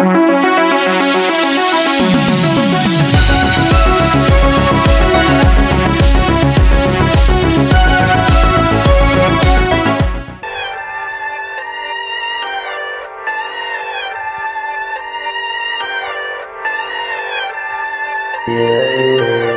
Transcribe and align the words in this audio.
Hier 0.00 0.08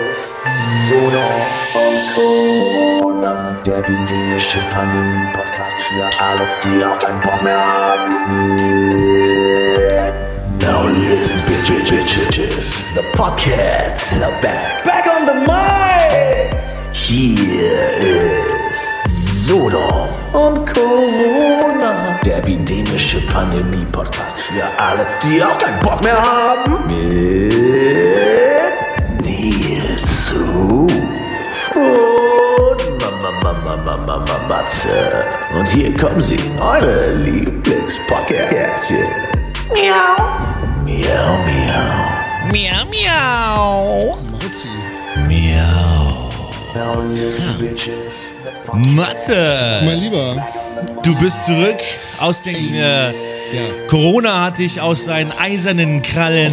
ist 0.09 0.39
Sono 0.89 1.23
und 1.73 1.97
Corona, 2.13 3.55
der 3.65 3.77
epidemische 3.77 4.59
Pandemie-Podcast 4.73 5.79
für 5.83 6.03
alle, 6.21 6.47
die 6.65 6.83
auch 6.83 6.99
keinen 6.99 7.21
Bock 7.21 7.41
mehr 7.41 7.65
haben. 7.65 9.22
Bitches, 11.73 12.93
the 12.93 13.01
podcasts 13.13 14.21
are 14.21 14.41
back. 14.41 14.85
Back 14.85 15.07
on 15.07 15.25
the 15.25 15.33
mic! 15.33 16.53
Hier 16.93 17.89
ist 17.97 19.47
Sodom 19.47 20.07
und 20.33 20.71
Corona, 20.71 22.19
der 22.23 22.37
epidemische 22.37 23.21
Pandemie-Podcast 23.21 24.41
für 24.43 24.63
alle, 24.79 25.07
die 25.23 25.43
auch 25.43 25.57
keinen 25.57 25.79
Bock 25.81 26.03
mehr 26.03 26.21
haben. 26.21 26.85
Mit 26.85 27.03
Nils 29.23 30.31
Ruf 30.31 30.91
und 31.75 33.01
Mama, 33.01 33.31
Mama, 33.41 33.77
Mama, 33.77 33.97
Mama, 33.97 34.37
Matze. 34.47 35.09
Und 35.57 35.67
hier 35.67 35.91
kommen 35.97 36.21
sie, 36.21 36.37
eure 36.59 37.13
Lieblingspodcastchen. 37.15 39.07
Miau. 39.69 40.52
Miau, 40.83 41.37
miau. 41.47 42.51
Miau, 42.51 42.83
miau. 42.91 44.17
Mauzi. 44.31 44.67
Miau. 45.27 46.29
Matze, 48.95 49.81
Mein 49.85 49.99
Lieber. 49.99 50.35
du 51.03 51.15
bist 51.19 51.45
zurück 51.45 51.79
aus 52.19 52.43
den... 52.43 52.55
Äh, 52.55 53.11
Ja. 53.53 53.61
Corona 53.87 54.45
hat 54.45 54.57
dich 54.57 54.81
aus 54.81 55.03
seinen 55.03 55.31
eisernen 55.31 56.01
Krallen 56.01 56.51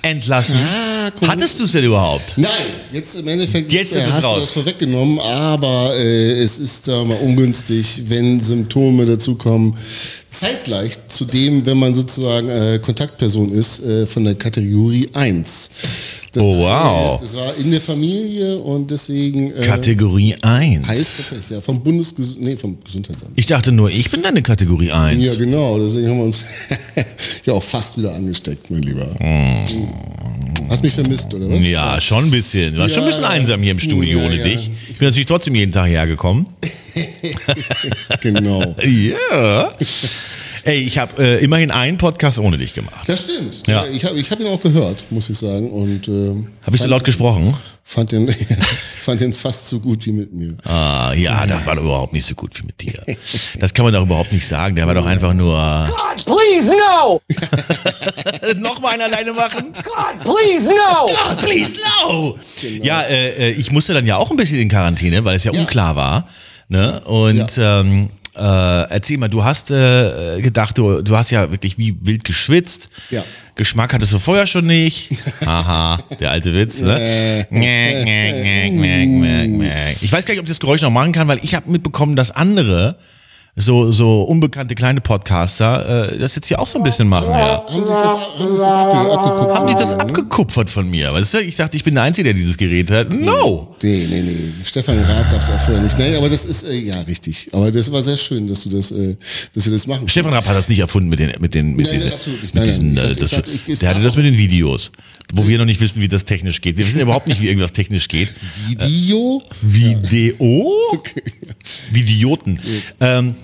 entlassen. 0.00 0.56
Ah, 0.58 0.89
Corona- 1.10 1.32
Hattest 1.32 1.58
du 1.60 1.64
es 1.64 1.72
denn 1.72 1.84
überhaupt? 1.84 2.34
Nein, 2.36 2.50
jetzt 2.92 3.14
im 3.16 3.26
Endeffekt 3.28 3.72
Jetzt 3.72 3.92
ist 3.94 4.04
es 4.06 4.12
hast 4.12 4.24
raus. 4.24 4.34
du 4.34 4.40
das 4.40 4.50
vorweggenommen, 4.52 5.18
aber 5.20 5.94
äh, 5.96 6.32
es 6.40 6.58
ist 6.58 6.88
da 6.88 7.04
mal 7.04 7.18
ungünstig, 7.22 8.02
wenn 8.06 8.40
Symptome 8.40 9.06
dazukommen. 9.06 9.76
Zeitgleich 10.28 10.96
zu 11.08 11.24
dem, 11.24 11.66
wenn 11.66 11.76
man 11.78 11.94
sozusagen 11.94 12.48
äh, 12.48 12.78
Kontaktperson 12.80 13.52
ist 13.52 13.80
äh, 13.84 14.06
von 14.06 14.24
der 14.24 14.36
Kategorie 14.36 15.08
1. 15.12 15.70
Das 16.32 16.42
Oh, 16.44 16.58
wow. 16.58 17.12
Heißt, 17.14 17.24
es 17.24 17.34
war 17.36 17.52
in 17.56 17.72
der 17.72 17.80
Familie 17.80 18.56
und 18.56 18.88
deswegen 18.92 19.52
äh, 19.56 19.66
Kategorie 19.66 20.36
1. 20.40 20.86
heißt 20.86 21.16
tatsächlich, 21.16 21.50
ja, 21.50 21.60
vom 21.60 21.82
Bundes 21.82 22.14
nee, 22.38 22.54
vom 22.54 22.78
Gesundheitsamt. 22.84 23.32
Ich 23.34 23.46
dachte 23.46 23.72
nur, 23.72 23.90
ich 23.90 24.08
bin 24.12 24.22
deine 24.22 24.40
Kategorie 24.40 24.92
1. 24.92 25.24
Ja, 25.24 25.34
genau, 25.34 25.76
deswegen 25.80 26.08
haben 26.08 26.18
wir 26.18 26.24
uns 26.26 26.44
ja 27.44 27.52
auch 27.52 27.62
fast 27.64 27.98
wieder 27.98 28.14
angesteckt, 28.14 28.70
mein 28.70 28.82
Lieber. 28.82 29.08
Hast 30.70 30.82
mich 30.84 30.92
vermisst, 30.92 31.34
oder 31.34 31.48
was? 31.50 31.66
Ja, 31.66 32.00
schon 32.00 32.24
ein 32.26 32.30
bisschen. 32.30 32.72
Du 32.74 32.80
warst 32.80 32.94
schon 32.94 33.02
ein 33.02 33.06
Ja, 33.06 33.10
bisschen 33.10 33.22
ja. 33.24 33.28
einsam 33.30 33.60
hier 33.62 33.72
im 33.72 33.80
Studio 33.80 34.20
Ja, 34.20 34.26
ohne 34.26 34.36
ja. 34.36 34.44
dich. 34.44 34.70
Ich 34.88 34.98
bin 34.98 35.08
natürlich 35.08 35.26
trotzdem 35.26 35.54
jeden 35.56 35.72
Tag 35.72 35.88
hergekommen. 35.88 36.46
Genau. 38.22 38.74
Ja. 38.84 39.72
Ey, 40.64 40.78
ich 40.80 40.98
habe 40.98 41.22
äh, 41.22 41.42
immerhin 41.44 41.70
einen 41.70 41.96
Podcast 41.98 42.38
ohne 42.38 42.58
dich 42.58 42.74
gemacht. 42.74 43.08
Das 43.08 43.20
stimmt. 43.22 43.66
Ja. 43.66 43.84
Ja. 43.84 43.90
Ich 43.90 44.04
habe 44.04 44.18
ich 44.18 44.30
hab 44.30 44.40
ihn 44.40 44.46
auch 44.46 44.60
gehört, 44.60 45.04
muss 45.10 45.30
ich 45.30 45.38
sagen. 45.38 45.70
Und 45.70 46.06
ähm, 46.08 46.48
Habe 46.66 46.76
ich 46.76 46.82
so 46.82 46.88
laut 46.88 47.04
gesprochen? 47.04 47.56
Fand 47.82 48.12
den, 48.12 48.28
fand 49.00 49.20
den 49.20 49.32
fast 49.32 49.66
so 49.68 49.80
gut 49.80 50.04
wie 50.06 50.12
mit 50.12 50.32
mir. 50.32 50.56
Ah, 50.64 51.12
ja, 51.16 51.44
das 51.46 51.64
war 51.66 51.74
doch 51.76 51.82
überhaupt 51.82 52.12
nicht 52.12 52.26
so 52.26 52.34
gut 52.34 52.56
wie 52.60 52.66
mit 52.66 52.80
dir. 52.80 53.16
Das 53.58 53.74
kann 53.74 53.84
man 53.84 53.92
doch 53.94 54.02
überhaupt 54.02 54.32
nicht 54.32 54.46
sagen. 54.46 54.76
Der 54.76 54.86
war 54.86 54.94
doch 54.94 55.06
einfach 55.06 55.32
nur. 55.34 55.88
God, 55.88 56.24
please, 56.24 56.70
no! 56.70 57.20
Nochmal 58.60 58.92
einen 58.94 59.02
alleine 59.02 59.32
machen? 59.32 59.72
God, 59.72 60.20
please, 60.22 60.66
no! 60.68 61.06
Oh, 61.08 61.36
please 61.42 61.76
no! 62.06 62.38
Ja, 62.82 63.02
äh, 63.02 63.48
äh, 63.48 63.50
ich 63.52 63.70
musste 63.72 63.94
dann 63.94 64.06
ja 64.06 64.16
auch 64.16 64.30
ein 64.30 64.36
bisschen 64.36 64.58
in 64.58 64.68
Quarantäne, 64.68 65.24
weil 65.24 65.36
es 65.36 65.44
ja, 65.44 65.52
Ja. 65.52 65.60
unklar 65.60 65.96
war. 65.96 66.28
Ne? 66.68 67.00
Und 67.00 67.50
ähm, 67.58 68.10
äh, 68.40 68.90
erzähl 68.90 69.18
mal, 69.18 69.28
du 69.28 69.44
hast 69.44 69.70
äh, 69.70 70.40
gedacht, 70.40 70.78
du, 70.78 71.02
du 71.02 71.16
hast 71.16 71.30
ja 71.30 71.50
wirklich 71.50 71.76
wie 71.76 71.94
wild 72.00 72.24
geschwitzt. 72.24 72.90
Ja. 73.10 73.22
Geschmack 73.54 73.92
hattest 73.92 74.12
du 74.12 74.18
vorher 74.18 74.46
schon 74.46 74.66
nicht. 74.66 75.10
Haha, 75.44 75.98
der 76.18 76.30
alte 76.30 76.54
Witz, 76.54 76.80
ne? 76.80 77.46
Ich 80.02 80.10
weiß 80.10 80.24
gar 80.24 80.32
nicht, 80.32 80.40
ob 80.40 80.46
ich 80.46 80.50
das 80.50 80.60
Geräusch 80.60 80.80
noch 80.80 80.90
machen 80.90 81.12
kann, 81.12 81.28
weil 81.28 81.40
ich 81.42 81.54
habe 81.54 81.70
mitbekommen, 81.70 82.16
dass 82.16 82.30
andere 82.30 82.96
so, 83.60 83.92
so 83.92 84.22
unbekannte 84.22 84.74
kleine 84.74 85.00
Podcaster 85.00 86.12
äh, 86.12 86.18
das 86.18 86.34
jetzt 86.36 86.46
hier 86.46 86.58
auch 86.60 86.66
so 86.66 86.78
ein 86.78 86.82
bisschen 86.84 87.08
machen. 87.08 87.30
Ja. 87.30 87.64
Haben 87.68 87.84
sich 87.84 87.94
das, 87.94 88.14
haben 88.38 88.48
sich 88.48 88.58
das 88.58 88.72
abge, 88.72 89.12
abgeguckt? 89.12 89.54
Haben 89.56 89.66
die 89.68 89.74
das 89.74 89.92
abgekupfert 89.94 90.70
von 90.70 90.88
mir? 90.90 91.12
Weißt 91.12 91.34
du? 91.34 91.38
Ich 91.38 91.56
dachte, 91.56 91.76
ich 91.76 91.84
bin 91.84 91.94
der 91.94 92.04
Einzige, 92.04 92.24
der 92.24 92.34
dieses 92.34 92.56
Gerät 92.56 92.90
hat. 92.90 93.10
No! 93.12 93.74
Nee, 93.82 94.06
nee, 94.10 94.22
nee. 94.22 94.36
Stefan 94.64 94.98
Raab 94.98 95.30
gab 95.32 95.40
es 95.42 95.50
auch 95.50 95.60
vorher 95.60 95.82
nicht. 95.82 95.98
Nein, 95.98 96.14
aber 96.16 96.28
das 96.28 96.44
ist, 96.44 96.64
äh, 96.64 96.74
ja, 96.74 97.00
richtig. 97.02 97.48
Aber 97.52 97.70
das 97.70 97.90
war 97.92 98.02
sehr 98.02 98.16
schön, 98.16 98.46
dass 98.46 98.62
du 98.64 98.70
das, 98.70 98.90
äh, 98.90 99.16
dass 99.54 99.64
wir 99.66 99.72
das 99.72 99.86
machen. 99.86 100.08
Stefan 100.08 100.32
Rapp 100.32 100.46
hat 100.46 100.56
das 100.56 100.68
nicht 100.68 100.78
erfunden 100.80 101.08
mit 101.08 101.18
den, 101.18 101.32
mit 101.40 101.54
den, 101.54 101.76
mit 101.76 101.86
Nein, 101.86 101.94
diesen, 101.94 102.08
nein, 102.08 102.14
absolut 102.14 102.42
nicht. 102.42 102.54
mit 102.54 102.64
Nein, 102.64 102.72
diesen, 102.72 102.94
nein. 102.94 103.10
äh, 103.10 103.14
das, 103.14 103.32
ich- 103.68 103.78
der 103.78 103.88
hatte 103.90 104.00
das 104.02 104.16
mit 104.16 104.24
den 104.26 104.36
Videos, 104.38 104.90
wo 105.34 105.46
wir 105.46 105.58
noch 105.58 105.64
nicht 105.64 105.80
wissen, 105.80 106.00
wie 106.02 106.08
das 106.08 106.24
technisch 106.24 106.60
geht. 106.60 106.76
Wir 106.78 106.86
wissen 106.86 107.00
überhaupt 107.00 107.26
nicht, 107.26 107.40
wie 107.40 107.46
irgendwas 107.48 107.72
technisch 107.72 108.08
geht. 108.08 108.34
Video? 108.68 109.42
Video? 109.62 110.72
Vidioten. 111.90 112.58
Ähm, 113.00 113.34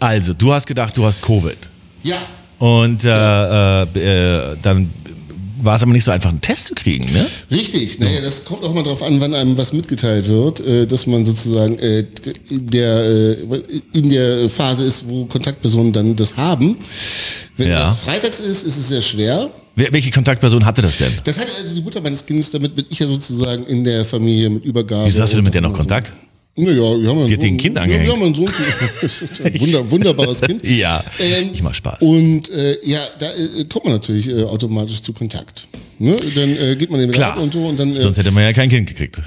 also, 0.00 0.32
du 0.34 0.52
hast 0.52 0.66
gedacht, 0.66 0.96
du 0.96 1.04
hast 1.04 1.22
Covid. 1.22 1.56
Ja. 2.02 2.16
Und 2.58 3.04
äh, 3.04 3.08
äh, 3.08 3.82
äh, 4.52 4.56
dann 4.62 4.90
war 5.62 5.76
es 5.76 5.82
aber 5.82 5.92
nicht 5.92 6.04
so 6.04 6.10
einfach, 6.10 6.28
einen 6.28 6.40
Test 6.40 6.66
zu 6.66 6.74
kriegen, 6.74 7.10
ne? 7.12 7.24
Richtig, 7.50 7.98
naja, 7.98 8.20
das 8.20 8.44
kommt 8.44 8.62
auch 8.64 8.74
mal 8.74 8.82
drauf 8.82 9.02
an, 9.02 9.20
wann 9.20 9.34
einem 9.34 9.56
was 9.56 9.72
mitgeteilt 9.72 10.28
wird, 10.28 10.60
äh, 10.60 10.86
dass 10.86 11.06
man 11.06 11.24
sozusagen 11.24 11.78
äh, 11.78 12.04
in, 12.50 12.66
der, 12.66 13.04
äh, 13.04 13.36
in 13.94 14.10
der 14.10 14.48
Phase 14.50 14.84
ist, 14.84 15.08
wo 15.08 15.24
Kontaktpersonen 15.24 15.92
dann 15.92 16.14
das 16.16 16.36
haben. 16.36 16.76
Wenn 17.56 17.68
Ja. 17.68 17.80
das 17.80 17.98
freitags 17.98 18.40
ist, 18.40 18.64
ist 18.64 18.76
es 18.76 18.88
sehr 18.88 19.02
schwer. 19.02 19.50
Wer, 19.76 19.92
welche 19.92 20.10
Kontaktperson 20.10 20.64
hatte 20.64 20.82
das 20.82 20.98
denn? 20.98 21.10
Das 21.24 21.38
hat 21.38 21.46
also 21.46 21.74
die 21.74 21.82
Mutter 21.82 22.00
meines 22.00 22.24
Kindes, 22.24 22.50
damit 22.50 22.74
bin 22.76 22.84
ich 22.90 22.98
ja 22.98 23.06
sozusagen 23.06 23.64
in 23.66 23.84
der 23.84 24.04
Familie 24.04 24.50
mit 24.50 24.64
Übergabe. 24.64 25.06
Wieso 25.06 25.22
hast 25.22 25.32
du 25.32 25.36
denn 25.36 25.44
mit 25.44 25.54
der 25.54 25.62
noch 25.62 25.70
und 25.70 25.76
so. 25.76 25.80
Kontakt? 25.80 26.12
Naja, 26.56 26.76
wir 26.76 27.08
haben 27.08 27.18
einen 27.18 27.28
Sohn- 27.28 27.56
Kind 27.56 27.76
ja, 27.76 27.82
angehängt. 27.82 28.06
Wir 28.06 28.12
haben 28.12 28.22
einen 28.22 28.34
Sohn, 28.34 28.46
zu- 28.46 29.42
ein 29.44 29.60
Wunder, 29.60 29.90
wunderbares 29.90 30.40
Kind. 30.40 30.62
Ja, 30.64 31.02
Ähm, 31.18 31.50
ich 31.52 31.62
mach 31.62 31.74
Spaß. 31.74 32.00
Und 32.00 32.48
äh, 32.50 32.76
ja, 32.84 33.00
da 33.18 33.26
äh, 33.32 33.64
kommt 33.64 33.86
man 33.86 33.94
natürlich 33.94 34.28
äh, 34.28 34.44
automatisch 34.44 35.02
zu 35.02 35.12
Kontakt. 35.12 35.66
Ne? 35.98 36.14
Dann 36.34 36.56
äh, 36.56 36.76
geht 36.76 36.90
man 36.90 37.00
den 37.00 37.10
Klar, 37.10 37.30
Rat 37.32 37.38
und 37.42 37.52
so 37.52 37.66
und 37.66 37.78
dann. 37.80 37.94
Äh, 37.94 38.00
sonst 38.00 38.18
hätte 38.18 38.30
man 38.30 38.44
ja 38.44 38.52
kein 38.52 38.68
Kind 38.68 38.88
gekriegt. 38.88 39.20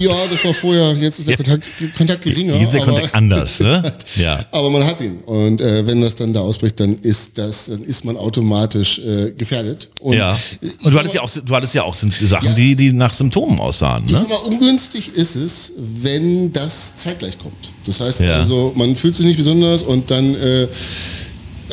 Ja, 0.00 0.10
das 0.30 0.44
war 0.44 0.54
vorher, 0.54 0.92
jetzt 0.94 1.18
ist 1.18 1.28
der 1.28 1.36
Kontakt, 1.36 1.68
Kontakt 1.96 2.22
geringer. 2.22 2.54
Jetzt 2.54 2.66
ist 2.68 2.74
der 2.74 2.82
aber- 2.82 2.92
Kontakt 2.92 3.14
anders, 3.14 3.60
ne? 3.60 3.92
Ja. 4.16 4.44
Aber 4.50 4.70
man 4.70 4.84
hat 4.84 5.00
ihn. 5.00 5.18
Und 5.26 5.60
äh, 5.60 5.86
wenn 5.86 6.00
das 6.00 6.16
dann 6.16 6.32
da 6.32 6.40
ausbricht, 6.40 6.80
dann 6.80 6.98
ist 7.02 7.36
das, 7.38 7.66
dann 7.66 7.82
ist 7.82 8.04
man 8.04 8.16
automatisch 8.16 8.98
äh, 8.98 9.30
gefährdet. 9.36 9.88
Und 10.00 10.14
Ja. 10.16 10.38
ich 10.60 10.84
Und 10.84 10.92
du 10.94 10.98
hattest 10.98 11.14
ja 11.14 11.20
auch, 11.22 11.30
du 11.30 11.54
hattest 11.54 11.74
ja 11.74 11.82
auch 11.82 11.94
Sachen, 11.94 12.48
Ja. 12.48 12.54
die, 12.54 12.74
die 12.76 12.92
nach 12.92 13.12
Symptomen 13.14 13.60
aussahen, 13.60 14.04
Ich 14.06 14.12
ne? 14.12 14.18
sag 14.20 14.28
mal, 14.30 14.36
ungünstig 14.36 15.14
ist 15.14 15.36
es, 15.36 15.72
wenn 15.76 16.52
das 16.52 16.96
zeitgleich 16.96 17.38
kommt. 17.38 17.70
Das 17.86 18.00
heißt 18.00 18.20
Ja. 18.20 18.36
also, 18.36 18.72
man 18.74 18.96
fühlt 18.96 19.14
sich 19.14 19.26
nicht 19.26 19.36
besonders 19.36 19.82
und 19.82 20.10
dann 20.10 20.34
äh, 20.34 20.66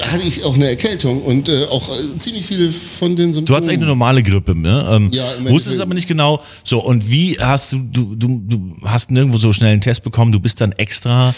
hatte 0.02 0.24
ich 0.24 0.44
auch 0.44 0.56
eine 0.56 0.68
Erkältung 0.68 1.22
und 1.22 1.50
äh, 1.50 1.66
auch 1.66 1.89
äh, 1.89 2.18
ziemlich 2.18 2.45
viele 2.45 2.72
von 2.72 3.16
den 3.16 3.33
Symptomen. 3.33 3.45
Du 3.45 3.56
hattest 3.56 3.69
eigentlich 3.69 3.80
eine 3.80 3.88
normale 3.88 4.24
Grippe, 4.24 4.56
ne? 4.56 4.88
Ähm, 4.92 5.10
Ja, 5.12 5.31
im 5.33 5.50
wusstest 5.50 5.80
aber 5.80 5.94
nicht 5.94 6.07
genau. 6.07 6.42
So, 6.63 6.83
und 6.83 7.10
wie 7.10 7.38
hast 7.39 7.72
du, 7.74 7.80
du, 7.80 8.16
du, 8.16 8.42
du 8.48 8.75
hast 8.83 9.12
nirgendwo 9.12 9.38
so 9.38 9.54
schnell 9.54 9.72
einen 9.74 9.81
Test 9.81 10.04
bekommen, 10.04 10.31
du 10.31 10.39
bist 10.39 10.62
dann 10.62 10.72
extra 10.74 11.33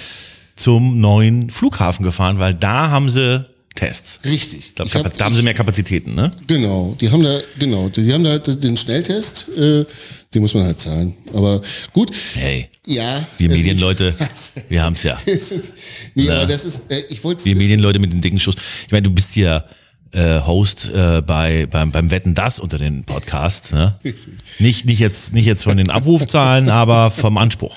zum 0.55 0.99
neuen 0.99 1.49
Flughafen 1.49 2.03
gefahren, 2.03 2.39
weil 2.39 2.53
da 2.53 2.89
haben 2.89 3.09
sie 3.09 3.45
Tests. 3.75 4.19
Richtig. 4.25 4.73
Ich 4.83 4.95
hab- 4.95 5.17
da 5.17 5.25
haben 5.25 5.35
sie 5.35 5.41
mehr 5.43 5.53
Kapazitäten, 5.53 6.15
ne? 6.15 6.31
Genau, 6.47 6.97
die 6.99 7.09
haben 7.09 7.23
da, 7.23 7.39
genau, 7.57 7.87
die 7.89 8.11
haben 8.11 8.23
da 8.23 8.31
halt 8.31 8.63
den 8.63 8.75
Schnelltest, 8.75 9.47
äh, 9.55 9.85
den 10.33 10.41
muss 10.41 10.53
man 10.53 10.63
halt 10.65 10.79
zahlen. 10.79 11.13
Aber 11.33 11.61
gut, 11.93 12.11
Hey, 12.33 12.67
ja. 12.85 13.25
wir 13.37 13.49
es- 13.49 13.57
Medienleute, 13.57 14.13
wir 14.69 14.83
haben's 14.83 15.03
ja. 15.03 15.17
nee, 16.15 16.23
Ja. 16.25 16.37
aber 16.41 16.47
das 16.47 16.65
ist, 16.65 16.81
äh, 16.89 17.03
ich 17.09 17.23
wollte 17.23 17.45
Wir 17.45 17.55
Medienleute 17.55 17.99
mit 17.99 18.11
den 18.11 18.21
dicken 18.21 18.39
Schuss. 18.39 18.55
Ich 18.85 18.91
meine, 18.91 19.03
du 19.03 19.11
bist 19.11 19.35
ja 19.35 19.63
äh, 20.11 20.39
Host 20.41 20.91
äh, 20.93 21.21
bei 21.21 21.67
beim, 21.67 21.91
beim 21.91 22.09
Wetten 22.11 22.33
das 22.33 22.59
unter 22.59 22.77
den 22.77 23.03
Podcast. 23.03 23.71
Ne? 23.73 23.95
Nicht 24.57 24.85
nicht 24.85 24.99
jetzt 24.99 25.33
nicht 25.33 25.45
jetzt 25.45 25.63
von 25.63 25.77
den 25.77 25.89
Abrufzahlen, 25.89 26.69
aber 26.69 27.11
vom 27.11 27.37
Anspruch. 27.37 27.75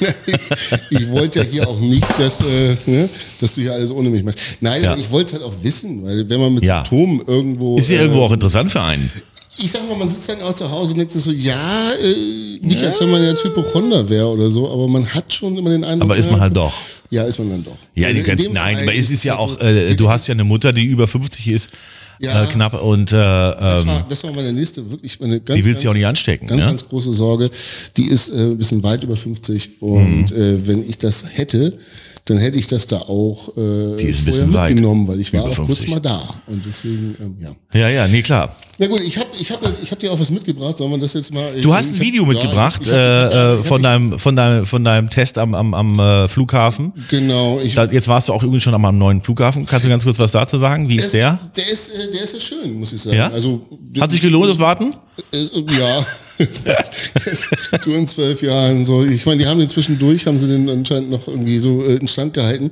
ich 0.90 1.10
wollte 1.10 1.40
ja 1.40 1.44
hier 1.44 1.68
auch 1.68 1.80
nicht, 1.80 2.06
dass, 2.18 2.40
äh, 2.40 2.76
ne, 2.86 3.08
dass 3.40 3.52
du 3.52 3.60
hier 3.60 3.72
alles 3.74 3.90
ohne 3.90 4.10
mich 4.10 4.22
machst. 4.22 4.40
Nein, 4.60 4.82
Ja. 4.82 4.96
ich 4.96 5.10
wollte 5.10 5.26
es 5.36 5.42
halt 5.42 5.42
auch 5.44 5.62
wissen, 5.62 6.02
weil 6.04 6.28
wenn 6.28 6.40
man 6.40 6.54
mit 6.54 6.64
Ja. 6.64 6.78
Symptomen 6.84 7.20
irgendwo. 7.26 7.76
Ist 7.78 7.90
ja 7.90 7.96
äh, 7.98 8.02
irgendwo 8.02 8.22
auch 8.22 8.32
interessant 8.32 8.72
für 8.72 8.82
einen. 8.82 9.10
Ich 9.56 9.70
sag 9.70 9.88
mal, 9.88 9.96
man 9.96 10.08
sitzt 10.08 10.28
dann 10.28 10.42
auch 10.42 10.54
zu 10.54 10.68
Hause 10.70 10.92
und 10.92 10.98
denkt 10.98 11.12
sich 11.12 11.22
so, 11.22 11.30
ja, 11.30 11.92
äh, 11.92 12.58
nicht 12.60 12.82
als 12.82 13.00
wenn 13.00 13.10
man 13.10 13.22
jetzt 13.22 13.44
Hypochonder 13.44 14.08
wäre 14.08 14.26
oder 14.28 14.50
so, 14.50 14.68
aber 14.70 14.88
man 14.88 15.06
hat 15.06 15.32
schon 15.32 15.56
immer 15.56 15.70
den 15.70 15.84
Eindruck. 15.84 16.10
Aber 16.10 16.16
ist 16.16 16.26
man 16.26 16.36
ja, 16.36 16.40
halt 16.42 16.56
doch. 16.56 16.72
Ja, 17.10 17.22
ist 17.22 17.38
man 17.38 17.50
dann 17.50 17.64
doch. 17.64 17.76
Ja, 17.94 18.08
die 18.08 18.18
Also 18.18 18.20
in 18.20 18.26
ganzen, 18.36 18.52
nein, 18.52 18.78
aber 18.82 18.94
es 18.94 19.10
ist 19.10 19.22
ja 19.22 19.38
halt 19.38 19.42
auch, 19.42 19.60
äh, 19.60 19.94
du 19.94 20.08
hast 20.10 20.26
ja 20.26 20.32
eine 20.34 20.44
Mutter, 20.44 20.72
die 20.72 20.84
über 20.84 21.06
50 21.06 21.46
ist, 21.48 21.70
Ja. 22.18 22.42
äh, 22.42 22.46
knapp 22.46 22.82
und 22.82 23.12
äh, 23.12 23.14
Das 23.16 23.82
ähm, 23.82 23.86
war, 23.86 24.06
das 24.08 24.24
war 24.24 24.32
meine 24.32 24.52
nächste, 24.52 24.90
wirklich 24.90 25.20
meine 25.20 25.40
ganz, 25.40 25.56
Die 25.58 25.64
willst 25.64 25.84
du 25.84 25.88
auch 25.90 25.94
nicht 25.94 26.06
anstecken, 26.06 26.48
Ganz, 26.48 26.62
ne? 26.62 26.68
ganz 26.68 26.88
große 26.88 27.12
Sorge. 27.12 27.50
Die 27.96 28.06
ist 28.08 28.30
äh, 28.30 28.32
ein 28.46 28.58
bisschen 28.58 28.82
weit 28.82 29.04
über 29.04 29.14
50 29.16 29.80
und 29.80 30.30
Mhm. 30.32 30.36
äh, 30.36 30.66
wenn 30.66 30.88
ich 30.88 30.98
das 30.98 31.24
hätte, 31.30 31.78
dann 32.26 32.38
hätte 32.38 32.58
ich 32.58 32.66
das 32.66 32.86
da 32.86 32.96
auch 32.96 33.48
äh, 33.56 33.96
Die 33.98 34.04
ist 34.04 34.20
ein 34.20 34.24
vorher 34.24 34.32
bisschen 34.32 34.54
weit. 34.54 34.70
mitgenommen, 34.70 35.06
weil 35.06 35.20
ich 35.20 35.32
war 35.34 35.40
Über 35.40 35.50
auch 35.50 35.54
50. 35.56 35.76
kurz 35.76 35.88
mal 35.88 36.00
da 36.00 36.22
und 36.46 36.64
deswegen, 36.64 37.16
ähm, 37.20 37.36
ja. 37.38 37.78
ja, 37.78 37.88
ja, 37.90 38.08
nee, 38.08 38.22
klar. 38.22 38.56
Na 38.78 38.86
gut, 38.86 39.00
ich 39.00 39.18
habe 39.18 39.28
ich 39.38 39.50
hab, 39.52 39.60
ich 39.82 39.90
hab 39.90 40.00
dir 40.00 40.10
auch 40.10 40.18
was 40.18 40.30
mitgebracht, 40.30 40.78
sollen 40.78 40.90
wir 40.90 40.98
das 40.98 41.12
jetzt 41.12 41.34
mal... 41.34 41.52
Du 41.60 41.74
hast 41.74 41.92
ein 41.92 42.00
Video 42.00 42.24
mitgebracht 42.24 42.86
äh, 42.86 43.56
äh, 43.56 43.58
von, 43.58 43.82
deinem, 43.82 44.18
von, 44.18 44.34
deinem, 44.34 44.64
von 44.64 44.82
deinem 44.82 45.10
Test 45.10 45.36
am, 45.36 45.54
am, 45.54 45.74
am 45.74 46.00
äh, 46.00 46.26
Flughafen. 46.26 46.94
Genau, 47.10 47.60
ich... 47.60 47.74
Da, 47.74 47.84
jetzt 47.84 48.08
warst 48.08 48.28
du 48.28 48.32
auch 48.32 48.42
übrigens 48.42 48.62
schon 48.62 48.74
am, 48.74 48.84
am 48.86 48.96
neuen 48.96 49.20
Flughafen. 49.20 49.66
Kannst 49.66 49.84
du 49.84 49.90
ganz 49.90 50.02
kurz 50.02 50.18
was 50.18 50.32
dazu 50.32 50.56
sagen? 50.56 50.88
Wie 50.88 50.96
ist 50.96 51.12
der? 51.12 51.38
Der 51.56 51.68
ist, 51.68 51.90
äh, 51.90 52.10
der 52.10 52.22
ist 52.22 52.32
ja 52.32 52.40
schön, 52.40 52.72
muss 52.80 52.92
ich 52.94 53.02
sagen. 53.02 53.16
Ja? 53.16 53.30
Also, 53.30 53.60
Hat 54.00 54.10
sich 54.10 54.22
gelohnt, 54.22 54.50
das 54.50 54.58
Warten? 54.58 54.94
Äh, 55.32 55.44
ja. 55.78 56.06
Du 57.84 57.92
in 57.92 58.06
zwölf 58.06 58.42
Jahren 58.42 58.84
so. 58.84 59.04
Ich 59.04 59.26
meine, 59.26 59.42
die 59.42 59.46
haben 59.46 59.58
den 59.58 59.68
zwischendurch, 59.68 60.26
haben 60.26 60.38
sie 60.38 60.48
den 60.48 60.68
anscheinend 60.68 61.10
noch 61.10 61.28
irgendwie 61.28 61.58
so 61.58 61.82
äh, 61.84 61.96
in 61.96 62.08
Stand 62.08 62.34
gehalten. 62.34 62.70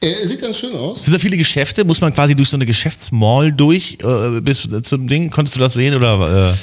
Äh, 0.00 0.26
sieht 0.26 0.40
ganz 0.42 0.58
schön 0.58 0.74
aus. 0.74 1.04
Sind 1.04 1.14
da 1.14 1.18
viele 1.18 1.36
Geschäfte? 1.36 1.84
Muss 1.84 2.00
man 2.00 2.12
quasi 2.12 2.34
durch 2.34 2.48
so 2.48 2.56
eine 2.56 2.66
Geschäftsmall 2.66 3.52
durch 3.52 3.98
äh, 4.02 4.40
bis 4.40 4.68
zum 4.82 5.08
Ding? 5.08 5.30
Konntest 5.30 5.56
du 5.56 5.60
das 5.60 5.74
sehen 5.74 5.94
oder 5.94 6.50
äh, 6.50 6.54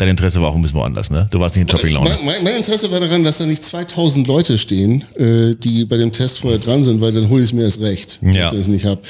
dein 0.00 0.08
Interesse 0.08 0.40
war 0.40 0.48
auch 0.50 0.54
ein 0.54 0.62
bisschen 0.62 0.78
woanders, 0.78 1.10
ne? 1.10 1.28
Du 1.30 1.38
warst 1.40 1.56
nicht 1.56 1.62
in 1.62 1.68
Shopping 1.76 1.92
Laune. 1.94 2.10
Mein, 2.10 2.24
mein, 2.24 2.44
mein 2.44 2.56
Interesse 2.56 2.90
war 2.90 3.00
daran, 3.00 3.22
dass 3.22 3.38
da 3.38 3.46
nicht 3.46 3.62
2000 3.62 4.26
Leute 4.26 4.58
stehen, 4.58 5.04
äh, 5.16 5.54
die 5.54 5.84
bei 5.84 5.96
dem 5.96 6.10
Test 6.12 6.40
vorher 6.40 6.58
dran 6.58 6.82
sind, 6.84 7.00
weil 7.00 7.12
dann 7.12 7.28
hole 7.28 7.40
ich 7.42 7.50
es 7.50 7.52
mir 7.52 7.62
erst 7.64 7.80
recht, 7.80 8.18
Ja. 8.22 8.44
dass 8.44 8.52
ich 8.54 8.58
es 8.60 8.68
nicht 8.68 8.84
habe. 8.86 9.00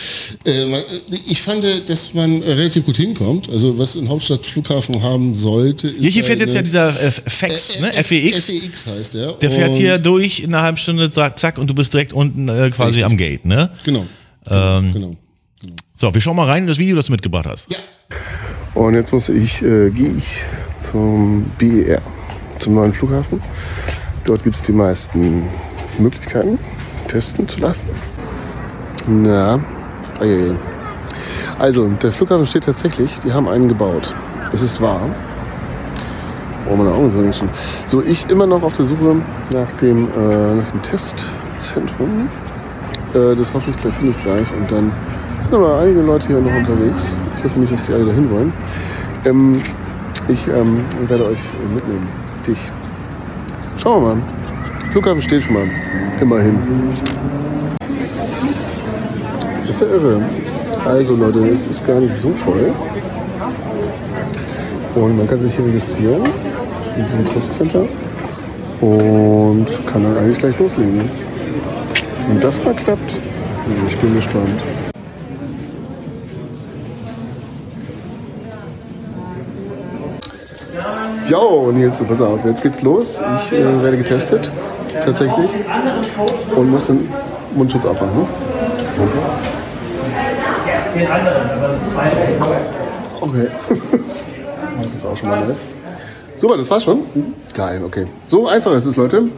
Äh, 0.44 0.66
ich 1.28 1.40
fand, 1.40 1.64
äh, 1.64 1.80
dass 1.86 2.12
man 2.14 2.42
äh, 2.42 2.52
relativ 2.52 2.84
gut 2.84 2.96
hinkommt. 2.96 3.48
Also 3.48 3.78
was 3.78 3.94
ein 3.96 4.08
Hauptstadtflughafen 4.08 5.02
haben 5.02 5.34
sollte, 5.34 5.88
ist 5.88 6.00
Hier, 6.00 6.10
hier 6.10 6.24
fährt 6.24 6.40
jetzt 6.40 6.54
ja 6.54 6.62
dieser 6.62 6.88
äh, 6.88 7.10
FEX, 7.10 7.80
ne? 7.80 7.92
F- 7.94 8.06
FEX. 8.06 8.44
FEX 8.46 8.86
heißt 8.86 9.14
der. 9.14 9.32
Der 9.34 9.50
fährt 9.50 9.74
hier 9.74 9.98
durch 9.98 10.40
in 10.40 10.52
einer 10.54 10.62
halben 10.62 10.76
Stunde, 10.76 11.10
zack, 11.10 11.38
zack, 11.38 11.58
und 11.58 11.68
du 11.68 11.74
bist 11.74 11.92
direkt 11.94 12.12
unten 12.12 12.48
äh, 12.48 12.70
quasi 12.70 12.88
Richtig. 13.00 13.04
am 13.04 13.16
Gate, 13.16 13.44
ne? 13.44 13.70
Genau. 13.84 14.06
Ähm, 14.48 14.92
genau. 14.92 15.16
So, 15.94 16.12
wir 16.14 16.20
schauen 16.20 16.36
mal 16.36 16.46
rein 16.46 16.62
in 16.62 16.66
das 16.68 16.78
Video, 16.78 16.96
das 16.96 17.06
du 17.06 17.12
mitgebracht 17.12 17.44
hast. 17.46 17.70
Ja. 17.72 17.78
Und 18.74 18.94
jetzt 18.94 19.12
muss 19.12 19.28
ich, 19.28 19.60
äh, 19.62 19.90
gehe 19.90 20.14
ich 20.16 20.24
zum 20.80 21.50
BER, 21.58 22.00
zum 22.58 22.74
neuen 22.74 22.92
Flughafen. 22.92 23.42
Dort 24.24 24.42
gibt 24.44 24.56
es 24.56 24.62
die 24.62 24.72
meisten 24.72 25.44
Möglichkeiten, 25.98 26.58
testen 27.08 27.48
zu 27.48 27.60
lassen. 27.60 27.86
Na, 29.06 29.60
also 31.58 31.88
der 31.88 32.12
Flughafen 32.12 32.46
steht 32.46 32.64
tatsächlich, 32.64 33.18
die 33.20 33.32
haben 33.32 33.48
einen 33.48 33.68
gebaut. 33.68 34.14
Das 34.50 34.62
ist 34.62 34.80
wahr. 34.80 35.02
Oh, 36.70 36.76
meine 36.76 36.92
Augen 36.92 37.10
sind 37.10 37.34
schon. 37.34 37.48
So, 37.86 38.02
ich 38.02 38.28
immer 38.28 38.46
noch 38.46 38.62
auf 38.62 38.74
der 38.74 38.84
Suche 38.84 39.16
nach 39.52 39.72
dem, 39.74 40.08
äh, 40.12 40.54
nach 40.54 40.70
dem 40.70 40.82
Testzentrum. 40.82 42.28
Äh, 43.14 43.34
das 43.34 43.52
hoffe 43.52 43.70
ich, 43.70 43.76
gleich 43.76 43.94
finde 43.94 44.12
ich 44.12 44.22
gleich. 44.22 44.52
Und 44.52 44.70
dann 44.70 44.92
sind 45.40 45.54
aber 45.54 45.80
einige 45.80 46.00
Leute 46.00 46.28
hier 46.28 46.40
noch 46.40 46.54
unterwegs. 46.54 47.16
Ich 47.38 47.44
hoffe 47.44 47.58
nicht, 47.58 47.72
dass 47.72 47.84
die 47.84 47.92
alle 47.92 48.06
dahin 48.06 48.30
wollen. 48.30 48.52
Ähm, 49.24 49.62
ich 50.30 50.46
ähm, 50.48 50.84
werde 51.08 51.26
euch 51.26 51.40
mitnehmen. 51.74 52.08
Dich. 52.46 52.58
Schauen 53.76 54.02
wir 54.02 54.14
mal. 54.14 54.22
Flughafen 54.90 55.22
steht 55.22 55.42
schon 55.42 55.54
mal. 55.54 55.68
Immerhin. 56.20 56.56
Ist 59.68 59.80
ja 59.80 59.86
irre. 59.86 60.22
Also 60.84 61.16
Leute, 61.16 61.48
es 61.48 61.66
ist 61.66 61.86
gar 61.86 62.00
nicht 62.00 62.14
so 62.14 62.32
voll. 62.32 62.72
Und 64.94 65.16
man 65.16 65.28
kann 65.28 65.38
sich 65.40 65.54
hier 65.54 65.66
registrieren 65.66 66.22
in 66.96 67.04
diesem 67.04 67.26
Testcenter 67.26 67.86
und 68.80 69.66
kann 69.86 70.02
dann 70.02 70.16
eigentlich 70.16 70.38
gleich 70.38 70.58
loslegen. 70.58 71.08
Wenn 72.28 72.40
das 72.40 72.62
mal 72.64 72.74
klappt, 72.74 73.12
ich 73.88 73.96
bin 73.98 74.14
gespannt. 74.14 74.60
Jo, 81.30 81.70
Nils, 81.70 81.96
pass 82.08 82.20
auf, 82.20 82.44
jetzt 82.44 82.60
geht's 82.60 82.82
los. 82.82 83.20
Ich 83.36 83.52
äh, 83.52 83.82
werde 83.82 83.98
getestet, 83.98 84.50
tatsächlich. 84.92 85.48
Und 86.56 86.70
muss 86.70 86.86
den 86.86 87.08
Mundschutz 87.54 87.84
abmachen. 87.84 88.26
Okay. 93.20 93.48
das 94.82 94.86
ist 94.98 95.06
auch 95.06 95.16
schon 95.16 95.28
mal 95.28 95.46
nice. 95.46 95.58
Super, 96.36 96.56
das 96.56 96.68
war's 96.68 96.82
schon? 96.82 97.06
Geil, 97.54 97.84
okay. 97.84 98.08
So 98.26 98.48
einfach 98.48 98.72
ist 98.72 98.86
es, 98.86 98.96
Leute. 98.96 99.30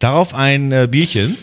Darauf 0.00 0.34
ein 0.34 0.72
äh, 0.72 0.88
Bierchen. 0.90 1.38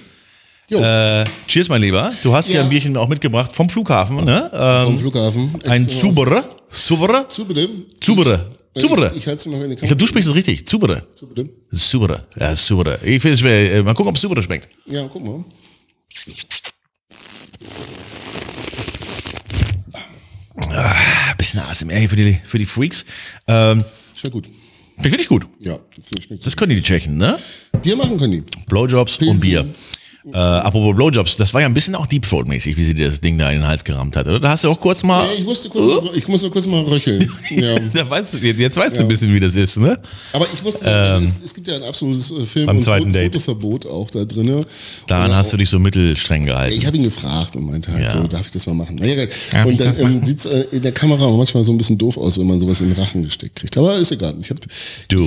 Äh, 0.72 1.26
cheers, 1.48 1.68
mein 1.70 1.82
Lieber. 1.82 2.14
Du 2.24 2.34
hast 2.34 2.48
hier 2.48 2.58
Ja. 2.58 2.64
ein 2.64 2.70
Bierchen 2.70 2.96
auch 2.98 3.08
mitgebracht 3.08 3.52
vom 3.56 3.70
Flughafen, 3.70 4.24
ne? 4.24 4.50
vom 4.86 4.94
Ähm, 4.94 5.00
Flughafen. 5.00 5.60
ein 5.66 5.90
Zubere. 5.90 6.44
Zubere? 6.70 7.26
Zubere. 7.30 7.70
Zubere. 8.00 8.52
Ich, 8.76 8.82
Zubere. 8.84 9.12
ich, 9.14 9.18
ich 9.22 9.28
halte 9.28 9.40
es 9.40 9.46
mal 9.48 9.62
in 9.64 9.70
die 9.70 9.74
Ich 9.76 9.80
glaube, 9.82 9.96
du 9.96 10.06
sprichst 10.06 10.30
es 10.30 10.36
richtig. 10.36 10.68
Zubere. 10.68 11.08
Zubere. 11.16 11.50
Zubere. 11.76 12.22
Ja, 12.40 12.56
Zubere. 12.56 13.00
Ich 13.04 13.20
finde 13.22 13.34
es 13.34 13.40
schwer. 13.40 13.74
Äh, 13.76 13.84
Mal 13.84 13.94
gucken, 13.96 14.10
ob 14.10 14.16
es 14.16 14.22
Zubere 14.22 14.44
schmeckt. 14.44 14.70
Ja, 14.86 15.08
guck 15.12 15.26
mal. 15.26 15.44
Ein 20.68 21.38
bisschen 21.38 21.60
ASMR 21.62 21.98
hier 21.98 22.10
für 22.10 22.16
die, 22.16 22.38
für 22.44 22.58
die 22.60 22.66
Freaks. 22.66 23.06
Ähm, 23.48 23.82
Schmeckt 24.14 24.34
gut. 24.34 24.46
schmeckt 24.98 25.12
wirklich 25.14 25.28
gut. 25.28 25.46
Ja, 25.60 25.74
finde 25.74 26.20
ich 26.20 26.24
schmeckt 26.26 26.46
Das 26.46 26.56
können 26.56 26.70
die, 26.72 26.76
die 26.76 26.84
Tschechen, 26.84 27.18
ne? 27.18 27.40
Bier 27.82 27.96
machen 27.96 28.18
können 28.18 28.32
die. 28.34 28.44
Blowjobs 28.68 29.14
und 29.14 29.20
Pilsen. 29.20 29.40
Bier. 29.40 29.66
Äh, 30.26 30.38
apropos 30.38 30.96
Blowjobs, 30.96 31.38
das 31.38 31.54
war 31.54 31.62
ja 31.62 31.68
ein 31.68 31.74
bisschen 31.74 31.96
auch 31.96 32.06
Deep 32.06 32.24
Throat-mäßig, 32.28 32.76
wie 32.76 32.84
sie 32.84 32.94
dir 32.94 33.08
das 33.10 33.22
Ding 33.22 33.38
da 33.38 33.50
in 33.52 33.60
den 33.62 33.68
Hals 33.68 33.84
gerammt 33.84 34.16
hat, 34.18 34.28
oder? 34.28 34.40
Da 34.40 34.50
hast 34.52 34.64
du 34.66 34.70
auch 34.70 34.80
kurz 34.80 35.02
mal. 35.04 35.26
Ja, 35.26 35.32
ich 35.38 35.46
musste 35.46 35.70
kurz, 35.70 36.04
mal, 36.04 36.12
ich 36.16 36.28
muss 36.28 36.42
nur 36.42 36.52
kurz 36.52 36.68
mal 36.68 36.82
röcheln. 36.84 37.22
ja. 37.52 37.80
da 37.94 38.10
weißt 38.10 38.34
du, 38.34 38.38
jetzt 38.40 38.76
weißt 38.76 38.98
du 38.98 39.02
ein 39.04 39.08
bisschen, 39.08 39.34
wie 39.34 39.40
das 39.40 39.56
ist, 39.56 39.78
ne? 39.78 39.98
Aber 40.34 40.46
ich 40.54 40.62
muss 40.62 40.80
sagen, 40.82 41.24
es, 41.24 41.36
es 41.44 41.54
gibt 41.54 41.68
ja 41.70 41.76
ein 41.76 41.84
absolutes 41.84 42.32
äh, 42.32 42.46
Film- 42.46 42.66
beim 42.66 42.78
und 42.78 42.84
zweiten 42.84 43.14
Date. 43.14 43.34
Fotoverbot 43.34 43.86
auch 43.86 44.12
da 44.12 44.26
drin. 44.26 44.66
Daran 45.08 45.34
hast 45.34 45.54
du 45.54 45.58
dich 45.58 45.70
so 45.70 45.80
mittelstreng 45.80 46.46
gehalten. 46.46 46.78
Ich 46.78 46.86
habe 46.86 46.98
ihn 46.98 47.04
gefragt 47.04 47.56
und 47.56 47.66
meinte 47.66 47.92
halt 47.92 48.04
Ja. 48.04 48.10
so, 48.10 48.28
darf 48.28 48.46
ich 48.46 48.52
das 48.52 48.66
mal 48.66 48.74
machen? 48.74 48.96
Naja, 48.96 49.16
geil. 49.16 49.30
Ich 49.30 49.54
und 49.66 49.80
dann 49.80 50.00
ähm, 50.00 50.24
sieht 50.24 50.40
es 50.40 50.46
äh, 50.46 50.66
in 50.72 50.82
der 50.82 50.92
Kamera 50.92 51.30
manchmal 51.32 51.64
so 51.64 51.72
ein 51.72 51.78
bisschen 51.78 51.98
doof 51.98 52.18
aus, 52.18 52.38
wenn 52.38 52.48
man 52.48 52.60
sowas 52.60 52.82
in 52.82 52.90
den 52.94 53.02
Rachen 53.02 53.24
gesteckt 53.24 53.56
kriegt. 53.56 53.78
Aber 53.78 53.96
ist 53.96 54.12
egal. 54.12 54.36
Ich 54.42 54.50
habe 54.50 54.60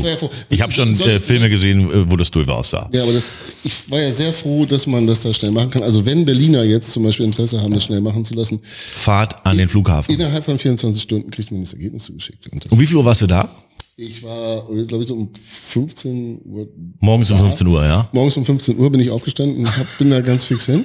war 0.02 0.10
ja 0.10 0.16
ich 0.50 0.60
habe 0.62 0.72
schon 0.72 1.00
äh, 1.00 1.14
ich- 1.16 1.22
Filme 1.22 1.48
gesehen, 1.48 1.90
äh, 1.90 2.10
wo 2.10 2.16
das 2.16 2.30
doof 2.30 2.48
aussah. 2.48 2.90
Ja, 2.92 3.02
aber 3.04 3.12
das, 3.12 3.30
ich 3.64 3.90
war 3.90 4.00
ja 4.00 4.10
sehr 4.10 4.32
froh, 4.32 4.66
dass 4.66 4.81
man 4.86 5.06
das 5.06 5.20
da 5.22 5.32
schnell 5.32 5.50
machen 5.50 5.70
kann. 5.70 5.82
Also 5.82 6.04
wenn 6.06 6.24
Berliner 6.24 6.64
jetzt 6.64 6.92
zum 6.92 7.02
Beispiel 7.02 7.26
Interesse 7.26 7.60
haben, 7.60 7.72
das 7.74 7.84
schnell 7.84 8.00
machen 8.00 8.24
zu 8.24 8.34
lassen, 8.34 8.60
Fahrt 8.62 9.44
an 9.46 9.56
den 9.58 9.68
Flughafen. 9.68 10.14
innerhalb 10.14 10.44
von 10.44 10.58
24 10.58 11.02
Stunden 11.02 11.30
kriegt 11.30 11.50
man 11.50 11.60
das 11.62 11.72
Ergebnis 11.72 12.04
zugeschickt. 12.04 12.46
Und 12.52 12.64
das, 12.64 12.72
Um 12.72 12.78
wie 12.80 12.86
viel 12.86 12.96
Uhr 12.96 13.04
warst 13.04 13.20
du 13.22 13.26
da? 13.26 13.48
ich 13.96 14.22
war, 14.22 14.66
glaube 14.86 15.02
ich, 15.02 15.08
so 15.08 15.14
um 15.14 15.30
15 15.34 16.40
Uhr 16.46 16.66
Morgens 17.00 17.30
um 17.30 17.38
15 17.38 17.66
Uhr, 17.66 17.84
ja? 17.84 18.08
Morgens 18.12 18.36
um 18.36 18.44
15 18.44 18.78
Uhr 18.78 18.90
bin 18.90 19.00
ich 19.00 19.10
aufgestanden 19.10 19.58
und 19.58 19.76
hab, 19.76 19.98
bin 19.98 20.10
da 20.10 20.20
ganz 20.20 20.44
fix 20.44 20.66
hin. 20.66 20.84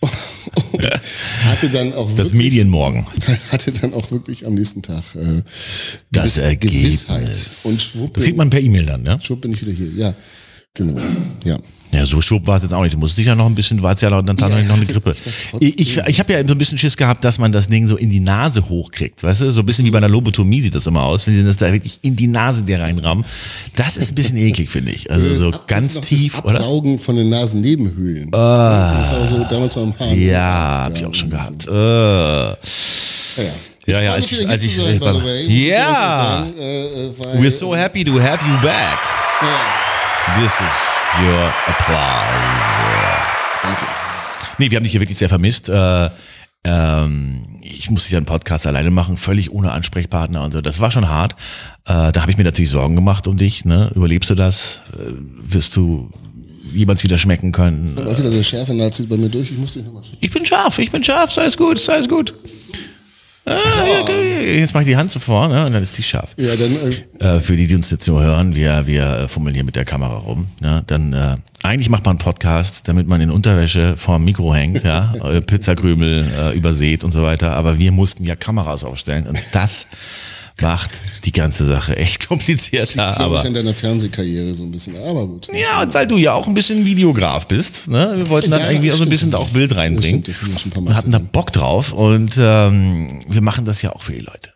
Und 0.00 0.10
hatte 1.44 1.68
dann 1.70 1.92
auch 1.94 2.08
Das 2.10 2.28
wirklich, 2.28 2.32
Medienmorgen. 2.34 3.06
hatte 3.50 3.72
dann 3.72 3.92
auch 3.94 4.10
wirklich 4.10 4.46
am 4.46 4.54
nächsten 4.54 4.82
Tag 4.82 5.02
äh, 5.14 5.42
Das 6.12 6.38
Ergebnis. 6.38 7.06
Gewissheit. 7.06 7.36
Und 7.64 7.80
schwupp 7.80 8.14
Das 8.14 8.24
kriegt 8.24 8.36
man 8.36 8.50
per 8.50 8.60
E-Mail 8.60 8.86
dann, 8.86 9.04
ja? 9.04 9.20
schwupp 9.20 9.40
bin 9.40 9.52
ich 9.52 9.60
wieder 9.60 9.72
hier. 9.72 9.90
Ja. 9.96 10.14
Genau. 10.78 11.00
Ja. 11.44 11.58
Ja, 11.90 12.04
so 12.04 12.20
schwupp 12.20 12.46
war 12.46 12.58
es 12.58 12.62
jetzt 12.64 12.72
auch 12.74 12.82
nicht. 12.82 12.92
Du 12.92 12.98
musst 12.98 13.16
dich 13.16 13.26
ja 13.26 13.34
noch 13.34 13.46
ein 13.46 13.54
bisschen, 13.54 13.78
du 13.78 13.88
hattest 13.88 14.02
ja 14.02 14.10
dann 14.10 14.36
ja, 14.36 14.48
noch 14.64 14.74
eine 14.76 14.84
Grippe. 14.84 15.14
Ich, 15.58 15.78
ich, 15.78 15.96
ich 15.96 16.18
habe 16.20 16.32
ja 16.34 16.46
so 16.46 16.52
ein 16.54 16.58
bisschen 16.58 16.76
Schiss 16.76 16.94
gehabt, 16.98 17.24
dass 17.24 17.38
man 17.38 17.50
das 17.50 17.66
Ding 17.66 17.86
so 17.86 17.96
in 17.96 18.10
die 18.10 18.20
Nase 18.20 18.68
hochkriegt. 18.68 19.22
Weißt 19.22 19.40
du, 19.40 19.50
so 19.50 19.60
ein 19.60 19.66
bisschen 19.66 19.86
wie 19.86 19.90
bei 19.90 19.96
einer 19.96 20.08
Lobotomie 20.10 20.60
sieht 20.60 20.74
das 20.74 20.86
immer 20.86 21.02
aus, 21.04 21.26
wenn 21.26 21.32
sie 21.34 21.42
das 21.42 21.56
da 21.56 21.72
wirklich 21.72 21.98
in 22.02 22.14
die 22.14 22.26
Nase 22.26 22.62
dir 22.62 22.78
reinrammen. 22.80 23.24
Das 23.74 23.96
ist 23.96 24.12
ein 24.12 24.14
bisschen 24.16 24.36
eklig, 24.36 24.68
finde 24.68 24.92
ich. 24.92 25.10
Also 25.10 25.34
so 25.34 25.48
Ab- 25.48 25.66
ganz 25.66 25.94
das 25.94 26.06
tief, 26.06 26.38
das 26.44 26.60
oder? 26.60 26.98
Von 26.98 27.16
den 27.16 27.30
Nasennebenhöhlen. 27.30 28.30
das 28.32 29.10
war 29.10 29.26
so 29.26 29.46
damals 29.48 29.74
beim 29.74 29.98
Haar. 29.98 30.12
Ja, 30.12 30.84
hab 30.84 30.94
ich 30.96 31.06
auch 31.06 31.14
schon 31.14 31.30
gehabt. 31.30 31.66
Äh. 31.66 31.70
Ja, 31.72 32.54
ja. 33.38 33.44
Ja, 33.86 34.02
ja, 34.02 34.12
als 34.12 34.30
als 34.46 34.62
ich- 34.64 34.76
Ja. 34.76 35.94
sagen, 35.94 36.54
äh, 36.58 37.06
äh, 37.06 37.10
We're 37.40 37.50
so 37.50 37.74
happy 37.74 38.04
to 38.04 38.20
have 38.20 38.44
you 38.44 38.60
back. 38.60 38.98
Ja, 39.40 39.48
This 40.36 40.52
is 40.52 40.76
your 41.24 41.52
applause. 41.66 42.08
danke. 43.62 43.86
Nee, 44.58 44.70
wir 44.70 44.76
haben 44.76 44.84
dich 44.84 44.92
hier 44.92 45.00
wirklich 45.00 45.18
sehr 45.18 45.28
vermisst. 45.28 45.68
Äh, 45.68 46.10
ähm, 46.64 47.58
ich 47.62 47.90
musste 47.90 48.12
ja 48.12 48.18
einen 48.18 48.26
Podcast 48.26 48.66
alleine 48.66 48.90
machen, 48.90 49.16
völlig 49.16 49.50
ohne 49.52 49.72
Ansprechpartner 49.72 50.44
und 50.44 50.52
so. 50.52 50.60
Das 50.60 50.80
war 50.80 50.90
schon 50.90 51.08
hart. 51.08 51.32
Äh, 51.86 52.12
da 52.12 52.20
habe 52.20 52.30
ich 52.30 52.36
mir 52.36 52.44
natürlich 52.44 52.70
Sorgen 52.70 52.94
gemacht 52.94 53.26
um 53.26 53.36
dich. 53.36 53.64
Ne? 53.64 53.90
Überlebst 53.94 54.30
du 54.30 54.34
das? 54.34 54.80
Äh, 54.92 55.12
wirst 55.40 55.76
du 55.76 56.10
jemals 56.72 57.02
wieder 57.02 57.18
schmecken 57.18 57.52
können? 57.52 57.96
Auch 57.98 58.18
wieder 58.18 58.30
der 58.30 58.42
Schärfe-Nazi 58.42 59.06
bei 59.06 59.16
mir 59.16 59.28
durch. 59.28 59.50
Ich 59.50 59.58
muss 59.58 59.74
dich 59.74 59.84
nochmal. 59.84 60.02
Ich 60.20 60.30
bin 60.30 60.44
scharf, 60.44 60.78
ich 60.78 60.90
bin 60.90 61.02
scharf, 61.02 61.32
sei 61.32 61.46
es 61.46 61.56
gut, 61.56 61.78
sei 61.78 61.98
es 61.98 62.08
gut. 62.08 62.34
Ah, 63.48 64.00
okay. 64.02 64.58
Jetzt 64.58 64.74
mache 64.74 64.84
ich 64.84 64.88
die 64.88 64.96
Hand 64.96 65.10
so 65.10 65.18
vor 65.18 65.48
ne? 65.48 65.64
und 65.66 65.72
dann 65.72 65.82
ist 65.82 65.96
die 65.98 66.02
scharf. 66.02 66.34
Ja, 66.36 66.54
dann, 66.56 66.76
äh, 67.20 67.36
Äh, 67.36 67.40
für 67.40 67.56
die, 67.56 67.66
die 67.66 67.74
uns 67.74 67.90
jetzt 67.90 68.06
nur 68.06 68.22
hören, 68.22 68.54
wir, 68.54 68.86
wir 68.86 69.04
äh, 69.04 69.28
fummeln 69.28 69.54
hier 69.54 69.64
mit 69.64 69.76
der 69.76 69.84
Kamera 69.84 70.14
rum. 70.16 70.48
Ne? 70.60 70.82
Dann 70.86 71.12
äh, 71.12 71.36
eigentlich 71.62 71.88
macht 71.88 72.04
man 72.04 72.12
einen 72.16 72.24
Podcast, 72.24 72.88
damit 72.88 73.06
man 73.06 73.20
in 73.20 73.30
Unterwäsche 73.30 73.96
vorm 73.96 74.24
Mikro 74.24 74.54
hängt, 74.54 74.84
ja, 74.84 75.12
äh, 75.24 75.40
Pizzakrümel 75.40 76.26
äh, 76.38 76.56
übersät 76.56 77.04
und 77.04 77.12
so 77.12 77.22
weiter. 77.22 77.52
Aber 77.52 77.78
wir 77.78 77.92
mussten 77.92 78.24
ja 78.24 78.36
Kameras 78.36 78.84
aufstellen 78.84 79.26
und 79.26 79.38
das 79.52 79.86
macht 80.62 80.90
die 81.24 81.32
ganze 81.32 81.66
Sache 81.66 81.96
echt 81.96 82.26
komplizierter. 82.28 82.92
glaube 83.12 83.24
Aber 83.24 83.38
ich 83.40 83.46
an 83.46 83.54
deiner 83.54 83.74
Fernsehkarriere 83.74 84.54
so 84.54 84.64
ein 84.64 84.70
bisschen. 84.70 84.96
Aber 84.96 85.26
gut. 85.26 85.48
ja, 85.52 85.82
und 85.82 85.94
weil 85.94 86.06
du 86.06 86.16
ja 86.16 86.32
auch 86.32 86.46
ein 86.46 86.54
bisschen 86.54 86.84
Videograf 86.84 87.46
bist, 87.46 87.88
ne? 87.88 88.12
Wir 88.16 88.28
wollten 88.28 88.50
dann 88.50 88.60
Ja, 88.60 88.70
irgendwie 88.70 88.92
auch 88.92 88.96
so 88.96 89.04
ein 89.04 89.08
bisschen 89.08 89.34
auch 89.34 89.48
Bild 89.48 89.74
reinbringen. 89.74 90.22
Das 90.22 90.36
stimmt, 90.36 90.54
das 90.54 90.62
schon 90.62 90.70
ein 90.70 90.74
paar 90.74 90.82
Mal 90.82 90.90
und 90.90 90.96
hatten 90.96 91.10
da. 91.10 91.18
Bock 91.18 91.52
drauf 91.52 91.92
und 91.92 92.32
ähm, 92.38 93.20
wir 93.28 93.42
machen 93.42 93.64
das 93.64 93.82
ja 93.82 93.92
auch 93.92 94.02
für 94.02 94.12
die 94.12 94.20
Leute. 94.20 94.52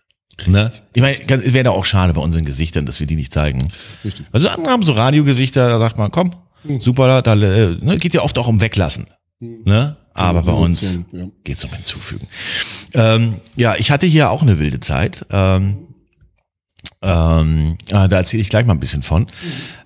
Ne? 0.47 0.73
Ich 0.95 1.03
meine, 1.03 1.17
es 1.17 1.53
wäre 1.53 1.65
doch 1.65 1.75
auch 1.75 1.85
schade 1.85 2.13
bei 2.15 2.21
unseren 2.21 2.45
Gesichtern, 2.45 2.87
dass 2.87 3.01
wir 3.01 3.07
die 3.07 3.17
nicht 3.17 3.33
zeigen. 3.33 3.71
Richtig. 4.05 4.27
Also 4.33 4.49
andere 4.49 4.73
haben 4.73 4.83
so 4.83 4.93
Radiogesichter, 4.93 5.69
da 5.69 5.79
sagt 5.79 5.99
man, 5.99 6.11
komm, 6.11 6.33
super, 6.81 7.23
da 7.23 7.35
äh, 7.35 7.77
ne, 7.81 7.99
geht 7.99 8.15
ja 8.15 8.23
oft 8.23 8.37
auch 8.39 8.49
um 8.49 8.61
Weglassen. 8.61 9.07
Ne? 9.41 9.97
Aber 10.15 10.43
bei 10.43 10.53
uns 10.53 10.83
ja. 10.83 11.25
geht 11.45 11.59
es 11.59 11.65
um 11.65 11.73
Hinzufügen. 11.73 12.29
Ähm, 12.95 13.37
ja, 13.57 13.77
ich 13.77 13.91
hatte 13.91 14.07
hier 14.07 14.31
auch 14.31 14.43
eine 14.43 14.59
wilde 14.59 14.81
Zeit. 14.81 15.25
Ähm, 15.31 15.89
ähm, 17.03 17.77
äh, 17.89 18.09
da 18.09 18.17
erzähle 18.17 18.41
ich 18.41 18.49
gleich 18.49 18.65
mal 18.65 18.75
ein 18.75 18.81
bisschen 18.81 19.03
von. 19.03 19.27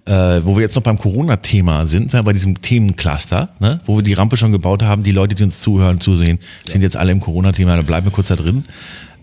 Äh, 0.05 0.45
wo 0.45 0.55
wir 0.55 0.63
jetzt 0.63 0.77
noch 0.77 0.83
beim 0.83 0.99
Corona-Thema 0.99 1.87
sind, 1.87 2.13
ne, 2.13 2.23
bei 2.23 2.33
diesem 2.33 2.61
Themencluster, 2.61 3.49
ne, 3.59 3.81
wo 3.87 3.97
wir 3.97 4.05
die 4.05 4.13
Rampe 4.13 4.37
schon 4.37 4.53
gebaut 4.53 4.83
haben, 4.83 5.03
die 5.03 5.11
Leute, 5.11 5.35
die 5.35 5.43
uns 5.43 5.61
zuhören, 5.61 6.01
zusehen, 6.01 6.39
sind 6.65 6.83
jetzt 6.83 6.97
alle 6.97 7.11
im 7.11 7.21
Corona-Thema, 7.21 7.75
da 7.77 7.83
bleiben 7.83 8.07
wir 8.07 8.13
kurz 8.13 8.29
da 8.29 8.37
drin. 8.37 8.65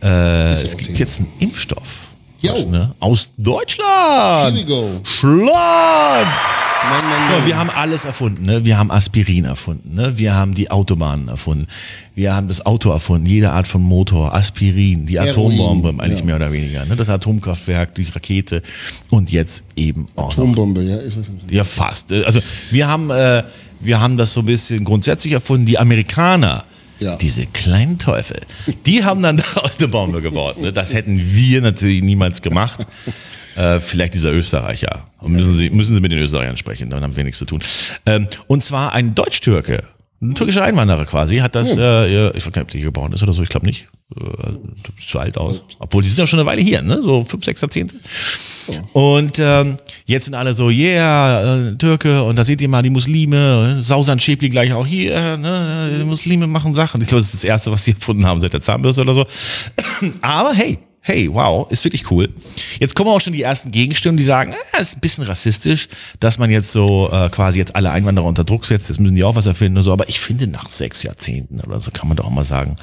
Äh, 0.02 0.54
es 0.54 0.76
gibt 0.76 0.88
Thema. 0.88 1.00
jetzt 1.00 1.20
einen 1.20 1.30
Impfstoff. 1.40 2.03
Jo. 2.44 2.70
Ne, 2.70 2.94
aus 3.00 3.32
Deutschland. 3.38 4.54
Here 4.54 4.56
we 4.56 4.66
go. 4.66 5.00
Schland! 5.06 6.28
Mann, 6.90 7.02
Mann, 7.10 7.32
Ja, 7.32 7.38
Mann. 7.38 7.48
wir 7.48 7.58
haben 7.58 7.70
alles 7.70 8.04
erfunden. 8.04 8.44
Ne? 8.46 8.66
Wir 8.66 8.78
haben 8.78 8.92
Aspirin 8.92 9.46
erfunden. 9.46 9.96
Ne? 9.96 10.18
Wir 10.18 10.34
haben 10.36 10.54
die 10.54 10.70
Autobahnen 10.70 11.30
erfunden. 11.30 11.68
Wir 12.16 12.36
haben 12.36 12.50
das 12.50 12.66
Auto 12.66 12.92
erfunden. 12.92 13.26
Jede 13.26 13.52
Art 13.52 13.70
von 13.70 13.82
Motor, 13.82 14.34
Aspirin, 14.36 15.06
die 15.06 15.18
Heroin, 15.18 15.54
Atombombe, 15.54 16.04
eigentlich 16.04 16.20
ja. 16.20 16.26
mehr 16.26 16.36
oder 16.36 16.52
weniger. 16.52 16.86
Ne? 16.86 16.98
Das 16.98 17.08
Atomkraftwerk, 17.10 17.96
die 17.96 18.04
Rakete 18.04 18.62
und 19.10 19.32
jetzt 19.32 19.64
eben 19.78 20.08
auch 20.18 20.24
noch. 20.24 20.32
Atombombe, 20.32 20.84
ja, 20.84 20.98
ich 21.02 21.18
weiß 21.18 21.30
nicht. 21.30 21.50
Ja, 21.50 21.64
fast. 21.64 22.12
Also 22.12 22.40
wir 22.72 22.90
haben, 22.90 23.10
äh, 23.10 23.44
wir 23.80 24.02
haben 24.02 24.18
das 24.18 24.34
so 24.34 24.42
ein 24.42 24.46
bisschen 24.46 24.84
grundsätzlich 24.84 25.32
erfunden. 25.32 25.66
Die 25.66 25.80
Amerikaner, 25.80 26.66
Ja. 27.04 27.18
diese 27.18 27.46
kleinen 27.46 28.00
Teufel, 28.00 28.42
die 28.86 29.04
haben 29.04 29.22
dann 29.22 29.38
daraus 29.38 29.78
eine 29.78 29.88
Bombe 29.88 30.22
gebaut. 30.22 30.60
Ne? 30.60 30.74
Das 30.74 30.94
hätten 30.94 31.20
wir 31.20 31.62
natürlich 31.62 32.02
niemals 32.02 32.42
gemacht. 32.42 32.86
Äh, 33.56 33.80
vielleicht 33.80 34.16
dieser 34.16 34.32
Österreicher. 34.32 35.08
Und 35.20 35.34
müssen 35.34 35.54
Sie, 35.54 35.70
müssen 35.70 35.94
Sie 35.94 36.02
mit 36.02 36.12
den 36.12 36.20
Österreichern 36.20 36.58
sprechen, 36.58 36.90
dann 36.90 37.04
haben 37.04 37.16
wir 37.16 37.24
nichts 37.24 37.38
zu 37.38 37.46
tun. 37.46 37.62
Ähm, 38.06 38.28
und 38.48 38.64
zwar 38.64 38.94
ein 38.94 39.14
Deutsch-Türke. 39.14 39.84
Ein 40.24 40.36
türkischer 40.36 40.64
Einwanderer 40.64 41.04
quasi 41.04 41.38
hat 41.40 41.54
das, 41.54 41.78
äh, 41.78 42.30
ich 42.30 42.46
weiß 42.46 42.54
gar 42.54 42.62
nicht, 42.62 42.68
ob 42.68 42.72
der 42.72 42.80
hier 42.80 42.90
geboren 42.90 43.12
ist 43.12 43.24
oder 43.24 43.34
so, 43.34 43.44
ich 43.44 43.50
glaube 43.50 43.66
nicht. 43.66 43.88
Äh, 44.16 44.54
zu 45.06 45.20
alt 45.20 45.38
aus. 45.38 45.64
Obwohl, 45.80 46.02
die 46.02 46.08
sind 46.08 46.18
ja 46.18 46.28
schon 46.28 46.40
eine 46.40 46.46
Weile 46.46 46.62
hier, 46.62 46.82
ne? 46.82 47.02
So 47.04 47.26
fünf, 47.26 47.44
sechs 47.44 47.60
Jahrzehnte. 47.60 47.96
Und 48.94 49.38
ähm, 49.40 49.76
jetzt 50.06 50.24
sind 50.24 50.36
alle 50.36 50.54
so, 50.54 50.70
yeah, 50.70 51.72
äh, 51.72 51.76
Türke, 51.76 52.24
und 52.24 52.38
da 52.38 52.46
seht 52.46 52.62
ihr 52.62 52.70
mal 52.70 52.82
die 52.82 52.90
Muslime, 52.90 53.80
Sausan 53.82 54.22
Schäbli 54.22 54.48
gleich 54.48 54.72
auch 54.72 54.88
hier, 54.88 55.36
ne, 55.36 55.98
die 56.00 56.06
Muslime 56.06 56.48
machen 56.48 56.74
Sachen. 56.74 57.02
Ich 57.02 57.08
glaube, 57.08 57.20
das 57.20 57.34
ist 57.34 57.34
das 57.34 57.44
Erste, 57.44 57.72
was 57.72 57.84
sie 57.84 57.92
erfunden 58.00 58.26
haben 58.26 58.40
seit 58.40 58.54
der 58.54 58.62
Zahnbürste 58.62 59.02
oder 59.02 59.14
so. 59.14 59.26
Aber 60.22 60.54
hey, 60.54 60.80
hey, 61.06 61.30
wow, 61.32 61.70
ist 61.70 61.84
wirklich 61.84 62.10
cool. 62.12 62.30
Jetzt 62.80 62.96
kommen 62.96 63.10
auch 63.10 63.20
schon 63.20 63.34
die 63.34 63.42
ersten 63.42 63.72
Gegenstimmen, 63.72 64.16
die 64.18 64.24
sagen, 64.24 64.54
ah, 64.72 64.80
ist 64.80 64.96
ein 64.96 65.02
bisschen 65.02 65.26
rassistisch, 65.26 65.90
dass 66.22 66.38
man 66.38 66.50
jetzt 66.50 66.72
so 66.72 67.10
äh, 67.12 67.30
quasi 67.30 67.60
jetzt 67.60 67.76
alle 67.76 67.92
Einwanderer 67.92 68.26
unter 68.26 68.46
Druck 68.46 68.66
setzt, 68.66 68.88
jetzt 68.88 69.00
müssen 69.00 69.14
die 69.16 69.24
auch 69.26 69.36
was 69.36 69.46
erfinden 69.46 69.78
und 69.78 69.84
so. 69.84 69.92
Aber 69.92 70.08
ich 70.08 70.22
finde, 70.22 70.48
nach 70.48 70.70
sechs 70.70 71.04
Jahrzehnten 71.04 71.60
oder 71.60 71.82
so 71.82 71.92
kann 71.92 72.08
man 72.08 72.16
doch 72.16 72.26
auch 72.26 72.30
mal 72.32 72.46
sagen, 72.46 72.78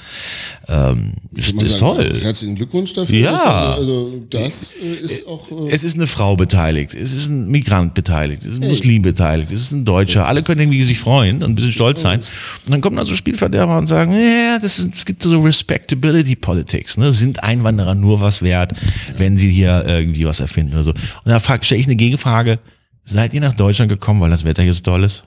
ähm, 0.69 1.15
ist, 1.35 1.53
ist 1.55 1.79
sagen, 1.79 1.97
toll. 1.97 2.21
Herzlichen 2.23 2.57
Glückwunsch 2.57 2.93
dafür. 2.93 3.19
Ja. 3.19 3.73
Also 3.73 4.13
das 4.29 4.75
äh, 4.75 5.03
ist 5.03 5.27
auch. 5.27 5.51
Äh, 5.51 5.73
Es 5.73 5.83
ist 5.83 5.95
eine 5.95 6.07
Frau 6.07 6.37
beteiligt, 6.37 6.93
es 6.93 7.15
ist 7.15 7.29
ein 7.29 7.49
Migrant 7.49 7.95
beteiligt, 7.95 8.45
es 8.45 8.53
ist 8.53 8.63
ein 8.63 8.69
Muslim 8.69 9.01
beteiligt, 9.01 9.51
es 9.51 9.63
ist 9.63 9.73
ein 9.73 9.87
Deutscher. 9.87 10.29
Alle 10.29 10.43
können 10.43 10.61
irgendwie 10.61 10.85
sich 10.85 11.01
freuen 11.01 11.43
und 11.43 11.53
ein 11.53 11.55
bisschen 11.55 11.73
stolz 11.73 12.03
sein. 12.03 12.21
Und 12.21 12.71
dann 12.71 12.83
kommen 12.83 12.97
dann 12.97 13.07
so 13.07 13.17
Spielverderber 13.17 13.79
und 13.79 13.87
sagen, 13.87 14.13
ja, 14.13 14.59
das 14.59 14.79
ist, 14.79 14.95
es 14.95 15.07
gibt 15.07 15.23
so 15.23 15.41
Respectability 15.41 16.37
Politics. 16.37 16.99
Ne? 16.99 17.13
Sind 17.13 17.43
Einwanderer 17.43 17.95
nur 17.95 18.10
was 18.19 18.41
wert, 18.43 18.73
wenn 19.19 19.37
sie 19.37 19.51
hier 19.51 19.85
irgendwie 19.87 20.25
was 20.25 20.41
erfinden 20.41 20.73
oder 20.73 20.85
so? 20.85 20.91
Und 20.91 21.27
da 21.27 21.41
stelle 21.63 21.81
ich 21.81 21.87
eine 21.87 21.97
Gegenfrage. 21.97 22.59
Seid 23.05 23.35
ihr 23.35 23.41
nach 23.41 23.55
Deutschland 23.55 23.91
gekommen, 23.91 24.21
weil 24.21 24.31
das 24.31 24.45
Wetter 24.45 24.63
hier 24.63 24.75
so 24.75 24.81
toll 24.81 25.05
ist? 25.05 25.25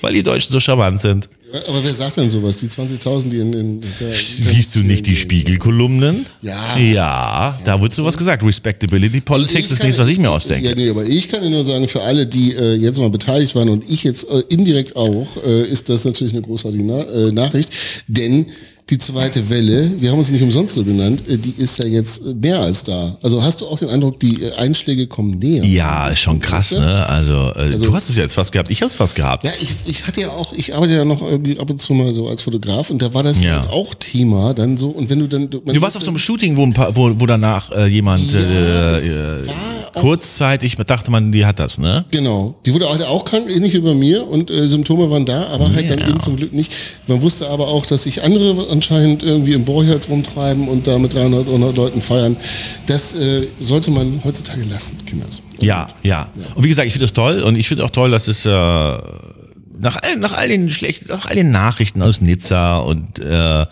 weil 0.00 0.14
die 0.14 0.22
Deutschen 0.22 0.52
so 0.52 0.60
charmant 0.60 1.00
sind. 1.00 1.28
aber 1.66 1.82
wer 1.82 1.94
sagt 1.94 2.16
denn 2.16 2.28
sowas? 2.28 2.58
Die 2.58 2.68
20.000, 2.68 3.28
die 3.28 3.38
in, 3.38 3.52
in 3.52 3.80
der, 4.00 4.12
Liest 4.52 4.74
du 4.74 4.80
nicht 4.80 5.06
die 5.06 5.16
Spiegelkolumnen? 5.16 6.26
Ja. 6.42 6.76
Ja, 6.76 7.58
da 7.64 7.80
wird 7.80 7.94
sowas 7.94 8.16
gesagt. 8.16 8.42
Respectability 8.42 9.20
Politics 9.20 9.70
ist 9.70 9.82
nichts, 9.82 9.98
was 9.98 10.08
ich 10.08 10.18
mir 10.18 10.30
ausdenke. 10.30 10.68
Ja, 10.68 10.74
nee, 10.74 10.90
aber 10.90 11.04
ich 11.04 11.28
kann 11.28 11.48
nur 11.48 11.64
sagen, 11.64 11.88
für 11.88 12.02
alle, 12.02 12.26
die 12.26 12.52
äh, 12.54 12.74
jetzt 12.74 12.98
mal 12.98 13.10
beteiligt 13.10 13.54
waren 13.54 13.68
und 13.68 13.88
ich 13.88 14.04
jetzt 14.04 14.28
äh, 14.28 14.40
indirekt 14.48 14.94
auch, 14.96 15.28
äh, 15.44 15.62
ist 15.62 15.88
das 15.88 16.04
natürlich 16.04 16.34
eine 16.34 16.42
großartige 16.42 16.84
Na 16.84 17.02
äh, 17.02 17.32
Nachricht. 17.32 17.70
Denn 18.08 18.46
die 18.88 18.98
zweite 18.98 19.50
Welle, 19.50 19.90
wir 20.00 20.10
haben 20.12 20.18
uns 20.18 20.30
nicht 20.30 20.42
umsonst 20.42 20.76
so 20.76 20.84
genannt, 20.84 21.24
äh, 21.28 21.36
die 21.36 21.60
ist 21.60 21.76
ja 21.78 21.86
jetzt 21.86 22.24
äh, 22.24 22.34
mehr 22.34 22.60
als 22.60 22.84
da. 22.84 23.16
Also 23.20 23.42
hast 23.42 23.60
du 23.60 23.66
auch 23.66 23.78
den 23.80 23.88
Eindruck, 23.88 24.20
die 24.20 24.44
äh, 24.44 24.52
Einschläge 24.54 25.08
kommen 25.08 25.40
näher? 25.40 25.64
Ja, 25.64 26.08
ist 26.08 26.20
schon 26.20 26.38
krass, 26.38 26.70
ne? 26.70 27.04
Also, 27.08 27.52
äh, 27.56 27.76
du 27.76 27.92
hast 27.92 28.08
es 28.08 28.14
ja 28.16 28.22
jetzt 28.22 28.34
fast 28.34 28.52
gehabt, 28.52 28.70
ich 28.70 28.82
hab's 28.82 28.94
fast 28.94 29.16
gehabt. 29.16 29.44
Ja, 29.44 29.50
ich, 29.60 29.74
ich 29.86 30.06
hatte 30.06 30.20
ja 30.20 30.28
auch, 30.28 30.52
ich 30.52 30.72
arbeite 30.72 30.92
ja 30.94 31.04
noch 31.04 31.20
irgendwie 31.20 31.58
ab 31.58 31.68
und 31.68 31.82
zu 31.82 31.94
mal 31.94 32.14
so 32.14 32.28
als 32.28 32.42
Fotograf 32.42 32.90
und 32.90 33.02
da 33.02 33.12
war 33.12 33.24
das 33.24 33.40
Ja. 33.40 33.56
jetzt 33.56 33.68
auch 33.70 33.92
Thema 33.94 34.54
dann 34.54 34.76
so 34.76 34.90
und 34.90 35.10
wenn 35.10 35.18
du 35.18 35.26
dann 35.26 35.50
Du 35.50 35.62
warst 35.82 35.96
auf 35.96 36.02
so 36.04 36.10
einem 36.10 36.18
Shooting, 36.18 36.56
wo, 36.56 36.62
ein 36.62 36.72
paar, 36.72 36.94
wo, 36.94 37.10
wo 37.18 37.26
danach 37.26 37.72
äh, 37.72 37.86
jemand 37.88 38.30
Ja, 38.32 38.38
äh, 38.38 38.90
es 38.92 39.08
äh, 39.08 39.46
war 39.48 39.85
kurzzeitig 40.00 40.76
dachte 40.76 41.10
man, 41.10 41.32
die 41.32 41.44
hat 41.46 41.58
das, 41.58 41.78
ne? 41.78 42.04
Genau. 42.10 42.54
Die 42.64 42.72
wurde 42.74 42.88
halt 42.88 43.02
auch 43.02 43.24
krank, 43.24 43.50
ähnlich 43.50 43.72
wie 43.74 43.80
bei 43.80 43.94
mir 43.94 44.26
und 44.26 44.50
äh, 44.50 44.66
Symptome 44.68 45.10
waren 45.10 45.26
da, 45.26 45.46
aber 45.48 45.72
halt 45.72 45.90
dann 45.90 45.98
Ja. 45.98 46.08
eben 46.08 46.20
zum 46.20 46.36
Glück 46.36 46.52
nicht. 46.52 46.72
Man 47.06 47.22
wusste 47.22 47.48
aber 47.48 47.68
auch, 47.68 47.86
dass 47.86 48.04
sich 48.04 48.22
andere 48.22 48.68
anscheinend 48.70 49.22
irgendwie 49.22 49.52
im 49.52 49.64
Borcherz 49.64 50.08
rumtreiben 50.08 50.68
und 50.68 50.86
da 50.86 50.98
mit 50.98 51.14
300 51.14 51.48
oder 51.48 51.72
Leuten 51.72 52.02
feiern. 52.02 52.36
Das 52.86 53.14
äh, 53.14 53.46
sollte 53.60 53.90
man 53.90 54.20
heutzutage 54.24 54.62
lassen, 54.64 54.98
Kinders. 55.06 55.42
Ja, 55.60 55.86
ja. 56.02 56.28
Und 56.54 56.64
wie 56.64 56.68
gesagt, 56.68 56.86
ich 56.86 56.92
finde 56.92 57.04
das 57.04 57.12
toll 57.12 57.42
und 57.42 57.56
ich 57.58 57.68
finde 57.68 57.84
auch 57.84 57.90
toll, 57.90 58.10
dass 58.10 58.28
es 58.28 58.44
äh, 58.46 58.50
nach, 58.50 59.96
all, 60.02 60.16
nach 60.18 60.32
all 60.36 60.48
den 60.48 60.70
schlechten, 60.70 61.08
nach 61.08 61.26
all 61.26 61.34
den 61.34 61.50
Nachrichten 61.50 62.02
aus 62.02 62.20
Nizza 62.20 62.78
und 62.78 63.18
äh, 63.18 63.64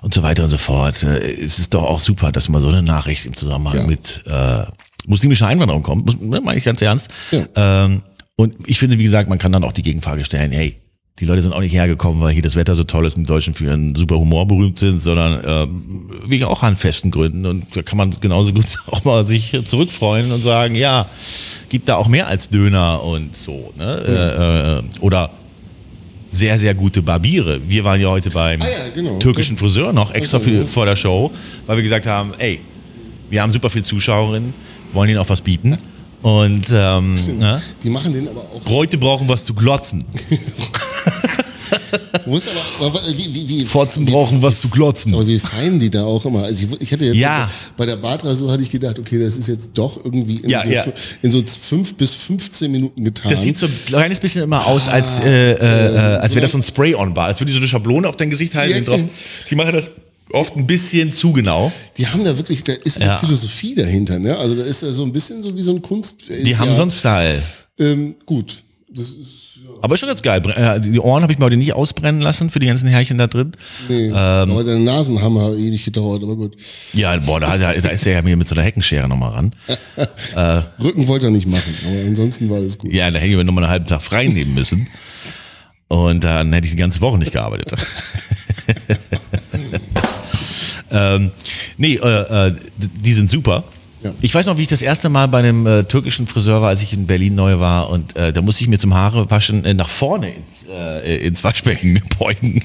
und 0.00 0.14
so 0.14 0.22
weiter 0.22 0.44
und 0.44 0.50
so 0.50 0.58
fort, 0.58 1.02
äh, 1.02 1.18
es 1.32 1.58
ist 1.58 1.74
doch 1.74 1.82
auch 1.82 1.98
super, 1.98 2.30
dass 2.30 2.48
mal 2.48 2.60
so 2.60 2.68
eine 2.68 2.82
Nachricht 2.82 3.26
im 3.26 3.34
Zusammenhang 3.34 3.78
Ja. 3.80 3.86
mit 3.86 4.22
äh, 4.26 4.62
muslimischer 5.08 5.46
Einwanderung 5.46 5.82
kommt, 5.82 6.06
muss, 6.06 6.20
ne, 6.20 6.40
meine 6.40 6.58
ich 6.58 6.64
ganz 6.64 6.80
ernst. 6.82 7.08
Ja. 7.30 7.46
Ähm, 7.84 8.02
und 8.36 8.54
ich 8.66 8.78
finde, 8.78 8.98
wie 8.98 9.02
gesagt, 9.02 9.28
man 9.28 9.38
kann 9.38 9.50
dann 9.50 9.64
auch 9.64 9.72
die 9.72 9.82
Gegenfrage 9.82 10.24
stellen, 10.24 10.52
hey, 10.52 10.76
die 11.18 11.24
Leute 11.24 11.42
sind 11.42 11.52
auch 11.52 11.60
nicht 11.60 11.72
hergekommen, 11.74 12.22
weil 12.22 12.32
hier 12.32 12.42
das 12.42 12.54
Wetter 12.54 12.76
so 12.76 12.84
toll 12.84 13.04
ist 13.04 13.16
und 13.16 13.24
die 13.24 13.28
Deutschen 13.28 13.52
für 13.52 13.64
ihren 13.64 13.96
super 13.96 14.16
Humor 14.18 14.46
berühmt 14.46 14.78
sind, 14.78 15.02
sondern 15.02 15.40
ähm, 15.44 16.10
wegen 16.26 16.44
auch 16.44 16.62
an 16.62 16.76
festen 16.76 17.10
Gründen. 17.10 17.44
Und 17.44 17.74
da 17.74 17.82
kann 17.82 17.98
man 17.98 18.12
genauso 18.20 18.52
gut 18.52 18.66
auch 18.86 19.02
mal 19.04 19.26
sich 19.26 19.58
zurückfreuen 19.64 20.30
und 20.30 20.40
sagen, 20.40 20.76
ja, 20.76 21.08
gibt 21.68 21.88
da 21.88 21.96
auch 21.96 22.06
mehr 22.06 22.28
als 22.28 22.48
Döner 22.48 23.02
und 23.02 23.36
so. 23.36 23.72
Ne? 23.76 24.02
Äh, 24.06 24.78
äh, 24.78 25.00
oder 25.00 25.30
sehr, 26.30 26.58
sehr 26.58 26.74
gute 26.74 27.02
Barbiere. 27.02 27.60
Wir 27.66 27.82
waren 27.84 28.00
ja 28.00 28.08
heute 28.08 28.30
beim 28.30 28.60
Ah 28.62 28.66
ja, 28.66 28.88
genau. 28.94 29.18
türkischen 29.18 29.56
Friseur 29.56 29.92
noch 29.92 30.14
extra 30.14 30.36
Okay, 30.36 30.50
für, 30.50 30.56
ja. 30.58 30.66
vor 30.66 30.86
der 30.86 30.94
Show, 30.96 31.32
weil 31.66 31.76
wir 31.76 31.82
gesagt 31.82 32.06
haben, 32.06 32.32
ey, 32.38 32.60
wir 33.30 33.42
haben 33.42 33.50
super 33.50 33.70
viele 33.70 33.84
Zuschauerinnen, 33.84 34.54
wollen 34.92 35.10
ihnen 35.10 35.18
auch 35.18 35.28
was 35.28 35.40
bieten. 35.40 35.76
Und 36.22 36.66
ähm, 36.72 37.14
ne? 37.38 37.62
Die 37.82 37.90
machen 37.90 38.12
den 38.12 38.28
aber 38.28 38.40
auch. 38.40 38.68
Leute 38.68 38.98
brauchen 38.98 39.28
was 39.28 39.44
zu 39.44 39.54
glotzen. 39.54 40.04
Muss 42.26 42.46
aber, 42.48 42.86
aber 42.86 43.00
wie, 43.16 43.34
wie, 43.34 43.48
wie, 43.48 43.64
Fotzen 43.64 44.04
brauchen 44.04 44.42
was 44.42 44.60
zu 44.60 44.68
glotzen. 44.68 45.14
Aber 45.14 45.26
wie 45.26 45.38
fein 45.38 45.80
die 45.80 45.90
da 45.90 46.04
auch 46.04 46.24
immer. 46.24 46.44
Also 46.44 46.66
ich, 46.66 46.80
ich 46.80 46.92
hatte 46.92 47.06
jetzt 47.06 47.16
Ja. 47.16 47.50
bei 47.76 47.86
der 47.86 47.96
Bartrasur 47.96 48.50
hatte 48.50 48.62
ich 48.62 48.70
gedacht, 48.70 48.98
okay, 48.98 49.18
das 49.18 49.36
ist 49.36 49.48
jetzt 49.48 49.70
doch 49.74 49.96
irgendwie 50.04 50.36
in, 50.36 50.48
Ja, 50.48 50.62
so, 50.62 50.70
ja. 50.70 50.84
in 51.22 51.30
so 51.30 51.42
fünf 51.46 51.94
bis 51.94 52.14
15 52.14 52.70
Minuten 52.70 53.04
getan. 53.04 53.30
Das 53.30 53.42
sieht 53.42 53.56
so 53.56 53.66
ein 53.66 53.72
kleines 53.86 54.20
bisschen 54.20 54.42
immer 54.42 54.66
aus, 54.66 54.88
als, 54.88 55.20
äh, 55.24 55.52
äh, 55.52 55.54
äh, 55.54 55.98
als 56.18 56.28
so 56.30 56.34
wäre 56.34 56.42
das 56.42 56.52
so 56.52 56.58
ein 56.58 56.62
Spray-on 56.62 57.16
war. 57.16 57.26
Als 57.26 57.40
würde 57.40 57.50
die 57.50 57.54
so 57.54 57.60
eine 57.60 57.68
Schablone 57.68 58.08
auf 58.08 58.16
dein 58.16 58.30
Gesicht 58.30 58.54
halten. 58.54 58.84
Ja, 58.84 58.92
okay. 58.92 59.08
Die 59.50 59.54
machen 59.54 59.72
das 59.72 59.90
oft 60.32 60.56
ein 60.56 60.66
bisschen 60.66 61.12
zu 61.12 61.32
genau. 61.32 61.72
die 61.96 62.06
haben 62.06 62.24
da 62.24 62.36
wirklich, 62.36 62.64
da 62.64 62.72
ist 62.72 62.98
Ja. 62.98 63.10
eine 63.12 63.18
Philosophie 63.20 63.74
dahinter. 63.74 64.18
Ne? 64.18 64.36
Also 64.36 64.54
da 64.56 64.64
ist 64.64 64.82
da 64.82 64.92
so 64.92 65.02
ein 65.04 65.12
bisschen 65.12 65.42
so 65.42 65.56
wie 65.56 65.62
so 65.62 65.72
ein 65.74 65.82
Kunst. 65.82 66.28
äh, 66.30 66.42
Die 66.42 66.56
haben 66.56 66.68
ja, 66.68 66.74
so 66.74 66.82
einen 66.82 66.90
Style. 66.90 67.42
Ähm, 67.78 68.14
gut. 68.26 68.62
Das 68.90 69.10
ist, 69.10 69.56
ja, 69.62 69.70
Aber 69.82 69.94
ist 69.94 70.00
schon 70.00 70.08
ganz 70.08 70.22
geil. 70.22 70.42
Äh, 70.56 70.80
Die 70.80 70.98
Ohren 70.98 71.22
habe 71.22 71.32
ich 71.32 71.38
mir 71.38 71.44
heute 71.44 71.56
nicht 71.58 71.74
ausbrennen 71.74 72.20
lassen 72.22 72.48
für 72.50 72.58
die 72.58 72.66
ganzen 72.66 72.88
Härchen 72.88 73.18
da 73.18 73.26
drin. 73.26 73.52
nee. 73.88 74.06
Ähm. 74.06 74.12
aber 74.14 74.64
deine 74.64 74.80
Nasenhammer 74.80 75.44
hat 75.44 75.54
eh 75.58 75.70
nicht 75.70 75.84
gedauert, 75.84 76.22
aber 76.22 76.36
gut. 76.36 76.56
Ja, 76.94 77.16
boah, 77.18 77.38
da, 77.38 77.56
da 77.58 77.70
ist 77.72 78.06
er 78.06 78.12
ja 78.14 78.22
mir 78.22 78.36
mit 78.36 78.48
so 78.48 78.54
einer 78.54 78.64
Heckenschere 78.64 79.06
nochmal 79.08 79.32
ran. 79.32 79.54
Rücken 80.82 81.06
wollte 81.06 81.26
er 81.26 81.30
nicht 81.30 81.46
machen, 81.46 81.74
aber 81.86 82.06
ansonsten 82.06 82.48
war 82.48 82.56
alles 82.58 82.78
gut. 82.78 82.92
Ja, 82.92 83.10
da 83.10 83.18
hätte 83.18 83.30
ich 83.30 83.36
mir 83.36 83.44
nochmal 83.44 83.64
einen 83.64 83.70
halben 83.72 83.86
Tag 83.86 84.02
frei 84.02 84.26
nehmen 84.26 84.54
müssen. 84.54 84.88
Und 85.88 86.24
dann 86.24 86.52
hätte 86.52 86.66
ich 86.66 86.72
die 86.72 86.76
ganze 86.78 87.00
Woche 87.00 87.18
nicht 87.18 87.32
gearbeitet. 87.32 87.72
ähm, 91.16 91.30
nee, 91.76 91.94
äh, 91.96 92.48
äh, 92.48 92.54
die 92.76 93.12
sind 93.12 93.30
super. 93.30 93.64
Ja. 94.02 94.12
Ich 94.20 94.32
weiß 94.32 94.46
noch, 94.46 94.56
wie 94.58 94.62
ich 94.62 94.68
das 94.68 94.80
erste 94.80 95.08
Mal 95.08 95.26
bei 95.26 95.40
einem 95.40 95.66
äh, 95.66 95.82
türkischen 95.82 96.28
Friseur 96.28 96.62
war, 96.62 96.68
als 96.68 96.82
ich 96.84 96.92
in 96.92 97.06
Berlin 97.08 97.34
neu 97.34 97.58
war. 97.58 97.90
Und 97.90 98.14
äh, 98.16 98.32
da 98.32 98.42
musste 98.42 98.62
ich 98.62 98.68
mir 98.68 98.78
zum 98.78 98.94
Haare 98.94 99.28
waschen 99.28 99.64
äh, 99.64 99.74
nach 99.74 99.88
vorne 99.88 100.28
ins, 100.34 100.66
äh, 100.70 101.26
ins 101.26 101.42
Waschbecken 101.42 102.00
beugen. 102.18 102.62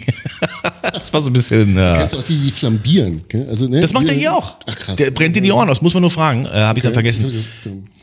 das 0.93 1.11
war 1.11 1.23
so 1.23 1.31
ein 1.31 1.33
bisschen... 1.33 1.75
Äh, 1.75 1.93
Kennst 1.97 2.13
du 2.13 2.19
auch 2.19 2.23
die, 2.23 2.37
die 2.37 2.51
flambieren? 2.51 3.23
gell? 3.29 3.47
Also, 3.49 3.67
ne? 3.67 3.81
das 3.81 3.93
macht 3.93 4.07
er 4.09 4.13
hier 4.13 4.31
auch. 4.31 4.57
Ach 4.67 4.75
krass. 4.77 4.95
Der 4.95 5.09
brennt 5.09 5.35
dir 5.35 5.41
die 5.41 5.51
Ohren 5.51 5.69
aus, 5.71 5.81
muss 5.81 5.95
man 5.95 6.01
nur 6.01 6.11
fragen. 6.11 6.45
Äh, 6.45 6.49
Habe 6.49 6.77
ich 6.77 6.83
dann 6.83 6.93
vergessen. 6.93 7.25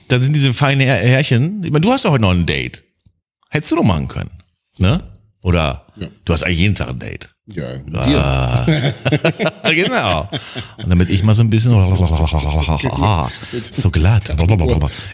Dann 0.08 0.22
sind 0.22 0.34
diese 0.34 0.52
feinen 0.52 0.84
Här- 0.84 1.06
Härchen. 1.06 1.62
Ich 1.62 1.70
meine, 1.70 1.84
du 1.84 1.92
hast 1.92 2.04
ja 2.04 2.10
heute 2.10 2.22
noch 2.22 2.32
ein 2.32 2.46
Date. 2.46 2.82
Hättest 3.50 3.70
du 3.70 3.76
doch 3.76 3.84
machen 3.84 4.08
können. 4.08 4.30
Ne? 4.78 5.04
Oder 5.44 5.87
Ja. 6.00 6.08
du 6.25 6.32
hast 6.32 6.42
eigentlich 6.42 6.58
jeden 6.58 6.75
Tag 6.75 6.88
ein 6.88 6.99
Date. 6.99 7.28
Ja, 7.54 7.64
mit 7.85 8.07
dir. 8.07 8.85
genau. 9.75 10.28
Und 10.76 10.88
damit 10.88 11.11
ich 11.11 11.23
mal 11.23 11.35
so 11.35 11.42
ein 11.42 11.50
bisschen 11.50 11.73
so 13.73 13.90
glatt. 13.90 14.28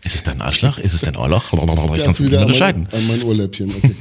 Ist 0.05 0.15
es 0.15 0.23
dein 0.23 0.41
Arschloch? 0.43 0.79
Ist 0.79 0.95
es 0.95 1.01
dein 1.03 1.17
Ohrloch? 1.17 1.53
Ich 1.53 1.59
kann 2.03 2.11
es 2.11 2.21
nicht 2.21 2.31
wieder 2.31 2.39
an 2.39 2.45
mein, 2.45 2.47
unterscheiden. 2.47 2.89
an 2.93 3.07
mein 3.07 3.23
Ohrläppchen. 3.23 3.73
Okay. 3.75 3.95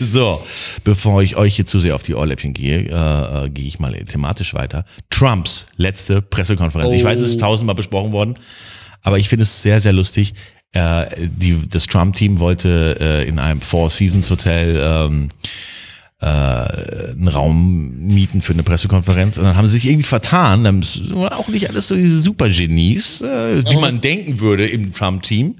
So, 0.10 0.40
bevor 0.84 1.22
ich 1.22 1.36
euch 1.36 1.56
hier 1.56 1.66
zu 1.66 1.78
sehr 1.78 1.94
auf 1.94 2.02
die 2.02 2.14
Ohrläppchen 2.14 2.54
gehe, 2.54 2.88
äh, 2.88 3.44
äh, 3.44 3.48
gehe 3.50 3.66
ich 3.66 3.78
mal 3.78 3.92
thematisch 3.92 4.54
weiter. 4.54 4.84
Trumps 5.10 5.68
letzte 5.76 6.22
Pressekonferenz. 6.22 6.92
Ich 6.92 7.04
weiß, 7.04 7.18
es 7.20 7.30
ist 7.30 7.40
tausendmal 7.40 7.74
besprochen 7.74 8.12
worden, 8.12 8.36
aber 9.02 9.18
ich 9.18 9.28
finde 9.28 9.44
es 9.44 9.62
sehr, 9.62 9.80
sehr 9.80 9.92
lustig. 9.92 10.34
Äh, 10.72 11.06
die, 11.18 11.68
das 11.68 11.86
Trump-Team 11.86 12.38
wollte 12.38 12.96
äh, 13.00 13.28
in 13.28 13.38
einem 13.38 13.60
Four 13.60 13.90
Seasons 13.90 14.30
Hotel 14.30 14.80
ähm, 14.80 15.28
äh, 16.20 16.26
einen 16.26 17.28
Raum 17.28 18.06
mieten 18.06 18.40
für 18.40 18.52
eine 18.52 18.62
Pressekonferenz 18.62 19.38
und 19.38 19.44
dann 19.44 19.56
haben 19.56 19.66
sie 19.66 19.74
sich 19.74 19.86
irgendwie 19.86 20.06
vertan. 20.06 20.64
Dann 20.64 20.82
sind 20.82 21.14
auch 21.14 21.48
nicht 21.48 21.68
alles 21.70 21.88
so 21.88 21.94
diese 21.94 22.20
Supergenies, 22.20 23.22
äh, 23.22 23.62
die 23.62 23.76
man 23.76 24.00
denken 24.00 24.40
würde 24.40 24.66
im 24.66 24.92
Trump-Team. 24.92 25.56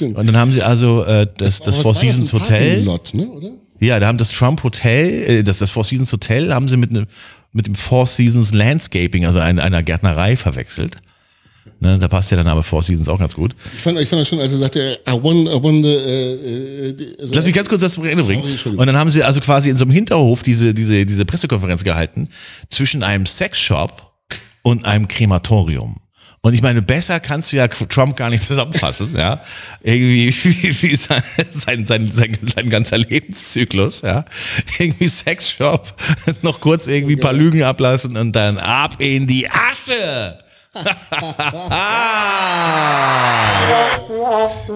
Und 0.00 0.26
dann 0.26 0.36
haben 0.36 0.52
sie 0.52 0.62
also 0.62 1.04
äh, 1.04 1.26
das, 1.36 1.60
das 1.60 1.78
Four 1.78 1.94
Seasons 1.94 2.32
Ein 2.32 2.40
Hotel. 2.40 2.84
Lot, 2.84 3.14
ne, 3.14 3.26
oder? 3.28 3.50
Ja, 3.80 3.98
da 3.98 4.06
haben 4.06 4.18
das 4.18 4.30
Trump 4.30 4.62
Hotel, 4.62 5.38
äh, 5.38 5.42
das, 5.42 5.58
das 5.58 5.72
Four 5.72 5.84
Seasons 5.84 6.12
Hotel, 6.12 6.54
haben 6.54 6.68
sie 6.68 6.76
mit, 6.76 6.92
ne, 6.92 7.06
mit 7.52 7.66
dem 7.66 7.74
Four 7.74 8.06
Seasons 8.06 8.54
Landscaping, 8.54 9.26
also 9.26 9.40
ein, 9.40 9.58
einer 9.58 9.82
Gärtnerei 9.82 10.36
verwechselt. 10.36 10.98
Ne, 11.80 11.98
da 11.98 12.08
passt 12.08 12.30
ja 12.30 12.36
der 12.36 12.44
Name 12.44 12.62
Four 12.62 12.82
Seasons 12.82 13.08
auch 13.08 13.18
ganz 13.18 13.34
gut. 13.34 13.54
Ich 13.76 13.82
fand, 13.82 13.98
ich 14.00 14.08
fand 14.08 14.20
das 14.20 14.28
schon, 14.28 14.40
als 14.40 14.52
er 14.52 14.58
sagte, 14.58 14.98
I 15.08 15.12
won, 15.12 15.46
I 15.46 15.62
won 15.62 15.82
the, 15.82 15.88
äh, 15.90 16.88
äh, 16.90 16.94
die- 16.94 17.18
also 17.20 17.34
Lass 17.34 17.44
mich 17.44 17.54
ganz 17.54 17.68
kurz 17.68 17.82
das 17.82 17.98
Ende 17.98 18.22
bringen. 18.22 18.42
Und 18.76 18.86
dann 18.86 18.96
haben 18.96 19.10
sie 19.10 19.22
also 19.22 19.40
quasi 19.40 19.68
in 19.70 19.76
so 19.76 19.84
einem 19.84 19.90
Hinterhof 19.92 20.42
diese, 20.42 20.72
diese, 20.72 21.04
diese 21.04 21.24
Pressekonferenz 21.24 21.84
gehalten 21.84 22.28
zwischen 22.70 23.02
einem 23.02 23.26
Sexshop 23.26 24.12
und 24.62 24.84
einem 24.86 25.08
Krematorium. 25.08 25.96
Und 26.40 26.52
ich 26.52 26.60
meine, 26.60 26.82
besser 26.82 27.20
kannst 27.20 27.52
du 27.52 27.56
ja 27.56 27.68
Trump 27.68 28.16
gar 28.16 28.28
nicht 28.30 28.42
zusammenfassen, 28.46 29.10
ja. 29.16 29.40
Irgendwie 29.82 30.28
wie, 30.44 30.82
wie 30.82 30.96
sein, 30.96 31.22
sein, 31.52 31.86
sein, 31.86 32.08
sein, 32.12 32.36
sein 32.54 32.70
ganzer 32.70 32.98
Lebenszyklus, 32.98 34.02
ja. 34.02 34.24
Irgendwie 34.78 35.08
Sexshop, 35.08 35.94
noch 36.42 36.60
kurz 36.60 36.86
irgendwie 36.86 37.14
ein 37.16 37.20
paar 37.20 37.32
Lügen 37.32 37.62
ablassen 37.62 38.16
und 38.16 38.32
dann 38.32 38.58
ab 38.58 38.96
in 39.00 39.26
die 39.26 39.48
Asche. 39.50 40.38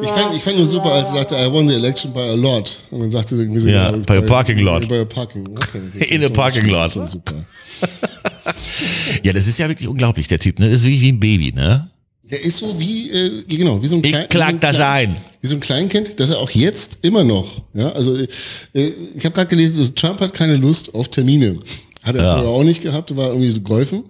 Ich 0.02 0.08
fand, 0.08 0.37
ich 0.37 0.42
fand 0.42 0.56
nur 0.56 0.66
super, 0.66 0.92
als 0.92 1.08
er 1.08 1.14
sagte, 1.18 1.37
I 1.37 1.50
won 1.50 1.68
the 1.68 1.74
election 1.74 2.12
by 2.12 2.20
a 2.20 2.34
lot. 2.34 2.82
Und 2.90 3.00
dann 3.00 3.11
sagte 3.11 3.34
er 3.34 3.40
irgendwie 3.40 3.61
so, 3.61 3.68
Ja, 3.68 3.90
by 3.92 4.14
a 4.14 4.20
parking 4.22 4.58
lot. 4.58 4.87
By 4.88 4.96
a 5.00 5.04
parking, 5.04 5.46
okay. 5.56 5.80
In 6.14 6.24
a 6.24 6.28
parking 6.28 6.66
lot. 6.66 6.90
Super. 6.90 7.34
Ja, 9.22 9.32
das 9.32 9.46
ist 9.46 9.58
ja 9.58 9.68
wirklich 9.68 9.88
unglaublich, 9.88 10.26
der 10.26 10.38
Typ, 10.38 10.58
ne? 10.58 10.70
Das 10.70 10.80
ist 10.80 10.87
wie, 10.87 11.00
wie 11.00 11.12
ein 11.12 11.20
Baby, 11.20 11.52
ne? 11.52 11.90
Der 12.30 12.42
ist 12.42 12.56
so 12.58 12.78
wie, 12.78 13.11
äh, 13.11 13.44
genau, 13.46 13.82
wie 13.82 13.87
so 13.87 13.96
ein 13.96 14.04
Ich 14.04 14.11
Klein- 14.12 14.24
wie 14.24 14.28
klag 14.28 14.52
so 14.52 14.58
das 14.58 14.76
Klein- 14.76 15.11
ein. 15.11 15.16
Wie 15.42 15.46
so 15.46 15.54
ein 15.54 15.61
Kleinkind, 15.61 16.18
das 16.20 16.30
er 16.30 16.38
auch 16.38 16.50
jetzt 16.50 16.98
immer 17.02 17.24
noch, 17.24 17.62
ja, 17.74 17.90
also 17.92 18.16
äh, 18.16 18.26
ich 18.74 19.24
habe 19.24 19.34
gerade 19.34 19.46
gelesen, 19.48 19.94
Trump 19.94 20.20
hat 20.20 20.32
keine 20.32 20.54
Lust 20.56 20.94
auf 20.94 21.08
Termine. 21.08 21.56
Hat 22.09 22.16
er 22.16 22.23
Ja. 22.25 22.37
auch 22.42 22.64
nicht 22.64 22.83
gehabt, 22.83 23.14
war 23.16 23.29
irgendwie 23.29 23.51
so 23.51 23.61
geholfen. 23.61 24.05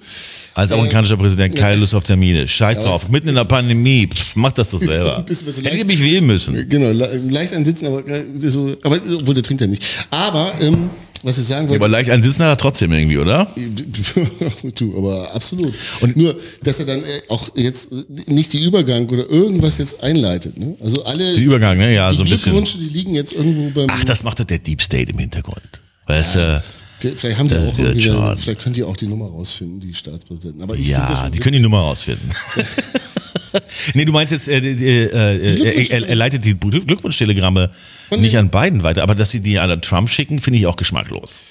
Als 0.54 0.72
amerikanischer 0.72 1.16
Präsident 1.16 1.54
keine 1.56 1.76
Lust 1.76 1.94
auf 1.94 2.04
Termine. 2.04 2.48
Scheiß 2.48 2.78
drauf. 2.78 3.02
es- 3.04 3.08
Mitten 3.10 3.28
in 3.28 3.34
der 3.34 3.44
Pandemie. 3.44 4.06
Pff, 4.06 4.36
mach 4.36 4.52
das 4.52 4.70
doch 4.70 4.78
so 4.80 4.86
selber. 4.86 5.18
ein 5.18 5.24
bisschen 5.24 5.64
Hätte 5.64 5.84
mich 5.84 6.02
wählen 6.02 6.26
müssen. 6.26 6.68
Genau, 6.68 6.90
le- 6.92 7.18
leicht 7.28 7.52
ein 7.52 7.64
Sitzen, 7.64 7.86
aber 7.86 8.06
äh, 8.08 8.24
so, 8.36 8.76
aber 8.82 8.96
obwohl 9.20 9.34
der 9.34 9.42
trinkt 9.42 9.60
ja 9.60 9.66
nicht. 9.66 9.84
Aber 10.10 10.52
ähm, 10.60 10.90
was 11.24 11.36
ich 11.38 11.44
sagen 11.46 11.64
Ja, 11.66 11.70
wollte, 11.70 11.84
aber 11.84 11.88
leicht 11.88 12.10
ein 12.10 12.22
Sitzen 12.22 12.42
hat 12.44 12.50
er 12.50 12.56
trotzdem 12.56 12.92
irgendwie, 12.92 13.18
oder? 13.18 13.48
du, 14.78 14.96
aber 14.96 15.34
absolut. 15.34 15.74
Und 16.00 16.16
nur, 16.16 16.36
dass 16.62 16.78
er 16.80 16.86
dann 16.86 17.00
äh, 17.00 17.04
auch 17.28 17.48
jetzt 17.56 17.90
äh, 17.92 18.32
nicht 18.32 18.52
die 18.52 18.62
Übergang 18.64 19.08
oder 19.08 19.28
irgendwas 19.28 19.78
jetzt 19.78 20.02
einleitet. 20.02 20.58
Ne? 20.58 20.76
Also 20.80 21.04
alle 21.04 21.34
Der 21.34 21.42
Übergang, 21.42 21.78
ne? 21.78 21.92
Ja, 21.94 22.10
die 22.10 22.16
so 22.16 22.22
ein 22.22 22.30
bisschen. 22.30 22.52
Glückwünsche, 22.52 22.78
die 22.78 22.88
liegen 22.88 23.14
jetzt 23.14 23.32
irgendwo 23.32 23.70
beim. 23.70 23.88
Ach, 23.90 24.04
das 24.04 24.22
macht 24.22 24.40
doch 24.40 24.44
der 24.44 24.58
Deep 24.58 24.80
State 24.82 25.10
im 25.10 25.18
Hintergrund. 25.18 25.62
Weißt 26.06 26.36
du? 26.36 26.62
Der, 27.02 27.16
vielleicht 27.16 27.38
haben 27.38 27.48
die 27.48 27.54
Das 27.54 27.66
auch 27.66 27.78
irgendwie, 27.78 28.02
schon. 28.02 28.36
vielleicht 28.36 28.60
können 28.60 28.74
die 28.74 28.82
auch 28.82 28.96
die 28.96 29.06
Nummer 29.06 29.26
rausfinden, 29.26 29.80
die 29.80 29.94
Staatspräsidenten. 29.94 30.62
Aber 30.62 30.74
ich 30.74 30.86
finde 30.86 31.06
das 31.08 31.20
Ja, 31.22 31.30
die 31.30 31.38
können 31.38 31.54
die 31.54 31.60
Nummer 31.60 31.80
rausfinden. 31.80 32.28
nee, 33.94 34.04
du 34.04 34.12
meinst 34.12 34.32
jetzt, 34.32 34.48
äh, 34.48 34.58
äh, 34.58 35.04
äh, 35.06 35.88
er, 35.88 36.14
leitet 36.16 36.44
die 36.44 36.54
Glückwunschtelegramme 36.58 37.70
nicht 38.16 38.36
an 38.36 38.50
beiden 38.50 38.82
weiter, 38.82 39.02
aber 39.02 39.14
dass 39.14 39.30
sie 39.30 39.40
die 39.40 39.58
an 39.58 39.80
Trump 39.80 40.10
schicken, 40.10 40.40
finde 40.40 40.58
ich 40.58 40.66
auch 40.66 40.76
geschmacklos. 40.76 41.42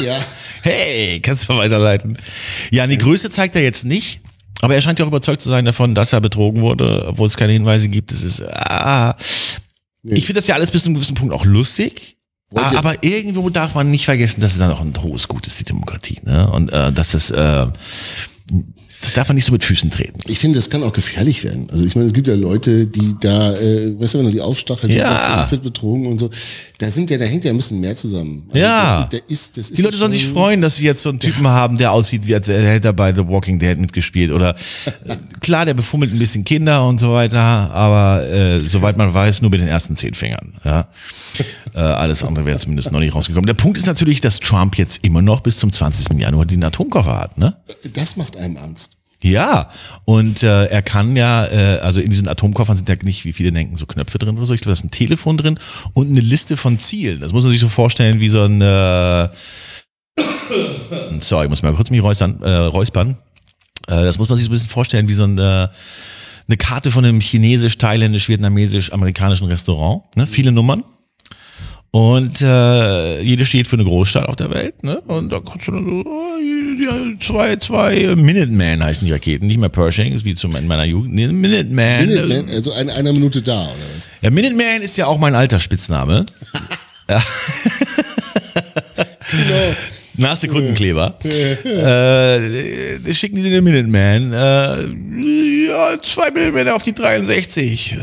Ja, 0.00 0.18
Hey, 0.62 1.20
kannst 1.20 1.48
du 1.48 1.52
mal 1.52 1.60
weiterleiten? 1.60 2.18
Ja, 2.70 2.86
die 2.86 2.98
Größe 2.98 3.30
zeigt 3.30 3.54
er 3.56 3.62
jetzt 3.62 3.84
nicht. 3.84 4.20
Aber 4.60 4.74
er 4.74 4.82
scheint 4.82 4.98
ja 4.98 5.04
auch 5.04 5.08
überzeugt 5.08 5.40
zu 5.40 5.50
sein 5.50 5.64
davon, 5.64 5.94
dass 5.94 6.12
er 6.12 6.20
betrogen 6.20 6.62
wurde, 6.62 7.06
obwohl 7.06 7.28
es 7.28 7.36
keine 7.36 7.52
Hinweise 7.52 7.88
gibt. 7.88 8.10
Das 8.10 8.22
ist, 8.22 8.42
ah. 8.42 9.16
Ich 10.02 10.26
finde 10.26 10.40
das 10.40 10.48
ja 10.48 10.56
alles 10.56 10.72
bis 10.72 10.82
zu 10.82 10.88
einem 10.88 10.96
gewissen 10.96 11.14
Punkt 11.14 11.32
auch 11.32 11.44
lustig. 11.44 12.16
Wollt 12.50 12.64
Ah, 12.74 12.78
aber 12.78 13.02
irgendwo 13.04 13.50
darf 13.50 13.74
man 13.74 13.90
nicht 13.90 14.06
vergessen, 14.06 14.40
dass 14.40 14.52
es 14.52 14.58
dann 14.58 14.70
auch 14.70 14.80
ein 14.80 14.94
hohes 15.02 15.28
Gut 15.28 15.46
ist, 15.46 15.60
die 15.60 15.64
Demokratie. 15.64 16.18
Ne? 16.24 16.50
Und 16.50 16.72
äh, 16.72 16.92
dass 16.92 17.12
das, 17.12 17.30
äh, 17.30 17.66
Das 19.00 19.12
darf 19.12 19.28
man 19.28 19.36
nicht 19.36 19.44
so 19.44 19.52
mit 19.52 19.62
Füßen 19.62 19.90
treten. 19.92 20.18
Ich 20.26 20.40
finde, 20.40 20.58
das 20.58 20.70
kann 20.70 20.82
auch 20.82 20.92
gefährlich 20.92 21.44
werden. 21.44 21.68
Also 21.70 21.84
ich 21.84 21.94
meine, 21.94 22.08
es 22.08 22.12
gibt 22.12 22.26
ja 22.26 22.34
Leute, 22.34 22.86
die 22.86 23.14
da, 23.20 23.52
äh, 23.56 23.98
weißt 23.98 24.14
du, 24.14 24.18
wenn 24.18 24.26
du 24.26 24.32
die 24.32 24.40
aufstacheln, 24.40 24.92
Ja. 24.92 25.46
wird 25.50 25.62
betrogen 25.62 26.06
und 26.06 26.18
so. 26.18 26.30
Da 26.78 26.90
sind 26.90 27.08
ja, 27.10 27.16
da 27.16 27.24
hängt 27.24 27.44
ja 27.44 27.50
ein 27.52 27.56
bisschen 27.56 27.80
mehr 27.80 27.94
zusammen. 27.94 28.44
Also 28.48 28.58
Ja. 28.58 29.04
Der, 29.04 29.20
der 29.20 29.30
ist, 29.30 29.56
das 29.56 29.70
ist 29.70 29.78
Die 29.78 29.82
Leute 29.82 29.96
sollen 29.96 30.10
sich 30.10 30.26
freuen, 30.26 30.60
dass 30.60 30.76
sie 30.76 30.84
jetzt 30.84 31.02
so 31.02 31.10
einen 31.10 31.20
Typen 31.20 31.46
haben, 31.46 31.78
der 31.78 31.92
aussieht, 31.92 32.26
wie 32.26 32.34
als 32.34 32.48
hätte 32.48 32.88
er 32.88 32.92
bei 32.92 33.14
The 33.14 33.26
Walking 33.28 33.58
Dead 33.60 33.78
mitgespielt. 33.78 34.32
Oder 34.32 34.56
äh, 35.06 35.16
klar, 35.40 35.64
der 35.64 35.74
befummelt 35.74 36.12
ein 36.12 36.18
bisschen 36.18 36.44
Kinder 36.44 36.84
und 36.86 36.98
so 36.98 37.12
weiter, 37.12 37.38
aber 37.38 38.28
äh, 38.28 38.66
soweit 38.66 38.96
man 38.96 39.14
weiß, 39.14 39.42
nur 39.42 39.50
mit 39.50 39.60
den 39.60 39.68
ersten 39.68 39.94
zehn 39.94 40.14
Fingern. 40.14 40.54
Ja? 40.64 40.88
Äh, 41.74 41.78
alles 41.78 42.24
andere 42.24 42.44
wäre 42.46 42.58
zumindest 42.58 42.90
noch 42.92 43.00
nicht 43.00 43.14
rausgekommen. 43.14 43.46
Der 43.46 43.54
Punkt 43.54 43.78
ist 43.78 43.86
natürlich, 43.86 44.20
dass 44.20 44.40
Trump 44.40 44.76
jetzt 44.76 45.04
immer 45.04 45.22
noch 45.22 45.40
bis 45.40 45.58
zum 45.58 45.70
20. 45.70 46.18
Januar 46.18 46.46
den 46.46 46.64
Atomkoffer 46.64 47.16
hat, 47.18 47.38
ne? 47.38 47.56
Das 47.94 48.16
macht 48.16 48.36
einem 48.36 48.56
Angst. 48.56 48.97
Ja, 49.22 49.70
und 50.04 50.44
äh, 50.44 50.66
er 50.66 50.82
kann 50.82 51.16
ja, 51.16 51.46
äh, 51.46 51.80
also 51.80 52.00
in 52.00 52.10
diesen 52.10 52.28
Atomkoffern 52.28 52.76
sind 52.76 52.88
ja 52.88 52.94
nicht, 53.02 53.24
wie 53.24 53.32
viele 53.32 53.50
denken, 53.50 53.76
so 53.76 53.84
Knöpfe 53.84 54.18
drin 54.18 54.36
oder 54.36 54.46
so. 54.46 54.54
Ich 54.54 54.60
glaube, 54.60 54.76
da 54.76 54.78
ist 54.78 54.84
ein 54.84 54.92
Telefon 54.92 55.36
drin 55.36 55.58
und 55.92 56.08
eine 56.08 56.20
Liste 56.20 56.56
von 56.56 56.78
Zielen. 56.78 57.20
Das 57.20 57.32
muss 57.32 57.42
man 57.42 57.50
sich 57.50 57.60
so 57.60 57.68
vorstellen 57.68 58.20
wie 58.20 58.28
so 58.28 58.44
ein, 58.44 58.60
äh, 58.62 59.28
sorry, 61.20 61.46
ich 61.46 61.50
muss 61.50 61.62
mal 61.62 61.74
kurz 61.74 61.90
mich 61.90 62.02
räuspern. 62.02 62.40
Äh, 62.42 62.50
räuspern. 62.50 63.18
Äh, 63.88 64.04
das 64.04 64.18
muss 64.18 64.28
man 64.28 64.38
sich 64.38 64.46
so 64.46 64.50
ein 64.50 64.54
bisschen 64.54 64.70
vorstellen 64.70 65.08
wie 65.08 65.14
so 65.14 65.24
ein, 65.24 65.36
äh, 65.36 65.66
eine 66.48 66.56
Karte 66.56 66.92
von 66.92 67.04
einem 67.04 67.20
chinesisch, 67.20 67.76
thailändisch, 67.76 68.28
vietnamesisch, 68.28 68.92
amerikanischen 68.92 69.48
Restaurant. 69.48 70.04
Ne? 70.16 70.28
Viele 70.28 70.52
Nummern. 70.52 70.84
Und 71.90 72.42
äh, 72.42 73.20
jede 73.22 73.46
steht 73.46 73.66
für 73.66 73.76
eine 73.76 73.84
Großstadt 73.84 74.28
auf 74.28 74.36
der 74.36 74.50
Welt, 74.50 74.84
ne? 74.84 75.00
Und 75.00 75.32
da 75.32 75.40
kannst 75.40 75.68
du 75.68 75.72
dann 75.72 75.84
so, 75.86 76.04
ja, 76.38 76.47
zwei, 77.18 77.56
zwei 77.56 78.14
Minuteman 78.16 78.82
heißen 78.82 79.06
die 79.06 79.12
Raketen, 79.12 79.46
nicht 79.46 79.58
mehr 79.58 79.68
Pershing, 79.68 80.18
wie 80.24 80.34
zum 80.34 80.54
in 80.56 80.66
meiner 80.66 80.84
Jugend. 80.84 81.14
Nee, 81.14 81.28
Minuteman. 81.28 82.06
Minuteman, 82.08 82.48
also 82.50 82.72
in 82.72 82.90
einer 82.90 83.12
Minute 83.12 83.42
da, 83.42 83.62
oder 83.62 83.74
was? 83.96 84.08
Ja, 84.20 84.30
Minuteman 84.30 84.82
ist 84.82 84.96
ja 84.96 85.06
auch 85.06 85.18
mein 85.18 85.34
alter 85.34 85.60
Spitzname. 85.60 86.26
ja. 87.10 87.22
Nach 90.18 90.36
Sekundenkleber. 90.36 91.18
äh, 91.24 92.96
äh, 92.96 93.14
schicken 93.14 93.36
die 93.36 93.50
den 93.50 93.64
Minuteman. 93.64 94.32
Äh, 94.32 94.36
ja, 95.68 95.96
zwei 96.02 96.30
Minuteman 96.30 96.68
auf 96.68 96.82
die 96.82 96.92
63. 96.94 97.96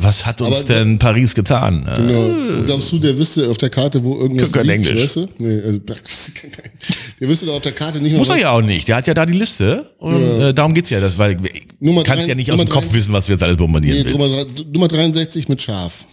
Was 0.00 0.24
hat 0.26 0.40
uns 0.40 0.56
Aber- 0.56 0.64
denn 0.64 0.98
Paris 0.98 1.34
getan? 1.34 1.86
Äh, 1.88 1.96
Genau. 2.02 2.62
Glaubst 2.66 2.92
du, 2.92 2.98
der 2.98 3.16
wüsste 3.18 3.48
auf 3.48 3.58
der 3.58 3.70
Karte, 3.70 4.04
wo 4.04 4.18
irgendwas 4.18 4.52
liegt, 4.54 4.68
Englisch. 4.68 5.02
weißt 5.02 5.16
du? 5.16 5.28
Nee, 5.38 5.60
also, 5.64 5.78
der 7.20 7.28
wüsste 7.28 7.46
doch 7.46 7.54
auf 7.54 7.62
der 7.62 7.72
Karte 7.72 7.98
nicht 8.00 8.12
mal 8.12 8.18
Muss 8.18 8.28
er 8.28 8.36
ja 8.38 8.50
auch 8.50 8.60
nicht. 8.62 8.86
Der 8.88 8.96
hat 8.96 9.06
ja 9.06 9.14
da 9.14 9.24
die 9.26 9.32
Liste. 9.32 9.90
Und 9.98 10.22
äh, 10.40 10.52
darum 10.54 10.74
geht's 10.74 10.90
ja. 10.90 11.00
Das, 11.00 11.16
weil 11.18 11.36
Nummer 11.80 12.02
kannst 12.02 12.24
drei- 12.26 12.30
ja 12.30 12.34
nicht 12.34 12.50
aus 12.50 12.58
Nummer 12.58 12.68
dem 12.68 12.72
Kopf 12.72 12.88
drei- 12.88 12.94
wissen, 12.98 13.12
was 13.12 13.26
du 13.26 13.32
jetzt 13.32 13.42
alles 13.42 13.56
bombardieren 13.56 14.04
Nee. 14.04 14.12
Nummer, 14.12 14.44
Nummer 14.72 14.88
63 14.88 15.48
mit 15.48 15.62
Schaf. 15.62 16.04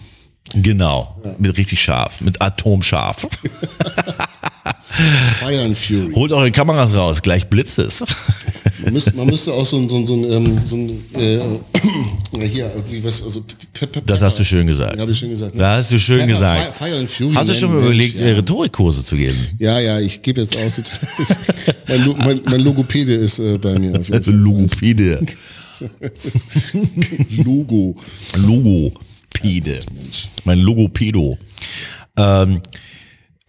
Genau. 0.56 1.22
Mit 1.38 1.56
richtig 1.58 1.80
scharf. 1.80 2.22
Mit 2.22 2.42
Atomscharf. 2.42 3.28
Fire 5.40 5.62
and 5.64 5.78
Fury. 5.78 6.12
Holt 6.14 6.32
eure 6.32 6.52
Kameras 6.52 6.94
raus. 6.94 7.22
Gleich 7.22 7.46
blitzt 7.48 7.80
es. 7.80 8.04
Man 8.84 8.94
müsste, 8.94 9.14
man 9.16 9.28
müsste 9.28 9.54
auch 9.54 9.66
so 9.66 9.78
ein, 9.78 9.90
so 9.90 9.98
ein, 9.98 10.06
so 10.06 10.14
ein, 10.16 10.32
ähm, 10.32 10.58
so 10.66 10.76
ein 10.78 11.06
äh, 11.14 11.40
hier, 12.48 12.72
irgendwie 12.76 13.04
was, 13.04 13.22
also 13.22 13.44
Pe- 13.74 13.88
Pe- 13.88 14.02
Das 14.06 14.22
hast 14.22 14.40
du 14.40 14.46
schön 14.46 14.68
gesagt. 14.68 15.00
Habe 15.00 15.12
ich 15.12 15.20
schön 15.20 15.30
gesagt. 15.30 15.54
ne? 15.54 15.60
Da 15.62 15.76
hast 15.78 15.92
du 15.92 16.00
schön 16.00 16.20
Pepper, 16.20 16.32
gesagt. 16.34 16.76
Fire, 16.76 16.98
and 16.98 17.10
Fury. 17.10 17.34
Hast 17.36 17.50
du 17.50 17.56
schon 17.56 17.74
mal 17.74 17.82
überlegt, 17.84 18.18
ja. 18.20 18.26
Rhetorikkurse 18.28 19.04
zu 19.04 19.16
geben? 19.18 19.38
Ja, 19.58 19.80
ja, 19.80 20.00
ich 20.00 20.22
gebe 20.22 20.42
jetzt 20.42 20.56
auch 20.58 20.62
mein, 21.88 22.06
Lo- 22.06 22.16
mein, 22.18 22.42
mein 22.50 22.62
Logopäde 22.62 23.14
ist 23.16 23.40
äh, 23.40 23.58
bei 23.58 23.78
mir 23.78 24.00
auf 24.00 24.08
jeden 24.10 24.24
Fall. 24.24 24.34
Logopäde. 24.34 25.26
Logo. 27.44 27.96
Logopede. 28.38 29.80
Mein 30.46 30.60
Logopedo. 30.60 31.38
Ähm, 32.18 32.62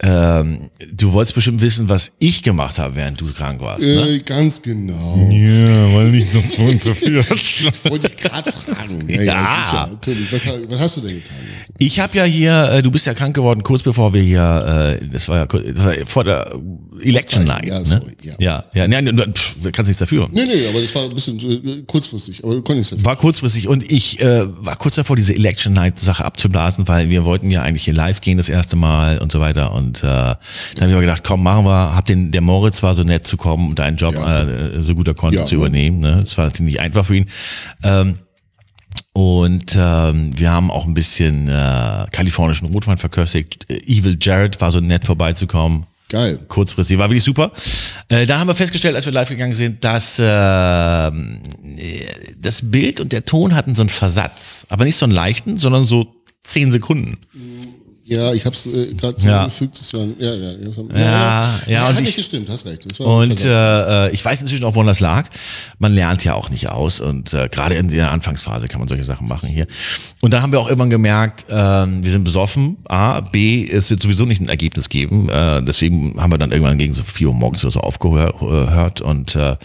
ähm, 0.02 0.70
du 0.92 1.12
wolltest 1.12 1.34
bestimmt 1.34 1.60
wissen, 1.60 1.88
was 1.88 2.12
ich 2.18 2.42
gemacht 2.42 2.78
habe, 2.78 2.96
während 2.96 3.20
du 3.20 3.26
krank 3.32 3.60
warst. 3.60 3.82
Ne? 3.82 4.08
Äh, 4.14 4.18
ganz 4.20 4.62
genau. 4.62 5.16
Ja, 5.30 5.94
weil 5.94 6.10
nicht 6.10 6.32
noch 6.34 6.42
so 6.56 6.66
interessiert. 6.68 7.28
Wollte 7.90 8.06
ich 8.08 8.16
gerade 8.16 8.50
fragen. 8.50 9.04
Ja, 9.08 9.22
Ja. 9.22 9.32
ja. 9.34 9.64
sicher, 9.64 9.86
natürlich. 9.92 10.32
Was, 10.32 10.46
was 10.70 10.80
hast 10.80 10.96
du 10.96 11.00
denn 11.02 11.16
getan? 11.16 11.36
Ich 11.78 12.00
habe 12.00 12.16
ja 12.16 12.24
hier, 12.24 12.70
äh, 12.72 12.82
du 12.82 12.90
bist 12.90 13.06
ja 13.06 13.14
krank 13.14 13.34
geworden, 13.34 13.62
kurz 13.62 13.82
bevor 13.82 14.12
wir 14.14 14.22
hier, 14.22 14.98
äh, 15.00 15.06
das 15.08 15.28
war 15.28 15.36
ja 15.38 15.46
kurz- 15.46 15.64
das 15.74 15.84
war 15.84 15.94
vor 16.06 16.24
der 16.24 16.52
Election 17.02 17.44
Night. 17.44 17.66
Ja, 17.66 17.78
ne? 17.78 17.84
sorry, 17.84 18.16
ja. 18.22 18.34
ja, 18.38 18.64
ja, 18.74 18.86
ja, 18.86 19.00
nee, 19.02 19.12
pff, 19.32 19.54
kannst 19.72 19.88
nichts 19.88 19.98
dafür. 19.98 20.28
Nee, 20.32 20.44
nee, 20.44 20.66
aber 20.68 20.80
das 20.80 20.94
war 20.94 21.04
ein 21.04 21.14
bisschen 21.14 21.38
äh, 21.40 21.82
kurzfristig, 21.86 22.42
aber 22.44 22.54
du 22.54 22.62
konntest 22.62 22.92
nicht. 22.92 23.04
War 23.04 23.16
kurzfristig 23.16 23.68
und 23.68 23.90
ich 23.90 24.20
äh, 24.20 24.44
war 24.64 24.76
kurz 24.76 24.94
davor, 24.96 25.16
diese 25.16 25.34
Election 25.34 25.72
Night 25.72 25.98
Sache 26.00 26.24
abzublasen, 26.24 26.86
weil 26.88 27.08
wir 27.10 27.24
wollten 27.24 27.50
ja 27.50 27.62
eigentlich 27.62 27.84
hier 27.84 27.94
live 27.94 28.20
gehen 28.20 28.36
das 28.38 28.48
erste 28.48 28.76
Mal 28.76 29.18
und 29.18 29.32
so 29.32 29.40
weiter. 29.40 29.72
Und 29.72 29.89
äh, 29.98 30.06
dann 30.06 30.36
haben 30.80 30.90
wir 30.90 31.00
gedacht, 31.00 31.22
komm, 31.24 31.42
machen 31.42 31.64
wir. 31.64 31.94
Hab 31.94 32.06
den, 32.06 32.30
der 32.32 32.40
Moritz 32.40 32.82
war 32.82 32.94
so 32.94 33.02
nett 33.02 33.26
zu 33.26 33.36
kommen 33.36 33.68
und 33.70 33.78
deinen 33.78 33.96
Job 33.96 34.14
Ja. 34.14 34.42
äh, 34.42 34.82
so 34.82 34.94
gut 34.94 35.08
er 35.08 35.14
konnte 35.14 35.40
Ja. 35.40 35.44
zu 35.46 35.54
übernehmen. 35.56 36.00
Ne? 36.00 36.18
Das 36.20 36.36
war 36.38 36.46
natürlich 36.46 36.72
nicht 36.74 36.80
einfach 36.80 37.04
für 37.04 37.16
ihn. 37.16 37.26
Ähm, 37.82 38.18
und 39.12 39.76
ähm, 39.76 40.30
wir 40.38 40.50
haben 40.50 40.70
auch 40.70 40.86
ein 40.86 40.94
bisschen 40.94 41.48
äh, 41.48 42.06
kalifornischen 42.10 42.68
Rotwein 42.68 42.96
verköstigt. 42.98 43.66
Äh, 43.68 43.78
Evil 43.86 44.16
Jared 44.20 44.60
war 44.60 44.70
so 44.70 44.80
nett 44.80 45.04
vorbeizukommen 45.04 45.86
Geil. 46.08 46.38
kurzfristig. 46.48 46.98
War 46.98 47.08
wirklich 47.10 47.24
super. 47.24 47.52
Äh, 48.08 48.26
dann 48.26 48.40
haben 48.40 48.48
wir 48.48 48.54
festgestellt, 48.54 48.96
als 48.96 49.06
wir 49.06 49.12
live 49.12 49.28
gegangen 49.28 49.54
sind, 49.54 49.84
dass 49.84 50.18
äh, 50.18 51.10
das 52.36 52.60
Bild 52.70 53.00
und 53.00 53.12
der 53.12 53.24
Ton 53.24 53.54
hatten 53.54 53.74
so 53.74 53.82
einen 53.82 53.88
Versatz. 53.88 54.66
Aber 54.70 54.84
nicht 54.84 54.96
so 54.96 55.06
einen 55.06 55.12
leichten, 55.12 55.56
sondern 55.56 55.84
so 55.84 56.14
zehn 56.42 56.72
Sekunden. 56.72 57.18
Ja, 58.10 58.32
ich 58.34 58.44
hab's 58.44 58.66
äh, 58.66 58.92
gerade 58.94 59.16
Ja. 59.22 59.44
Das 59.44 59.92
war, 59.94 60.00
ja, 60.18 60.34
ja, 60.34 60.50
ja, 60.52 60.98
Ja, 60.98 61.60
ja, 61.68 61.82
und 61.82 61.88
hat 61.88 61.94
ich- 61.94 62.00
nicht 62.06 62.16
gestimmt, 62.16 62.50
hast 62.50 62.66
recht. 62.66 62.84
Und 63.00 63.38
Versatz. 63.38 64.10
äh, 64.10 64.12
ich 64.12 64.24
weiß 64.24 64.42
inzwischen 64.42 64.64
auch, 64.64 64.74
woran 64.74 64.88
das 64.88 64.98
lag. 65.00 65.28
Man 65.78 65.94
lernt 65.94 66.24
ja 66.24 66.34
auch 66.34 66.50
nicht 66.50 66.68
aus 66.70 67.00
und 67.00 67.32
äh, 67.32 67.48
gerade 67.48 67.76
in 67.76 67.88
der 67.88 68.10
Anfangsphase 68.10 68.66
kann 68.66 68.80
man 68.80 68.88
solche 68.88 69.04
Sachen 69.04 69.28
machen 69.28 69.48
hier. 69.48 69.66
Und 70.20 70.32
dann 70.32 70.42
haben 70.42 70.50
wir 70.52 70.58
auch 70.60 70.66
irgendwann 70.68 70.90
gemerkt, 70.90 71.46
ähm, 71.50 72.02
wir 72.02 72.10
sind 72.10 72.24
besoffen. 72.24 72.78
A, 72.88 73.20
B, 73.20 73.68
es 73.70 73.90
wird 73.90 74.02
sowieso 74.02 74.24
nicht 74.26 74.40
ein 74.40 74.48
Ergebnis 74.48 74.88
geben. 74.88 75.28
Äh, 75.28 75.62
deswegen 75.62 76.20
haben 76.20 76.32
wir 76.32 76.38
dann 76.38 76.50
irgendwann 76.50 76.78
gegen 76.78 76.94
so 76.94 77.04
4 77.04 77.28
Uhr 77.28 77.34
morgens 77.34 77.64
oder 77.64 77.70
so 77.72 77.80
aufgehört 77.80 79.00
und 79.00 79.36
äh, 79.36 79.56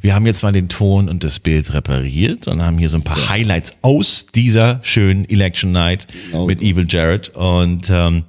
wir 0.00 0.14
haben 0.14 0.24
jetzt 0.24 0.42
mal 0.42 0.52
den 0.52 0.68
Ton 0.70 1.08
und 1.10 1.22
das 1.22 1.38
Bild 1.38 1.74
repariert 1.74 2.46
und 2.48 2.62
haben 2.62 2.78
hier 2.78 2.88
so 2.88 2.96
ein 2.96 3.02
paar 3.02 3.28
Highlights 3.28 3.74
aus 3.82 4.26
dieser 4.34 4.80
schönen 4.82 5.28
Election 5.28 5.72
Night 5.72 6.06
Genau. 6.30 6.46
mit 6.46 6.62
Evil 6.62 6.86
Jared 6.88 7.28
und 7.36 7.89
ähm, 7.90 8.24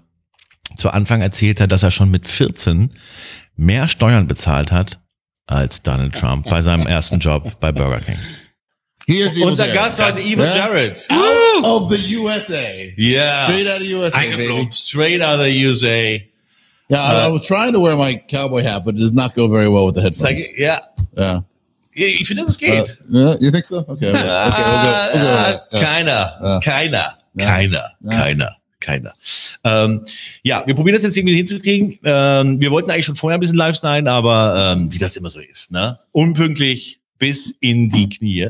zu 0.75 0.89
Anfang 0.89 1.21
erzählt 1.21 1.59
er, 1.59 1.67
dass 1.67 1.83
er 1.83 1.91
schon 1.91 2.11
mit 2.11 2.27
14 2.27 2.91
mehr 3.55 3.87
Steuern 3.87 4.27
bezahlt 4.27 4.71
hat 4.71 4.99
als 5.47 5.81
Donald 5.81 6.15
Trump 6.15 6.49
bei 6.49 6.61
seinem 6.61 6.87
ersten 6.87 7.19
Job 7.19 7.59
bei 7.59 7.71
Burger 7.71 7.99
King. 7.99 8.17
Here's 9.07 9.35
Evil 9.35 9.47
Unser. 9.49 9.67
Gast 9.73 9.97
war 9.99 10.17
Evil 10.17 10.45
Ja? 10.45 10.67
Jared. 10.67 10.95
Out 11.09 11.65
of 11.65 11.91
the 11.91 12.15
USA. 12.17 12.55
Yeah. 12.97 13.43
Straight 13.43 13.67
out 13.67 13.77
of 13.77 13.83
the 13.83 13.93
USA, 13.93 14.19
baby. 14.37 14.67
Straight 14.71 15.21
out 15.21 15.39
of 15.39 15.45
the 15.45 15.51
USA. 15.65 16.23
Yeah, 16.89 17.01
I, 17.01 17.25
I 17.27 17.29
was 17.29 17.45
trying 17.47 17.73
to 17.73 17.79
wear 17.79 17.95
my 17.97 18.15
cowboy 18.29 18.63
hat, 18.63 18.83
but 18.85 18.95
it 18.95 18.99
does 18.99 19.13
not 19.13 19.33
go 19.33 19.47
very 19.47 19.67
well 19.69 19.85
with 19.85 19.95
the 19.95 20.01
headphones. 20.01 20.41
ja, 20.57 20.81
Yeah. 21.17 21.41
ich 21.93 22.27
finde, 22.27 22.45
das 22.45 22.55
Uh, 22.55 22.59
geht. 22.59 22.97
yeah, 23.09 23.35
you 23.41 23.51
think 23.51 23.65
so? 23.65 23.79
Okay. 23.87 24.09
Okay. 24.09 24.09
okay 24.09 24.63
we'll 24.63 24.83
go, 24.83 25.13
we'll. 25.13 25.23
Yeah. 25.23 25.81
keiner, 25.81 26.61
keiner, 26.63 27.17
keiner, 27.37 27.91
keiner, 28.09 28.55
keiner. 28.81 29.13
Ähm, 29.63 30.03
ja, 30.43 30.63
wir 30.65 30.75
probieren 30.75 30.95
das 30.95 31.03
jetzt 31.03 31.15
irgendwie 31.15 31.37
hinzukriegen. 31.37 31.99
Ähm, 32.03 32.59
wir 32.59 32.71
wollten 32.71 32.91
eigentlich 32.91 33.05
schon 33.05 33.15
vorher 33.15 33.37
ein 33.37 33.41
bisschen 33.41 33.57
live 33.57 33.77
sein, 33.77 34.07
aber 34.07 34.75
ähm, 34.75 34.91
wie 34.91 34.97
das 34.97 35.15
immer 35.15 35.29
so 35.29 35.39
ist, 35.39 35.71
ne? 35.71 35.97
Unpünktlich 36.11 36.99
bis 37.17 37.51
in 37.61 37.89
die 37.89 38.09
Knie. 38.09 38.49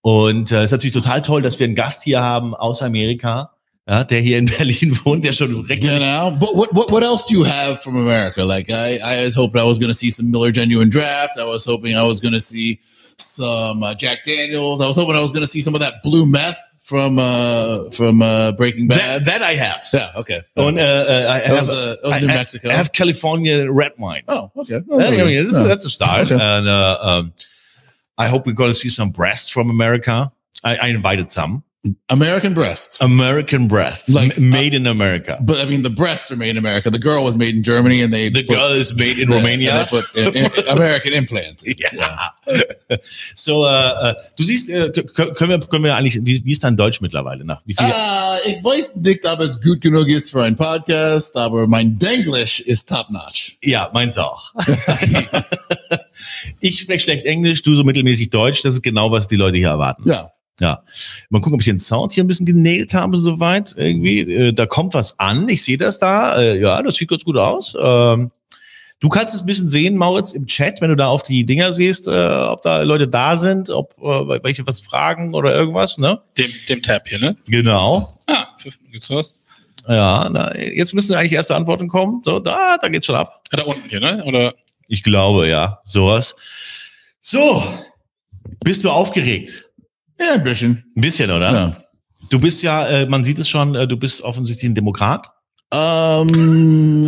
Und 0.00 0.50
äh, 0.50 0.58
es 0.58 0.64
ist 0.66 0.70
natürlich 0.72 0.94
total 0.94 1.22
toll, 1.22 1.42
dass 1.42 1.58
wir 1.58 1.66
einen 1.66 1.74
Gast 1.74 2.02
hier 2.02 2.20
haben 2.20 2.54
aus 2.54 2.82
Amerika, 2.82 3.52
ja, 3.86 4.04
der 4.04 4.20
hier 4.20 4.38
in 4.38 4.46
Berlin 4.58 4.98
wohnt, 5.04 5.24
der 5.24 5.32
schon 5.32 5.50
You 5.50 5.98
know, 5.98 6.36
but 6.38 6.54
what, 6.54 6.74
what 6.74 6.90
what 6.90 7.02
else 7.02 7.24
do 7.26 7.34
you 7.34 7.44
have 7.44 7.82
from 7.82 7.96
America? 7.96 8.42
Like 8.42 8.70
I, 8.70 8.98
I 9.04 9.30
hoped 9.34 9.56
I 9.56 9.64
was 9.64 9.78
going 9.78 9.90
to 9.90 9.94
see 9.94 10.10
some 10.10 10.30
Miller 10.30 10.50
Genuine 10.50 10.90
Draft. 10.90 11.38
I 11.38 11.44
was 11.44 11.66
hoping 11.66 11.96
I 11.96 12.02
was 12.02 12.20
going 12.20 12.34
to 12.34 12.40
see 12.40 12.80
some 13.18 13.82
uh, 13.82 13.94
Jack 13.94 14.24
Daniels. 14.24 14.80
I 14.80 14.86
was 14.86 14.96
hoping 14.96 15.16
I 15.16 15.20
was 15.20 15.32
going 15.32 15.44
to 15.44 15.50
see 15.50 15.60
some 15.60 15.74
of 15.74 15.80
that 15.80 16.02
blue 16.02 16.26
meth 16.26 16.56
from 16.88 17.18
uh 17.18 17.90
from 17.90 18.22
uh, 18.22 18.52
Breaking 18.52 18.88
that, 18.88 19.24
Bad. 19.24 19.24
that 19.26 19.42
I 19.42 19.54
have. 19.54 19.82
yeah. 19.92 20.10
Okay. 20.20 20.40
Und 20.56 20.78
äh, 20.78 20.82
äh, 20.82 21.26
I 21.28 21.38
have, 21.48 21.60
was, 21.60 21.68
uh, 21.70 21.96
that 22.04 22.12
I- 22.14 22.20
New 22.20 22.26
Mexico. 22.28 22.70
I 22.70 22.72
have 22.72 22.90
California 22.92 23.70
red 23.70 23.92
wine. 23.98 24.22
oh, 24.28 24.50
okay. 24.56 24.80
Oh, 24.90 25.00
I 25.00 25.10
mean, 25.24 25.44
that's, 25.52 25.68
that's 25.68 25.84
a 25.84 25.90
start. 25.90 26.32
Okay. 26.32 26.34
And 26.40 26.66
uh, 26.66 26.98
um, 27.00 27.32
I 28.16 28.28
hope 28.28 28.46
we're 28.46 28.54
going 28.56 28.72
to 28.72 28.78
see 28.78 28.88
some 28.90 29.10
breasts 29.10 29.50
from 29.50 29.68
America. 29.70 30.32
I, 30.64 30.76
I 30.76 30.88
invited 30.88 31.30
some. 31.30 31.62
American 32.10 32.54
breasts. 32.54 33.00
American 33.00 33.68
breast. 33.68 34.08
Like, 34.08 34.36
M- 34.36 34.50
made 34.50 34.74
in 34.74 34.86
America. 34.86 35.38
but 35.40 35.58
I 35.58 35.64
mean, 35.66 35.82
the 35.82 35.90
breasts 35.90 36.30
are 36.30 36.36
made 36.36 36.50
in 36.50 36.56
America. 36.58 36.90
The 36.90 36.98
girl 36.98 37.24
was 37.24 37.36
made 37.36 37.54
in 37.54 37.62
Germany, 37.62 38.02
and 38.02 38.12
they 38.12 38.28
The 38.30 38.44
put- 38.44 38.56
girl 38.56 38.72
is 38.72 38.94
made 38.94 39.18
in 39.18 39.30
yeah, 39.30 39.36
Romania. 39.36 39.84
They 39.84 40.00
put 40.00 40.04
uh, 40.16 40.30
in- 40.32 40.68
American 40.76 41.12
implants. 41.12 41.64
Ja. 41.66 42.34
So, 43.34 43.66
äh, 43.66 44.10
äh, 44.10 44.14
du 44.36 44.42
siehst, 44.42 44.70
äh, 44.70 44.90
können 45.14 45.50
wir, 45.50 45.60
können 45.60 45.84
wir 45.84 45.94
eigentlich, 45.94 46.18
wie, 46.24 46.42
wie 46.42 46.52
ist 46.52 46.64
dein 46.64 46.74
Deutsch 46.76 47.02
mittlerweile? 47.02 47.44
Nach 47.44 47.60
wie 47.66 47.74
viel? 47.74 47.86
Ah, 47.86 48.36
ich 48.46 48.64
weiß 48.64 48.96
nicht, 48.96 49.26
ob 49.30 49.40
es 49.40 49.60
gut 49.60 49.82
genug 49.82 50.08
ist 50.08 50.30
für 50.30 50.42
einen 50.42 50.56
Podcast, 50.56 51.36
aber 51.36 51.66
mein 51.66 51.98
Denglisch 51.98 52.60
ist 52.60 52.88
top 52.88 53.10
notch. 53.10 53.58
Ja, 53.62 53.90
meins 53.92 54.16
auch. 54.16 54.54
ich 56.60 56.78
spreche 56.80 57.00
schlecht 57.04 57.24
Englisch, 57.26 57.62
du 57.62 57.74
so 57.74 57.84
mittelmäßig 57.84 58.30
Deutsch. 58.30 58.62
Das 58.62 58.74
ist 58.74 58.82
genau, 58.82 59.10
was 59.10 59.28
die 59.28 59.36
Leute 59.36 59.58
hier 59.58 59.68
erwarten. 59.68 60.08
Ja. 60.08 60.30
Ja. 60.60 60.82
Mal 61.30 61.40
gucken, 61.40 61.54
ob 61.54 61.60
ich 61.60 61.66
den 61.66 61.78
Sound 61.78 62.12
hier 62.12 62.24
ein 62.24 62.26
bisschen 62.26 62.46
genäht 62.46 62.94
habe, 62.94 63.16
soweit. 63.16 63.74
Irgendwie. 63.76 64.20
Äh, 64.20 64.52
da 64.52 64.66
kommt 64.66 64.94
was 64.94 65.18
an. 65.18 65.48
Ich 65.48 65.62
sehe 65.62 65.78
das 65.78 65.98
da. 65.98 66.36
Äh, 66.38 66.60
ja, 66.60 66.82
das 66.82 66.96
sieht 66.96 67.08
ganz 67.08 67.24
gut 67.24 67.36
aus. 67.36 67.74
Ähm, 67.80 68.30
du 69.00 69.08
kannst 69.08 69.34
es 69.34 69.42
ein 69.42 69.46
bisschen 69.46 69.68
sehen, 69.68 69.96
Mauritz, 69.96 70.32
im 70.32 70.46
Chat, 70.46 70.80
wenn 70.80 70.90
du 70.90 70.96
da 70.96 71.08
auf 71.08 71.22
die 71.22 71.46
Dinger 71.46 71.72
siehst, 71.72 72.08
äh, 72.08 72.10
ob 72.10 72.62
da 72.62 72.82
Leute 72.82 73.06
da 73.06 73.36
sind, 73.36 73.70
ob 73.70 73.94
äh, 73.98 74.42
welche 74.42 74.66
was 74.66 74.80
fragen 74.80 75.34
oder 75.34 75.54
irgendwas, 75.54 75.98
ne? 75.98 76.20
Dem, 76.36 76.50
dem 76.68 76.82
Tab 76.82 77.08
hier, 77.08 77.20
ne? 77.20 77.36
Genau. 77.46 78.12
Ah, 78.26 78.48
gibt's 78.90 79.10
was? 79.10 79.44
Ja, 79.86 80.28
na, 80.28 80.54
jetzt 80.58 80.92
müssen 80.92 81.14
eigentlich 81.14 81.32
erste 81.32 81.54
Antworten 81.54 81.88
kommen. 81.88 82.20
So, 82.24 82.40
da, 82.40 82.76
da 82.78 82.88
geht's 82.88 83.06
schon 83.06 83.14
ab. 83.14 83.42
Ah, 83.52 83.56
da 83.56 83.62
unten 83.62 83.88
hier, 83.88 84.00
ne? 84.00 84.22
Oder? 84.24 84.54
Ich 84.88 85.02
glaube, 85.02 85.48
ja, 85.48 85.80
sowas. 85.84 86.34
So, 87.20 87.62
bist 88.64 88.84
du 88.84 88.90
aufgeregt? 88.90 89.67
Ja, 90.18 90.34
ein 90.34 90.44
bisschen. 90.44 90.84
Ein 90.96 91.00
bisschen, 91.00 91.30
oder? 91.30 91.52
Ja. 91.52 91.76
Du 92.30 92.40
bist 92.40 92.62
ja, 92.62 92.86
äh, 92.86 93.06
man 93.06 93.24
sieht 93.24 93.38
es 93.38 93.48
schon, 93.48 93.74
äh, 93.74 93.86
du 93.86 93.96
bist 93.96 94.22
offensichtlich 94.22 94.70
ein 94.70 94.74
Demokrat. 94.74 95.30
Ähm, 95.72 96.28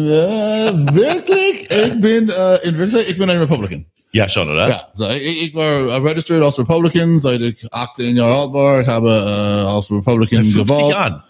äh, 0.06 0.94
wirklich? 0.94 1.68
Ich 1.70 2.00
bin, 2.00 2.28
äh, 2.28 2.68
in 2.68 2.78
Wirklichkeit, 2.78 3.10
ich 3.10 3.18
bin 3.18 3.28
ein 3.30 3.38
Republican. 3.38 3.86
Ja, 4.12 4.28
schon, 4.28 4.48
oder? 4.50 4.68
Ja, 4.68 4.82
so, 4.94 5.08
ich, 5.10 5.48
ich 5.48 5.54
war 5.54 6.04
registered 6.04 6.42
als 6.42 6.58
Republican, 6.58 7.18
seit 7.18 7.40
ich 7.40 7.64
18 7.70 8.16
Jahre 8.16 8.42
alt 8.42 8.52
war. 8.52 8.80
Ich 8.80 8.88
habe 8.88 9.08
äh, 9.08 9.74
als 9.74 9.90
Republican 9.90 10.44
50 10.44 10.66
gewählt. 10.66 11.20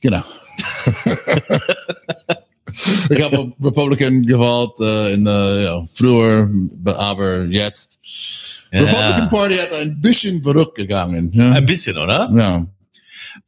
Genau. 0.00 0.22
ich 3.10 3.22
habe 3.22 3.52
Republican 3.62 4.22
gewählt 4.24 4.72
äh, 4.80 5.14
in 5.14 5.24
der, 5.24 5.60
ja, 5.64 5.86
früher, 5.94 6.50
aber 6.84 7.44
jetzt. 7.44 7.98
Ja. 8.72 8.80
Republican 8.82 9.28
Party 9.28 9.56
hat 9.56 9.72
ein 9.74 10.00
bisschen 10.00 10.42
verrückt 10.42 10.74
gegangen. 10.76 11.30
Ja. 11.32 11.52
Ein 11.52 11.66
bisschen, 11.66 11.96
oder? 11.96 12.30
ja. 12.36 12.66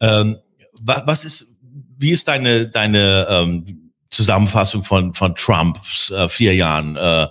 Ähm, 0.00 0.36
wa- 0.82 1.02
was 1.06 1.24
ist, 1.24 1.56
wie 1.98 2.10
ist 2.12 2.28
deine, 2.28 2.68
deine 2.68 3.26
ähm, 3.28 3.90
Zusammenfassung 4.10 4.84
von, 4.84 5.12
von 5.14 5.34
Trumps 5.34 6.10
äh, 6.10 6.28
vier 6.28 6.54
Jahren? 6.54 6.96
Äh, 6.96 7.26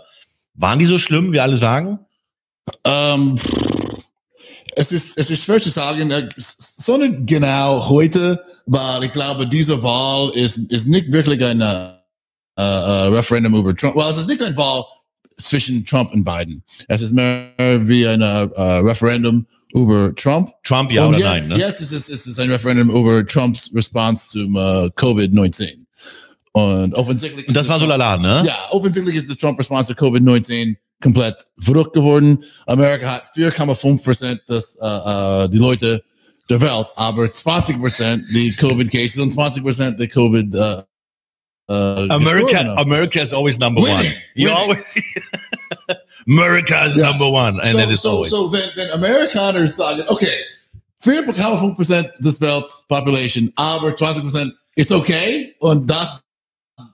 waren 0.56 0.80
die 0.80 0.86
so 0.86 0.98
schlimm, 1.00 1.32
wie 1.32 1.40
alle 1.40 1.58
sagen? 1.58 2.00
Ähm, 2.86 3.36
es 4.76 4.92
ist, 4.92 5.18
es 5.18 5.32
ist 5.32 5.44
schwer 5.46 5.62
zu 5.62 5.70
sagen, 5.70 6.12
äh, 6.12 6.28
s- 6.36 6.76
so 6.78 6.98
nicht 6.98 7.26
genau 7.26 7.88
heute, 7.90 8.40
weil 8.68 9.04
ich 9.06 9.14
glaube, 9.14 9.48
diese 9.48 9.82
Wahl 9.82 10.30
ist, 10.36 10.58
ist 10.72 10.88
nicht 10.88 11.12
wirklich 11.12 11.44
ein 11.44 11.62
äh, 11.62 11.90
äh, 12.58 12.62
Referendum 12.62 13.56
über 13.56 13.76
Trump. 13.76 13.96
Well, 13.96 14.10
es 14.10 14.18
ist 14.18 14.30
nicht 14.30 14.44
eine 14.44 14.56
Wahl 14.58 14.84
zwischen 15.38 15.86
Trump 15.86 16.14
und 16.14 16.24
Biden. 16.24 16.64
Es 16.88 17.02
ist 17.02 17.14
mehr 17.14 17.52
wie 17.58 18.06
ein 18.08 18.22
äh, 18.22 18.26
Referendum 18.26 19.48
über 19.74 20.14
Trump. 20.16 20.52
Trump, 20.64 20.92
ja 20.92 21.06
und 21.06 21.16
oder 21.16 21.36
jetzt, 21.36 21.50
nein? 21.50 21.60
Ne? 21.60 21.66
jetzt 21.66 21.82
ist 21.82 21.92
es, 21.92 22.10
ist 22.10 22.28
es 22.28 22.40
ein 22.40 22.52
Referendum 22.52 22.90
über 22.90 23.26
Trumps 23.26 23.72
Response 23.74 24.30
zum 24.30 24.56
äh, 24.56 24.90
Covid-19. 24.96 25.86
Und 26.52 26.96
offensichtlich. 26.96 27.48
Und 27.48 27.54
das 27.54 27.68
war 27.68 27.80
so 27.80 27.86
lala, 27.86 28.18
ne? 28.18 28.44
ja, 28.46 28.56
offensichtlich 28.72 29.16
ist 29.16 29.30
der 29.30 29.38
Trump-Response 29.38 29.96
zu 29.96 30.04
Covid-19 30.04 30.76
komplett 31.02 31.46
verrückt 31.60 31.94
geworden. 31.94 32.44
Amerika 32.66 33.12
hat 33.12 33.24
4,5 33.36 34.04
Prozent 34.04 34.42
des, 34.50 34.76
äh, 34.82 34.88
äh, 34.88 35.50
die 35.50 35.60
Leute 35.60 36.04
Welt, 36.50 36.88
aber 36.96 37.26
20% 37.26 38.24
the 38.32 38.52
Covid-Cases 38.54 39.20
und 39.22 39.32
20 39.32 39.64
Prozent 39.64 40.00
die 40.00 40.08
Covid, 40.08 40.54
äh, 40.56 40.82
äh, 41.70 42.10
America. 42.10 42.74
America 42.76 43.20
is 43.22 43.34
always 43.34 43.58
number 43.60 43.82
Winning, 43.82 43.98
one. 43.98 44.16
You 44.36 44.48
winning. 44.50 44.58
always, 44.58 44.84
America 46.28 46.86
is 46.86 46.96
Ja. 46.96 47.10
number 47.12 47.28
one, 47.30 47.60
and 47.62 47.72
so, 47.74 47.78
that 47.78 47.90
is 47.90 48.02
so, 48.02 48.10
always. 48.12 48.30
so 48.32 48.52
wenn, 48.52 48.70
wenn 48.76 48.90
Amerikaner 48.92 49.68
sagen, 49.68 50.04
okay, 50.08 50.32
4,5 51.04 51.76
Prozent 51.76 52.10
des 52.20 52.40
Weltpopulation, 52.42 53.52
aber 53.56 53.90
20% 53.90 54.52
it's 54.76 54.92
okay 54.92 55.54
und 55.60 55.88
das, 55.90 56.20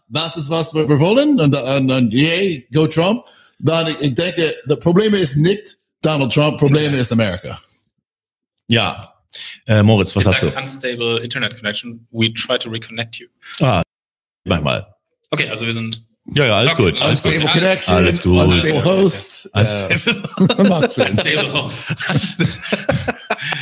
das 0.10 0.38
ist 0.38 0.50
was 0.50 0.74
wir, 0.74 0.88
wir 0.90 1.00
wollen 1.00 1.40
und, 1.40 1.56
und, 1.56 1.92
und 1.92 2.14
yay, 2.14 2.68
go 2.74 2.88
Trump, 2.88 3.26
dann 3.60 3.88
ich, 3.88 4.02
ich 4.02 4.16
denke, 4.16 4.54
das 4.68 4.80
Problem 4.80 5.14
ist 5.14 5.38
nicht 5.38 5.78
Donald 6.02 6.34
Trump, 6.34 6.58
Problem 6.60 6.94
ist 6.96 7.12
America. 7.12 7.58
ja. 8.68 9.13
Äh, 9.68 9.84
Moritz, 9.84 10.16
was 10.16 10.24
It's 10.26 10.34
hast 10.34 10.44
like 10.44 10.54
du? 10.54 10.60
unstable 10.60 11.18
internet 11.24 11.56
connection. 11.56 12.08
We 12.12 12.34
try 12.34 12.58
to 12.58 12.70
reconnect 12.70 13.20
you. 13.20 13.28
Ah, 13.60 13.82
manchmal. 14.46 14.88
Okay, 15.32 15.50
also 15.50 15.66
wir 15.66 15.74
sind. 15.74 16.04
Ja, 16.36 16.46
ja, 16.46 16.58
alles 16.58 16.72
Okay, 16.74 16.92
gut. 16.92 17.02
alles 17.02 17.20
Unstable 17.26 17.42
gut. 17.42 17.52
connection, 17.52 17.96
Alles 17.96 18.22
gut. 18.22 18.38
unstable 18.44 18.86
host. 18.86 19.50
Unstable- 19.54 20.90
Sinn. 20.90 21.08
Unstable 21.10 21.54
host. 21.54 21.94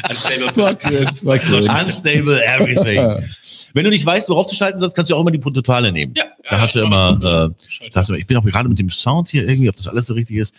unstable 0.10 0.78
Sinn. 0.80 1.70
Unstable 1.70 2.40
everything. 2.46 3.30
Wenn 3.74 3.86
du 3.86 3.90
nicht 3.90 4.06
weißt, 4.06 4.28
worauf 4.30 4.48
du 4.48 4.54
schalten 4.56 4.80
sollst, 4.80 4.96
kannst 4.96 5.10
du 5.10 5.16
auch 5.16 5.22
immer 5.22 5.32
die 5.32 5.40
Totale 5.40 5.92
nehmen. 5.92 6.14
Ja, 6.16 6.26
Da 6.50 6.60
hast 6.60 6.76
du 6.76 6.82
immer, 6.82 7.14
äh, 7.14 7.90
da 7.90 8.00
hast 8.00 8.10
du, 8.10 8.14
ich 8.16 8.28
bin 8.28 8.38
auch 8.38 8.44
gerade 8.44 8.68
mit 8.70 8.78
dem 8.78 8.90
Sound 8.90 9.30
hier 9.30 9.48
irgendwie, 9.48 9.70
ob 9.70 9.78
das 9.78 9.88
alles 9.88 10.08
so 10.08 10.14
richtig 10.14 10.38
ist. 10.38 10.54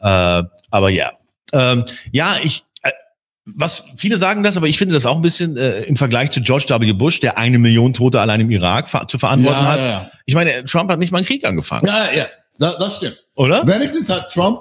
Äh, 0.00 0.42
aber 0.70 0.90
ja. 0.90 1.12
Ähm, 1.54 1.84
ja, 2.12 2.36
ich, 2.42 2.58
äh, 2.58 2.62
was 3.44 3.84
viele 3.96 4.18
sagen 4.18 4.42
das, 4.42 4.56
aber 4.56 4.68
ich 4.68 4.78
finde 4.78 4.94
das 4.94 5.04
auch 5.06 5.16
ein 5.16 5.22
bisschen 5.22 5.56
äh, 5.56 5.82
im 5.82 5.96
Vergleich 5.96 6.30
zu 6.30 6.40
George 6.40 6.66
W. 6.68 6.92
Bush, 6.92 7.20
der 7.20 7.38
eine 7.38 7.58
Million 7.58 7.92
Tote 7.92 8.20
allein 8.20 8.40
im 8.40 8.50
Irak 8.50 8.88
ver 8.88 9.06
zu 9.08 9.18
verantworten 9.18 9.58
Ja, 9.64 9.72
hat. 9.72 9.80
ja. 9.80 10.10
Ich 10.26 10.34
meine, 10.34 10.64
Trump 10.64 10.90
hat 10.90 10.98
nicht 10.98 11.10
mal 11.10 11.18
einen 11.18 11.26
Krieg 11.26 11.44
angefangen, 11.44 11.86
Ja, 11.86 12.12
ja, 12.12 12.26
das, 12.58 12.78
das 12.78 12.96
stimmt. 12.96 13.18
oder? 13.34 13.66
Wenigstens 13.66 14.08
hat 14.10 14.30
Trump, 14.32 14.60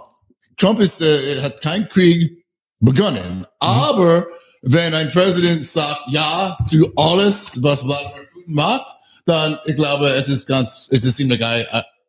Trump 0.57 0.79
ist, 0.79 1.01
äh, 1.01 1.41
hat 1.43 1.61
keinen 1.61 1.87
Krieg 1.89 2.43
begonnen. 2.79 3.45
Aber 3.59 4.25
wenn 4.63 4.93
ein 4.95 5.11
Präsident 5.11 5.65
sagt 5.67 6.01
ja 6.09 6.57
zu 6.67 6.91
alles, 6.95 7.61
was 7.61 7.83
Vladimir 7.83 8.27
Putin 8.33 8.53
macht, 8.55 8.95
dann, 9.27 9.59
ich 9.65 9.75
glaube, 9.75 10.07
es 10.09 10.27
ist 10.27 10.47
ganz, 10.47 10.89
es 10.91 11.05
ist 11.05 11.17
ziemlich 11.17 11.39
äh, 11.41 11.63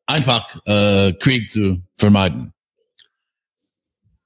einfach, 0.07 0.49
äh, 0.67 1.13
Krieg 1.15 1.51
zu 1.51 1.79
vermeiden. 1.99 2.53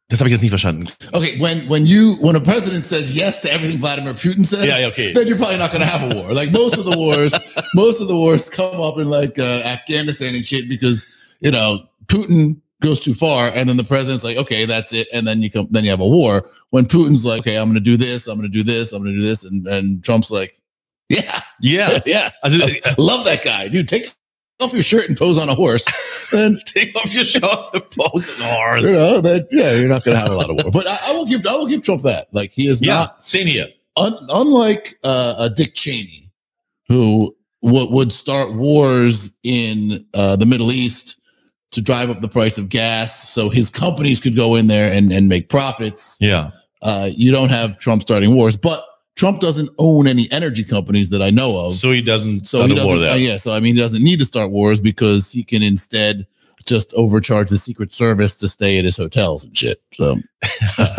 Das 0.09 0.21
habe 0.21 0.29
ich 0.29 0.33
jetzt 0.35 0.43
nicht 0.43 0.51
verstanden. 0.51 0.89
Okay, 1.13 1.37
when 1.41 1.69
when 1.69 1.85
you 1.85 2.17
when 2.21 2.37
a 2.37 2.41
president 2.41 2.87
says 2.87 3.13
yes 3.13 3.41
to 3.41 3.49
everything 3.53 3.79
Vladimir 3.81 4.15
Putin 4.15 4.45
says, 4.47 4.65
Yeah, 4.65 4.87
okay. 4.87 5.13
then 5.13 5.27
you're 5.27 5.37
probably 5.37 5.59
not 5.59 5.73
going 5.73 5.83
to 5.83 5.91
have 5.91 6.13
a 6.13 6.15
war. 6.15 6.33
Like 6.33 6.53
most 6.53 6.79
of 6.79 6.85
the 6.85 6.97
wars, 6.97 7.35
most 7.75 8.01
of 8.01 8.07
the 8.07 8.15
wars 8.15 8.49
come 8.49 8.81
up 8.81 8.99
in 8.99 9.09
like 9.09 9.37
uh, 9.39 9.63
Afghanistan 9.65 10.35
and 10.37 10.47
shit 10.47 10.69
because 10.69 11.07
you 11.41 11.51
know 11.51 11.89
Putin 12.07 12.61
goes 12.83 13.01
too 13.01 13.15
far, 13.15 13.51
and 13.55 13.69
then 13.69 13.77
the 13.77 13.85
president's 13.85 14.23
like, 14.23 14.37
okay, 14.37 14.65
that's 14.65 14.93
it, 14.93 15.09
and 15.13 15.27
then 15.27 15.43
you 15.43 15.51
come, 15.51 15.67
then 15.71 15.83
you 15.83 15.91
have 15.91 16.01
a 16.01 16.07
war. 16.09 16.49
When 16.71 16.85
Putin's 16.85 17.25
like, 17.27 17.41
okay, 17.41 17.57
I'm 17.57 17.65
going 17.65 17.75
to 17.75 17.81
do 17.81 17.97
this, 17.97 18.29
I'm 18.29 18.39
going 18.39 18.51
to 18.51 18.59
do 18.59 18.63
this, 18.63 18.93
I'm 18.93 19.03
going 19.03 19.15
to 19.15 19.19
do 19.19 19.27
this, 19.27 19.43
and 19.43 19.67
and 19.67 20.05
Trump's 20.05 20.31
like, 20.31 20.61
yeah, 21.09 21.41
Yeah. 21.61 21.99
yeah, 22.07 22.31
I 22.45 22.49
love 22.99 23.25
that 23.25 23.43
guy, 23.43 23.69
dude. 23.69 23.89
Take 23.89 24.07
off 24.61 24.73
your 24.73 24.83
shirt 24.83 25.09
and 25.09 25.17
pose 25.19 25.39
on 25.39 25.49
a 25.49 25.55
horse, 25.55 25.87
and 26.33 26.59
take 26.67 26.95
off 26.97 27.13
your 27.13 27.25
shirt 27.25 27.43
and 27.75 27.91
pose 27.91 28.41
on 28.41 28.49
a 28.49 28.53
horse. 28.55 28.85
you 28.85 28.93
know 28.93 29.21
that 29.21 29.49
yeah, 29.51 29.73
you're 29.73 29.89
not 29.89 30.05
going 30.05 30.17
to 30.17 30.21
have 30.23 30.31
a 30.31 30.35
lot 30.35 30.51
of 30.51 30.57
war. 30.63 30.73
But 30.73 30.87
I, 30.89 30.97
I 31.09 31.13
will 31.13 31.27
give 31.27 31.47
I 31.47 31.55
will 31.55 31.67
give 31.67 31.83
Trump 31.83 32.03
that. 32.03 32.27
Like 32.33 32.53
he 32.53 32.69
is 32.69 32.81
Ja, 32.83 32.95
not 33.01 33.29
hier. 33.29 33.69
un, 33.97 34.17
unlike 34.31 34.99
uh, 35.05 35.35
uh, 35.39 35.49
Dick 35.51 35.75
Cheney, 35.75 36.31
who 36.89 37.35
w- 37.63 37.91
would 37.91 38.13
start 38.13 38.55
wars 38.55 39.31
in 39.43 39.99
uh, 40.15 40.37
the 40.37 40.47
Middle 40.47 40.73
East 40.73 41.21
to 41.73 41.83
drive 41.83 42.09
up 42.09 42.21
the 42.23 42.29
price 42.29 42.57
of 42.59 42.69
gas, 42.71 43.29
so 43.29 43.51
his 43.51 43.69
companies 43.71 44.21
could 44.21 44.37
go 44.37 44.55
in 44.55 44.69
there 44.69 44.91
and, 44.97 45.13
and 45.13 45.29
make 45.29 45.49
profits. 45.51 46.17
Ja. 46.21 46.51
Uh, 46.83 47.11
you 47.15 47.33
don't 47.33 47.51
have 47.51 47.79
Trump 47.79 48.01
starting 48.03 48.35
wars, 48.35 48.57
but 48.57 48.83
Trump 49.17 49.41
doesn't 49.41 49.71
own 49.79 50.07
any 50.07 50.29
energy 50.31 50.63
companies 50.63 51.09
that 51.11 51.23
I 51.23 51.31
know 51.31 51.57
of. 51.59 51.75
So 51.75 51.91
he 51.91 52.03
doesn't 52.03 52.47
So 52.47 52.59
he 52.67 52.73
a 52.73 52.77
war 52.77 52.77
doesn't. 52.77 53.01
there. 53.01 53.13
uh, 53.13 53.17
yeah. 53.17 53.37
So 53.39 53.53
I 53.53 53.61
mean, 53.61 53.75
he 53.75 53.81
doesn't 53.81 54.03
need 54.05 54.19
to 54.21 54.25
start 54.27 54.51
wars 54.51 54.81
because 54.81 55.33
he 55.33 55.43
can 55.43 55.63
instead 55.63 56.27
just 56.67 56.93
overcharge 56.95 57.49
the 57.49 57.57
Secret 57.57 57.93
Service 57.95 58.37
to 58.39 58.49
stay 58.49 58.79
at 58.79 58.85
his 58.85 58.99
hotels 58.99 59.45
and 59.45 59.57
shit. 59.57 59.81
So 59.95 60.17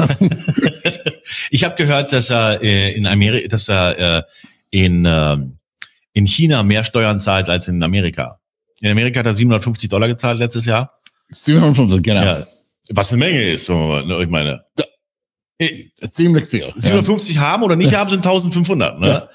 ich 1.51 1.63
habe 1.63 1.75
gehört, 1.75 2.11
dass 2.11 2.29
er 2.29 2.61
äh, 2.61 2.93
in 2.93 3.05
Amerika, 3.05 3.47
dass 3.49 3.69
er 3.69 3.97
äh, 3.99 4.23
in, 4.71 5.05
ähm, 5.05 5.57
in 6.13 6.25
China 6.25 6.63
mehr 6.63 6.83
Steuern 6.83 7.19
zahlt 7.19 7.49
als 7.49 7.67
in 7.67 7.83
Amerika. 7.83 8.39
In 8.81 8.91
Amerika 8.91 9.19
hat 9.19 9.25
er 9.25 9.35
750 9.35 9.89
Dollar 9.89 10.07
gezahlt 10.07 10.39
letztes 10.39 10.65
Jahr. 10.65 10.91
750, 11.33 12.01
genau. 12.03 12.23
Ja. 12.23 12.43
Was 12.89 13.11
eine 13.11 13.19
Menge 13.19 13.51
ist, 13.53 13.65
so, 13.65 13.99
ich 14.21 14.29
meine. 14.29 14.63
Äh, 14.77 14.83
Ziemlich 16.11 16.45
viel. 16.45 16.59
Ja. 16.61 16.73
750 16.75 17.37
haben 17.37 17.63
oder 17.63 17.75
nicht 17.75 17.95
haben, 17.95 18.09
sind 18.09 18.19
1500. 18.25 18.99
Ne? 18.99 19.07
Ja. 19.07 19.29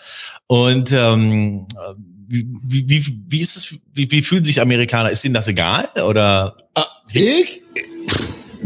Und 0.46 0.92
ähm, 0.92 1.66
wie, 2.28 2.46
wie, 2.64 2.88
wie, 2.88 3.18
wie 3.28 3.40
ist 3.40 3.56
es, 3.56 3.74
wie, 3.92 4.10
wie 4.10 4.22
fühlen 4.22 4.44
sich 4.44 4.60
Amerikaner? 4.60 5.10
Ist 5.10 5.24
ihnen 5.24 5.34
das 5.34 5.48
egal? 5.48 5.88
Oder 6.06 6.56
Ah, 6.74 6.86
ich? 7.12 7.62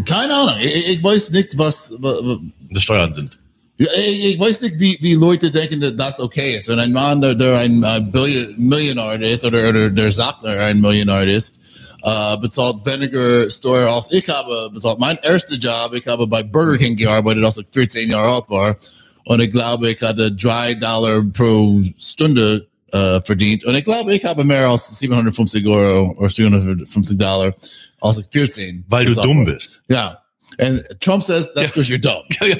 Keine 0.05 0.35
Ahnung. 0.35 0.55
Ich, 0.61 0.88
ich 0.90 1.03
weiß 1.03 1.31
nicht, 1.31 1.57
was, 1.57 1.97
was 2.01 2.38
das 2.71 2.83
Steuern 2.83 3.12
sind? 3.12 3.38
Ja, 3.79 3.88
ich, 3.99 4.35
ich 4.35 4.38
weiß 4.40 4.62
nicht, 4.62 4.79
wie, 4.79 4.99
wie 5.01 5.14
Leute 5.14 5.51
denken, 5.51 5.81
dass 5.81 5.97
das 5.97 6.21
okay 6.21 6.57
ist. 6.57 6.69
Wenn 6.69 6.79
ein 6.79 6.92
Mann, 6.92 7.21
der, 7.21 7.35
der 7.35 7.59
ein 7.59 7.83
äh, 7.83 8.01
Millionär 8.57 9.21
ist 9.21 9.45
oder, 9.45 9.69
oder 9.69 9.90
der 9.90 10.12
sagt, 10.12 10.45
er 10.45 10.66
ein 10.66 10.81
Millionär 10.81 11.25
ist, 11.27 11.57
äh, 12.03 12.37
bezahlt 12.39 12.85
weniger 12.85 13.51
Steuer 13.51 13.91
als 13.91 14.11
ich 14.13 14.29
habe 14.29 14.71
bezahlt. 14.71 14.99
Mein 14.99 15.17
erster 15.23 15.57
Job, 15.57 15.93
ich 15.95 16.07
habe 16.07 16.27
bei 16.27 16.43
Burger 16.43 16.79
King 16.79 16.97
gearbeitet, 16.97 17.45
als 17.45 17.59
ich 17.59 17.67
14 17.73 18.11
Jahre 18.11 18.37
alt 18.37 18.45
war. 18.49 18.77
Und 19.25 19.41
ich 19.41 19.51
glaube, 19.51 19.91
ich 19.91 20.01
hatte 20.01 20.31
drei 20.33 20.75
Dollar 20.75 21.23
pro 21.33 21.83
Stunde 21.99 22.67
äh, 22.93 23.21
verdient. 23.23 23.65
Und 23.65 23.75
ich 23.75 23.85
glaube, 23.85 24.15
ich 24.15 24.25
habe 24.25 24.45
mehr 24.45 24.69
als 24.69 24.99
750 24.99 25.67
Euro 25.67 26.15
oder 26.19 26.31
750 26.31 27.19
Dollar, 27.19 27.55
als 28.01 28.19
ich 28.19 28.27
14 28.31 28.85
Weil 28.89 29.07
du 29.07 29.15
dumm 29.15 29.39
war. 29.39 29.55
bist. 29.55 29.83
Yeah. 29.91 30.19
And 30.59 30.83
Trump 31.01 31.23
says 31.23 31.49
that's 31.55 31.73
because 31.73 31.91
you're 31.91 31.99
dumb. 31.99 32.23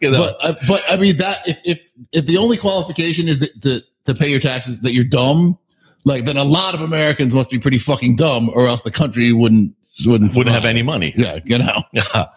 But 0.00 0.36
uh, 0.44 0.54
but 0.68 0.82
I 0.90 0.96
mean 0.98 1.16
that 1.16 1.38
if 1.46 1.56
if 1.64 1.78
if 2.12 2.26
the 2.26 2.36
only 2.36 2.58
qualification 2.58 3.26
is 3.26 3.38
that, 3.38 3.62
to 3.62 3.80
to 4.04 4.14
pay 4.14 4.28
your 4.30 4.40
taxes 4.40 4.80
that 4.82 4.92
you're 4.92 5.08
dumb, 5.08 5.56
like 6.04 6.24
then 6.26 6.36
a 6.36 6.44
lot 6.44 6.74
of 6.74 6.80
Americans 6.80 7.34
must 7.34 7.50
be 7.50 7.58
pretty 7.58 7.78
fucking 7.78 8.16
dumb, 8.16 8.48
or 8.50 8.66
else 8.68 8.82
the 8.84 8.90
country 8.90 9.32
wouldn't 9.32 9.72
wouldn't 10.04 10.32
Wouldn't 10.34 10.50
have 10.54 10.64
any 10.64 10.82
money. 10.82 11.12
Yeah, 11.16 11.38
genau. 11.40 11.84
Ja. 11.92 12.32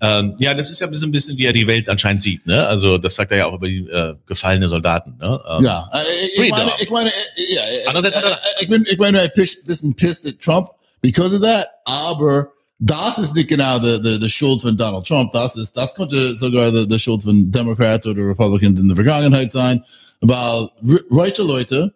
Ähm, 0.00 0.34
ja, 0.38 0.52
das 0.54 0.70
ist 0.70 0.80
ja 0.80 0.86
ein 0.86 0.90
bisschen, 0.90 1.08
ein 1.08 1.12
bisschen, 1.12 1.36
wie 1.38 1.46
er 1.46 1.52
die 1.54 1.66
Welt 1.66 1.88
anscheinend 1.88 2.20
sieht. 2.22 2.46
Ne? 2.46 2.66
Also 2.66 2.98
das 2.98 3.14
sagt 3.14 3.30
er 3.32 3.38
ja 3.38 3.46
auch 3.46 3.54
über 3.54 3.66
die 3.68 3.86
äh, 3.88 4.14
gefallene 4.26 4.68
Soldaten. 4.68 5.16
Ne? 5.18 5.40
Ähm, 5.48 5.64
Ja, 5.64 5.88
äh, 5.94 6.42
ich 6.44 6.50
meine, 6.50 6.70
ich 6.78 6.90
meine, 6.90 7.08
äh, 7.08 7.54
ja, 7.54 7.62
äh, 7.62 7.86
Andererseits 7.88 8.16
hat 8.16 8.24
er- 8.24 8.38
ich 8.60 8.68
bin, 8.68 8.84
ich 8.88 8.98
meine, 8.98 9.20
ein 9.22 9.30
bisschen 9.34 9.94
pissed 9.94 10.26
at 10.26 10.38
Trump 10.40 10.68
because 11.00 11.34
of 11.34 11.40
that, 11.42 11.66
aber 11.86 12.48
das 12.80 13.18
ist 13.18 13.34
nicht 13.34 13.48
genau 13.48 13.78
the, 13.80 13.98
the, 14.02 14.18
the 14.20 14.28
Schuld 14.28 14.60
von 14.60 14.76
Donald 14.76 15.06
Trump. 15.06 15.32
Das 15.32 15.56
ist, 15.56 15.74
das 15.76 15.94
könnte 15.94 16.36
sogar 16.36 16.70
the, 16.70 16.86
the 16.88 16.98
Schuld 16.98 17.22
von 17.22 17.50
Democrats 17.50 18.06
oder 18.06 18.20
Republicans 18.28 18.78
in 18.80 18.88
der 18.88 18.96
Vergangenheit 18.96 19.52
sein, 19.52 19.82
weil 20.20 20.68
reiche 21.10 21.42
Leute, 21.42 21.94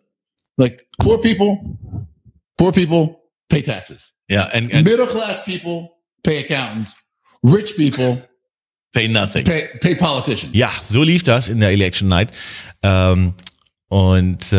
like 0.58 0.86
poor 0.98 1.18
people, 1.20 1.58
poor 2.58 2.72
people 2.72 3.16
pay 3.48 3.62
taxes. 3.62 4.12
ja, 4.28 4.44
and, 4.52 4.70
and 4.72 4.84
Middle 4.84 5.06
class 5.06 5.42
people 5.44 5.88
pay 6.22 6.38
accountants. 6.44 6.94
Rich 7.42 7.76
people 7.76 8.18
pay 8.92 9.08
nothing. 9.08 9.44
pay, 9.44 9.68
pay 9.80 9.94
politicians. 9.94 10.52
Ja, 10.54 10.70
so 10.82 11.02
lief 11.02 11.22
das 11.22 11.48
in 11.48 11.60
der 11.60 11.70
Election 11.70 12.08
Night. 12.08 12.30
Ähm, 12.82 13.34
und 13.90 14.52
äh, 14.52 14.56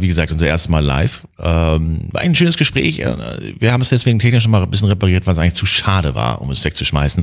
wie 0.00 0.08
gesagt, 0.08 0.32
unser 0.32 0.48
erstes 0.48 0.68
Mal 0.68 0.84
live. 0.84 1.22
Ähm, 1.38 2.08
war 2.10 2.22
ein 2.22 2.34
schönes 2.34 2.56
Gespräch. 2.56 2.98
Äh, 2.98 3.14
Wir 3.60 3.70
haben 3.72 3.82
es 3.82 3.90
deswegen 3.90 4.18
technisch 4.18 4.48
mal 4.48 4.62
ein 4.64 4.70
bisschen 4.70 4.88
repariert, 4.88 5.26
weil 5.26 5.34
es 5.34 5.38
eigentlich 5.38 5.54
zu 5.54 5.66
schade 5.66 6.16
war, 6.16 6.40
um 6.42 6.50
es 6.50 6.64
wegzuschmeißen, 6.64 7.22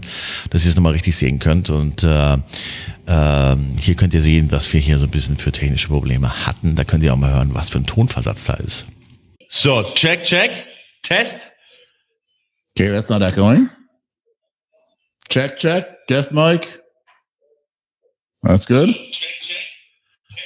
dass 0.51 0.63
ihr 0.63 0.69
es 0.69 0.75
nochmal 0.77 0.93
richtig 0.93 1.17
sehen 1.17 1.39
könnt. 1.39 1.69
Und 1.69 2.03
äh, 2.03 2.37
ähm, 3.09 3.73
hier 3.77 3.95
könnt 3.95 4.13
ihr 4.13 4.21
sehen, 4.21 4.51
was 4.51 4.71
wir 4.71 4.79
hier 4.79 4.99
so 4.99 5.05
ein 5.05 5.11
bisschen 5.11 5.35
für 5.35 5.51
technische 5.51 5.87
Probleme 5.87 6.45
hatten. 6.45 6.75
Da 6.75 6.83
könnt 6.83 7.03
ihr 7.03 7.11
auch 7.11 7.17
mal 7.17 7.33
hören, 7.33 7.53
was 7.53 7.69
für 7.71 7.79
ein 7.79 7.85
Tonversatz 7.85 8.45
da 8.45 8.53
ist. 8.53 8.85
So, 9.49 9.83
check, 9.95 10.23
check. 10.23 10.51
Test. 11.03 11.51
Okay, 12.75 12.89
that's 12.91 13.09
not 13.09 13.21
echoing. 13.23 13.69
Check, 15.29 15.57
check. 15.57 15.85
Guest 16.07 16.31
mic. 16.31 16.79
That's 18.43 18.65
good. 18.67 18.95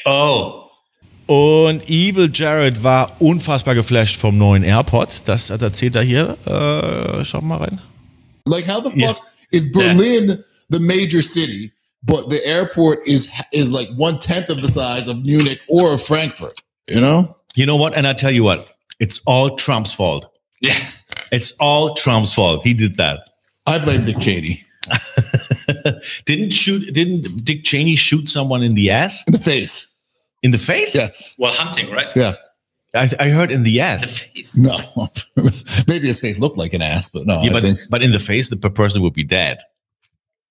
Oh. 0.05 0.61
Und 1.27 1.89
Evil 1.89 2.29
Jared 2.33 2.83
war 2.83 3.21
unfassbar 3.21 3.75
geflasht 3.75 4.17
vom 4.17 4.37
neuen 4.37 4.63
AirPod. 4.63 5.21
Das 5.25 5.49
erzählt 5.49 5.95
er 5.95 6.01
hier. 6.01 6.37
Äh, 6.45 7.23
schau 7.25 7.41
mal 7.41 7.57
rein. 7.57 7.81
Like, 8.45 8.67
how 8.67 8.83
the 8.83 8.89
fuck 8.89 8.99
Yeah. 8.99 9.15
is 9.51 9.71
Berlin 9.71 10.43
the 10.69 10.79
major 10.79 11.21
city, 11.21 11.71
but 12.03 12.29
the 12.29 12.39
airport 12.45 12.99
is 13.07 13.31
is 13.53 13.71
like 13.71 13.87
one 13.95 14.19
tenth 14.19 14.49
of 14.49 14.61
the 14.61 14.67
size 14.67 15.07
of 15.09 15.23
Munich 15.23 15.61
or 15.69 15.93
of 15.93 16.01
Frankfurt? 16.03 16.61
You 16.89 17.01
know? 17.01 17.35
You 17.55 17.65
know 17.65 17.75
what? 17.77 17.95
And 17.95 18.07
I 18.07 18.13
tell 18.13 18.31
you 18.31 18.43
what, 18.43 18.67
it's 18.99 19.19
all 19.25 19.55
Trump's 19.55 19.93
fault. 19.93 20.25
Yeah. 20.61 20.77
It's 21.31 21.53
all 21.59 21.93
Trump's 21.95 22.33
fault. 22.33 22.63
He 22.63 22.73
did 22.73 22.97
that. 22.97 23.29
I 23.65 23.79
blame 23.79 24.03
Dick 24.03 24.19
Cheney 24.19 24.59
didn't 26.25 26.51
shoot? 26.51 26.93
Didn't 26.93 27.43
Dick 27.45 27.63
Cheney 27.63 27.95
shoot 27.95 28.27
someone 28.27 28.63
in 28.63 28.73
the 28.75 28.89
ass? 28.89 29.23
in 29.27 29.33
the 29.33 29.39
face. 29.39 29.87
In 30.41 30.51
the 30.51 30.57
face? 30.57 30.93
Yes. 30.93 31.35
Well, 31.37 31.53
hunting, 31.53 31.89
right? 31.89 32.11
Yeah. 32.15 32.33
I, 32.93 33.09
I 33.19 33.29
heard 33.29 33.51
in 33.51 33.63
the 33.63 33.71
The 33.71 33.81
ass. 33.81 34.19
face. 34.21 34.57
No. 34.57 34.75
Maybe 35.87 36.07
his 36.07 36.19
face 36.19 36.37
looked 36.39 36.57
like 36.57 36.73
an 36.73 36.81
ass, 36.81 37.09
but 37.09 37.25
no. 37.25 37.41
Yeah, 37.41 37.51
I 37.51 37.53
but 37.53 37.63
think. 37.63 37.77
but 37.89 38.03
in 38.03 38.11
the 38.11 38.19
face, 38.19 38.49
the 38.49 38.57
person 38.57 39.01
would 39.01 39.13
be 39.13 39.23
dead. 39.23 39.59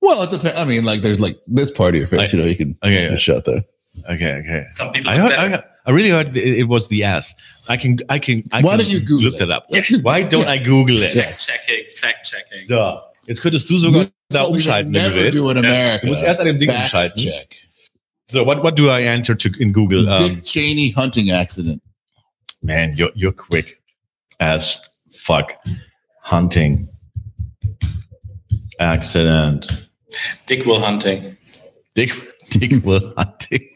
Well, 0.02 0.22
it 0.24 0.30
depends. 0.30 0.58
I 0.58 0.64
mean, 0.66 0.84
like, 0.84 1.00
there's 1.00 1.20
like 1.20 1.36
this 1.46 1.70
part 1.70 1.94
of 1.94 2.00
your 2.00 2.08
face. 2.08 2.20
I- 2.34 2.36
you 2.36 2.42
know, 2.42 2.48
you 2.48 2.56
can 2.56 2.76
Okay, 2.84 3.08
just 3.10 3.24
shut 3.24 3.44
there. 3.46 3.62
Okay, 4.10 4.32
okay. 4.40 4.64
Some 4.68 4.92
people. 4.92 5.10
I 5.10 5.16
heard. 5.16 5.32
I, 5.32 5.48
heard- 5.48 5.64
I 5.86 5.90
really 5.90 6.10
heard 6.10 6.36
it, 6.36 6.58
it 6.60 6.68
was 6.68 6.88
the 6.88 7.04
ass. 7.04 7.34
I 7.68 7.76
can. 7.76 7.98
I 8.08 8.18
can. 8.18 8.42
I 8.52 8.60
Why 8.62 8.70
can 8.76 8.80
don't 8.80 8.90
you 8.92 9.00
Google 9.00 9.30
look 9.30 9.34
it? 9.34 9.38
that 9.46 9.50
up? 9.50 9.66
Let's 9.70 9.96
Why 10.02 10.22
don't 10.34 10.46
I 10.48 10.58
Google 10.58 10.96
it? 10.98 11.14
Yes. 11.14 11.46
Checking, 11.46 11.84
fact 11.96 12.26
checking. 12.30 12.66
So, 12.66 13.00
jetzt 13.28 13.40
könntest 13.40 13.68
du 13.68 13.78
sogar 13.78 14.06
da 14.30 14.42
what 14.42 14.50
umschalten, 14.56 14.92
wenn 14.94 15.02
du 15.04 15.08
never 15.10 15.16
willst. 15.16 15.36
do 15.38 15.50
in 15.50 15.56
America. 15.58 16.06
Du 16.06 16.12
musst 16.12 16.24
erst 16.24 16.40
an 16.40 16.46
dem 16.46 16.58
Ding 16.58 16.68
Fact 16.70 16.82
umschalten. 16.94 17.22
check. 17.22 17.56
So, 18.28 18.44
what 18.44 18.62
what 18.62 18.76
do 18.76 18.88
I 18.90 19.02
enter 19.02 19.34
to 19.36 19.48
in 19.60 19.72
Google? 19.72 20.08
Um, 20.08 20.16
Dick 20.18 20.44
Cheney 20.44 20.90
hunting 20.90 21.30
accident. 21.30 21.80
man, 22.62 22.94
you're 22.96 23.12
you're 23.14 23.32
quick 23.34 23.80
as 24.40 24.80
fuck. 25.12 25.52
Hunting 26.24 26.88
accident. 28.78 29.81
Dick 30.52 30.66
will 30.66 30.80
hunting. 30.80 31.34
Dick 31.94 32.10
Dick 32.50 32.84
will 32.84 33.14
hunting. 33.16 33.66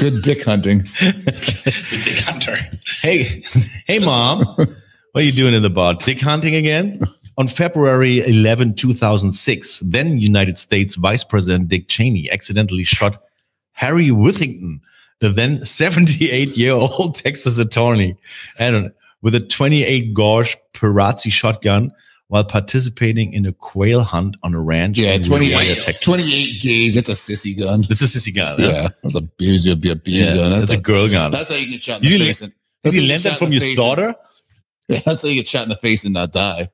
Good 0.00 0.20
dick 0.22 0.42
hunting. 0.42 0.78
The 0.78 2.00
dick 2.02 2.18
hunter. 2.18 2.56
Hey, 3.02 3.44
hey, 3.86 4.00
mom, 4.00 4.40
what 4.40 4.66
are 5.14 5.22
you 5.22 5.30
doing 5.30 5.54
in 5.54 5.62
the 5.62 5.70
bar? 5.70 5.94
Dick 5.94 6.20
hunting 6.20 6.56
again? 6.56 6.98
On 7.38 7.46
February 7.46 8.18
11, 8.26 8.74
2006, 8.74 9.78
then 9.86 10.18
United 10.18 10.58
States 10.58 10.96
Vice 10.96 11.22
President 11.22 11.68
Dick 11.68 11.86
Cheney 11.86 12.28
accidentally 12.32 12.82
shot 12.82 13.22
Harry 13.70 14.08
Withington, 14.08 14.80
the 15.20 15.28
then 15.28 15.64
78 15.64 16.56
year 16.56 16.72
old 16.72 17.14
Texas 17.24 17.58
attorney, 17.58 18.16
and 18.58 18.92
with 19.22 19.36
a 19.36 19.40
28 19.40 20.14
gauge 20.14 20.56
Perazzi 20.72 21.30
shotgun 21.30 21.92
while 22.28 22.44
participating 22.44 23.32
in 23.32 23.46
a 23.46 23.52
quail 23.52 24.00
hunt 24.02 24.36
on 24.42 24.54
a 24.54 24.60
ranch 24.60 24.98
Yeah, 24.98 25.18
28, 25.18 25.56
Riviera, 25.58 25.80
Texas. 25.82 26.02
28 26.04 26.60
gauge. 26.60 26.94
That's 26.94 27.08
a 27.10 27.12
sissy 27.12 27.58
gun. 27.58 27.82
This 27.88 28.00
a 28.00 28.04
sissy 28.18 28.34
gun. 28.34 28.58
Yeah, 28.60 28.72
huh? 28.82 28.88
that's 29.02 29.16
a 29.16 29.22
baby, 29.22 29.70
a 29.70 29.74
BB 29.76 30.00
Yeah, 30.06 30.34
gun. 30.34 30.60
that's 30.60 30.72
a 30.72 30.80
girl 30.80 31.08
gun. 31.08 31.30
That's 31.30 31.50
how 31.50 31.56
you 31.56 31.68
get 31.70 31.82
shot 31.82 32.02
in 32.02 32.08
You 32.10 32.18
the 32.18 32.24
face. 32.26 32.42
And, 32.42 32.50
Did 32.52 32.58
that's 32.82 32.96
you 32.96 33.02
learn 33.08 33.20
that 33.22 33.38
from 33.38 33.52
your 33.52 33.74
daughter? 33.76 34.14
yeah, 34.88 34.98
that's 35.04 35.22
how 35.22 35.28
you 35.28 35.34
get 35.36 35.48
shot 35.48 35.64
in 35.64 35.68
the 35.68 35.76
face 35.76 36.04
and 36.04 36.14
not 36.14 36.32
die. 36.32 36.68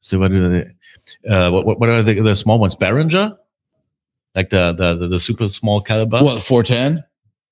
So 0.00 0.18
what 0.18 0.32
are 0.32 0.48
the 0.48 0.74
uh, 1.28 1.50
what, 1.50 1.66
what- 1.66 1.80
what 1.80 1.88
are 1.88 2.02
the, 2.02 2.20
the 2.20 2.34
small 2.36 2.58
ones? 2.58 2.74
Behringer, 2.74 3.36
like 4.34 4.50
the 4.50 4.72
the 4.72 4.94
the, 4.96 5.08
the 5.08 5.20
super 5.20 5.48
small 5.48 5.80
caliber. 5.80 6.18
What, 6.22 6.42
410? 6.42 7.04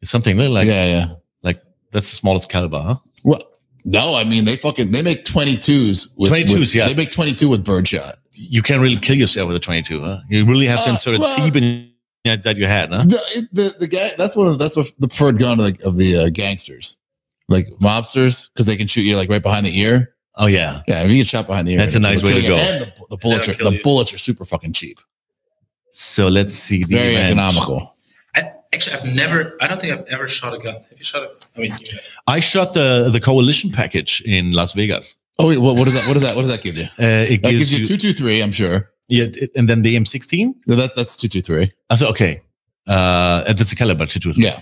It's 0.03 0.11
something 0.11 0.37
like 0.37 0.51
like, 0.51 0.67
yeah, 0.67 0.87
yeah. 0.87 1.07
like 1.43 1.63
that's 1.93 2.11
the 2.11 2.17
smallest 2.17 2.49
caliber, 2.51 2.81
huh? 2.81 2.97
Well, 3.25 3.39
no, 3.85 4.15
I 4.15 4.25
mean, 4.25 4.45
they 4.45 4.57
fucking, 4.57 4.91
they 4.93 5.03
make 5.03 5.25
22s 5.25 6.09
with, 6.17 6.33
22s, 6.33 6.75
yeah. 6.75 6.87
They 6.87 6.95
make 6.95 7.11
22 7.11 7.49
with 7.49 7.65
birdshot. 7.65 8.17
You 8.33 8.63
can't 8.63 8.81
really 8.81 8.97
kill 8.97 9.17
yourself 9.17 9.49
with 9.49 9.57
a 9.57 9.61
22, 9.61 10.03
huh? 10.03 10.21
You 10.29 10.45
really 10.45 10.67
have 10.67 10.81
some 10.81 10.95
Uh, 10.95 10.99
sort 10.99 11.17
of 11.17 11.21
well- 11.21 11.37
teeth 11.37 11.55
in 11.57 11.91
that 12.25 12.57
you 12.57 12.67
had, 12.67 12.91
huh? 12.91 13.03
The, 13.03 13.49
the, 13.53 13.75
the 13.81 13.87
guy, 13.87 14.09
that's 14.17 14.35
one 14.35 14.47
of, 14.47 14.59
that's 14.59 14.77
what 14.77 14.91
the 14.99 15.09
preferred 15.09 15.39
gun 15.39 15.61
of 15.61 15.67
the, 15.67 15.87
of 15.87 15.99
the 15.99 16.17
uh, 16.17 16.31
gangsters. 16.33 16.97
Like 17.49 17.67
mobsters, 17.83 18.51
because 18.53 18.65
they 18.65 18.77
can 18.77 18.87
shoot 18.87 19.03
you 19.03 19.17
like 19.17 19.29
right 19.29 19.43
behind 19.43 19.67
the 19.67 19.79
ear. 19.79 20.15
Oh 20.37 20.47
yeah, 20.47 20.81
Yeah, 20.89 21.03
if 21.05 21.11
you 21.11 21.19
get 21.19 21.27
shot 21.27 21.47
behind 21.47 21.69
the 21.69 21.73
ear, 21.73 21.79
That's 21.79 21.95
a 21.95 22.01
nice 22.01 22.23
way 22.23 22.41
to 22.41 22.49
go. 22.49 22.57
And 22.57 22.81
the, 22.81 23.07
the 23.11 23.17
bullets, 23.19 23.49
are, 23.49 23.53
the 23.53 23.79
bullets 23.85 24.15
are 24.15 24.19
super 24.19 24.45
fucking 24.47 24.73
cheap. 24.73 24.99
So 25.93 26.27
let's 26.29 26.57
see. 26.57 26.79
It's 26.81 26.89
the 26.89 26.97
very 26.97 27.17
economical. 27.17 27.94
I, 28.75 28.77
actually, 28.77 28.97
I've 29.11 29.17
never. 29.17 29.57
I 29.61 29.67
don't 29.69 29.81
think 29.81 29.93
I've 29.93 30.07
ever 30.09 30.27
shot 30.29 30.53
a 30.55 30.59
gun. 30.59 30.75
Have 30.75 30.99
you 30.99 31.05
shot 31.05 31.23
it? 31.23 31.47
I 31.57 31.61
mean, 31.61 31.73
you, 31.81 31.99
I 32.27 32.41
shot 32.41 32.75
the 32.75 33.09
the 33.13 33.21
coalition 33.21 33.71
package 33.71 34.21
in 34.27 34.53
Las 34.53 34.73
Vegas. 34.73 35.17
Oh 35.39 35.49
wait, 35.49 35.59
what, 35.59 35.77
what 35.79 35.87
is 35.89 35.95
that? 35.95 36.07
What 36.07 36.15
does 36.15 36.23
that? 36.23 36.35
What 36.37 36.43
does 36.43 36.51
that 36.51 36.63
give 36.63 36.77
you? 36.77 36.85
Uh, 36.99 37.27
it 37.33 37.43
That 37.43 37.51
gives 37.51 37.71
gives 37.71 37.79
you 37.79 37.85
two 37.85 37.97
two 37.97 38.13
three. 38.13 38.43
I'm 38.43 38.53
sure. 38.53 38.91
yeah, 39.09 39.27
it- 39.33 39.51
and 39.57 39.69
then 39.69 39.83
the 39.83 39.97
M16. 39.97 40.55
No, 40.67 40.75
that 40.77 40.95
that's 40.97 41.17
two 41.17 41.29
two 41.29 41.41
three. 41.43 41.73
I 41.91 41.95
said 41.97 42.09
okay. 42.09 42.43
Uh, 42.87 43.53
that's 43.53 43.73
a 43.73 43.77
caliber 43.77 44.07
two 44.07 44.21
two. 44.21 44.33
Yeah. 44.35 44.61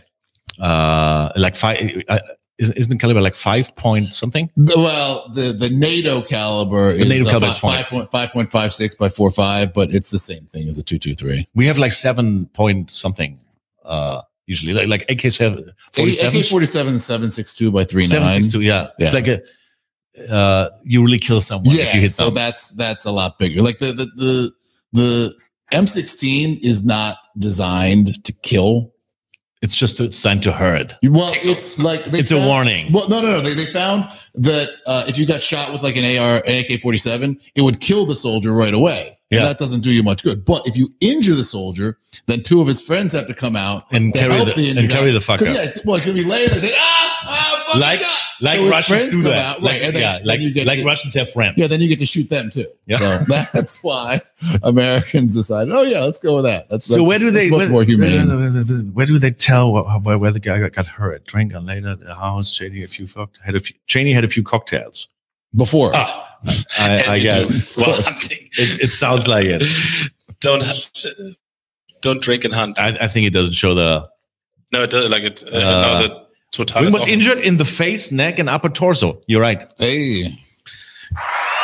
Uh, 0.60 1.30
like 1.36 1.56
five. 1.56 1.78
I, 2.08 2.20
isn't, 2.58 2.76
isn't 2.76 2.92
the 2.92 2.98
caliber 2.98 3.20
like 3.20 3.34
five 3.34 3.74
point 3.76 4.12
something? 4.14 4.50
The- 4.56 4.74
well, 4.76 5.28
the 5.34 5.52
the 5.52 5.70
NATO 5.70 6.20
caliber 6.22 6.88
is 6.90 7.08
NATO 7.08 7.24
caliber 7.24 7.46
is 7.46 7.56
about 7.58 7.60
fine. 7.60 7.76
five 7.82 7.86
point 7.86 8.10
five 8.10 8.30
point 8.30 8.52
five 8.52 8.72
six 8.72 8.94
by 8.96 9.08
four 9.08 9.30
five, 9.30 9.72
but 9.72 9.92
it's 9.94 10.10
the 10.10 10.18
same 10.18 10.44
thing 10.52 10.68
as 10.68 10.78
a 10.78 10.82
two 10.82 10.98
two 10.98 11.14
three. 11.14 11.46
We 11.54 11.66
have 11.66 11.78
like 11.78 11.92
seven 11.92 12.46
point 12.52 12.90
something. 12.90 13.38
Uh, 13.84 14.20
usually 14.46 14.72
like 14.74 14.88
like 14.88 15.04
AK 15.10 15.32
seven 15.32 15.70
AK 15.98 16.46
forty 16.46 16.66
seven 16.66 16.98
seven 16.98 17.30
six 17.30 17.52
two 17.54 17.70
by 17.70 17.84
three 17.84 18.06
seven 18.06 18.26
nine. 18.26 18.42
six 18.42 18.52
two. 18.52 18.60
Yeah, 18.60 18.88
Yeah. 18.98 19.06
it's 19.06 19.14
like 19.14 19.28
a. 19.28 19.40
Uh, 20.30 20.68
you 20.84 21.02
really 21.02 21.18
kill 21.18 21.40
someone 21.40 21.74
Yeah, 21.74 21.84
if 21.84 21.94
you 21.94 22.00
hit 22.02 22.12
so 22.12 22.24
someone. 22.24 22.34
that's 22.34 22.70
that's 22.70 23.06
a 23.06 23.10
lot 23.12 23.38
bigger. 23.38 23.62
Like 23.62 23.78
the 23.78 23.86
the 23.92 24.04
the 24.16 24.52
the 24.92 25.34
M16 25.76 26.62
is 26.62 26.84
not 26.84 27.16
designed 27.38 28.22
to 28.24 28.32
kill. 28.42 28.92
it's 29.62 29.74
just 29.74 30.00
it's 30.00 30.20
time 30.20 30.40
to 30.42 30.52
hurt. 30.52 30.96
Well, 31.02 31.32
it's 31.36 31.78
like 31.78 32.04
they 32.04 32.18
It's 32.18 32.30
a 32.30 32.46
warning. 32.46 32.92
Well, 32.92 33.08
no, 33.08 33.22
no, 33.22 33.28
no. 33.30 33.40
They, 33.40 33.54
they 33.54 33.64
found 33.72 34.04
that 34.34 34.68
uh, 34.86 35.04
if 35.08 35.16
you 35.18 35.24
got 35.26 35.42
shot 35.42 35.72
with 35.72 35.82
like 35.82 35.96
an 35.96 36.04
AR, 36.18 36.42
an 36.46 36.64
AK 36.64 36.80
47, 36.82 37.40
it 37.54 37.62
would 37.62 37.80
kill 37.80 38.04
the 38.04 38.16
soldier 38.16 38.52
right 38.52 38.74
away. 38.74 39.18
And 39.32 39.40
Yeah. 39.40 39.46
that 39.46 39.58
doesn't 39.58 39.80
do 39.80 39.90
you 39.90 40.02
much 40.02 40.22
good. 40.22 40.44
But 40.44 40.66
if 40.68 40.76
you 40.76 40.90
injure 41.00 41.34
the 41.34 41.42
soldier, 41.44 41.96
then 42.26 42.42
two 42.42 42.60
of 42.60 42.66
his 42.68 42.82
friends 42.82 43.14
have 43.14 43.26
to 43.26 43.34
come 43.34 43.56
out 43.56 43.86
And 43.90 44.12
carry 44.12 44.28
the- 44.44 44.52
and 44.52 44.58
injured 44.78 44.90
carry 44.90 45.06
guy. 45.06 45.12
the 45.12 45.18
fucker. 45.20 45.38
'Cause, 45.46 45.56
Yeah, 45.56 45.70
well, 45.86 45.96
it's 45.96 46.04
to 46.04 46.12
be 46.12 46.22
laying 46.22 46.50
there 46.50 46.58
saying, 46.58 46.74
ah, 46.76 47.22
ah, 47.26 47.78
Like-. 47.78 48.00
Like 48.42 48.56
So 48.58 48.68
Russians 48.68 49.16
do 49.18 49.22
that. 49.22 49.38
out, 49.38 49.62
like, 49.62 49.74
right, 49.74 49.82
and 49.82 49.94
then- 49.96 50.02
yeah, 50.02 50.18
like 50.24 50.40
get 50.52 50.66
like 50.66 50.80
to- 50.80 50.84
Russians 50.84 51.14
have 51.14 51.30
friends. 51.32 51.54
Yeah, 51.56 51.68
then 51.68 51.80
you 51.80 51.86
get 51.88 52.00
to 52.00 52.06
shoot 52.06 52.28
them 52.28 52.50
too. 52.50 52.66
Yeah. 52.86 52.98
So 52.98 53.24
that's 53.54 53.78
why 53.84 54.20
Americans 54.64 55.34
decided, 55.36 55.72
oh, 55.72 55.82
yeah, 55.82 56.00
let's 56.00 56.18
go 56.18 56.36
with 56.36 56.44
that. 56.46 56.68
That's, 56.68 56.86
So 56.86 57.02
where 57.04 57.18
do 57.20 57.30
they 57.30 57.48
much 57.48 57.60
where, 57.60 57.68
more 57.68 57.84
humane. 57.84 58.92
Where, 58.92 59.06
do 59.06 59.18
they 59.18 59.30
tell 59.30 59.72
where, 59.72 60.18
where, 60.18 60.30
the 60.32 60.40
guy 60.40 60.58
got, 60.58 60.72
got 60.72 60.86
hurt? 60.86 61.24
Drank 61.26 61.52
and 61.54 61.64
later 61.66 61.88
at 61.90 62.00
the 62.00 62.14
house. 62.14 62.52
Cheney 62.52 62.82
a 62.82 62.88
few 62.88 63.06
had 63.44 63.54
a 63.54 63.60
few, 63.60 63.76
Cheney 63.86 64.12
had 64.12 64.24
a 64.24 64.28
few 64.28 64.42
cocktails. 64.42 65.08
Before. 65.56 65.92
Ah, 65.94 66.31
I, 66.78 67.04
I 67.08 67.18
guess 67.18 67.74
do 67.74 67.80
while 67.82 67.94
course. 67.94 68.06
hunting. 68.06 68.48
it, 68.52 68.82
it 68.84 68.88
sounds 68.88 69.26
like 69.28 69.46
it. 69.46 69.62
Don't 70.40 70.64
don't 72.00 72.20
drink 72.22 72.44
and 72.44 72.52
hunt. 72.54 72.80
I, 72.80 72.96
I 73.02 73.08
think 73.08 73.26
it 73.26 73.32
doesn't 73.32 73.54
show 73.54 73.74
the. 73.74 74.08
no, 74.72 74.82
it 74.82 74.90
does 74.90 75.08
like 75.10 75.22
it. 75.22 75.44
Uh, 75.44 75.56
Uh, 75.56 75.60
no, 75.60 76.08
the 76.08 76.26
total. 76.50 76.80
He 76.84 76.92
was 76.92 77.06
injured 77.06 77.38
in 77.38 77.56
the 77.56 77.64
face, 77.64 78.10
neck, 78.12 78.38
and 78.38 78.48
upper 78.48 78.68
torso. 78.68 79.20
You're 79.26 79.40
right. 79.40 79.60
Hey. 79.78 80.28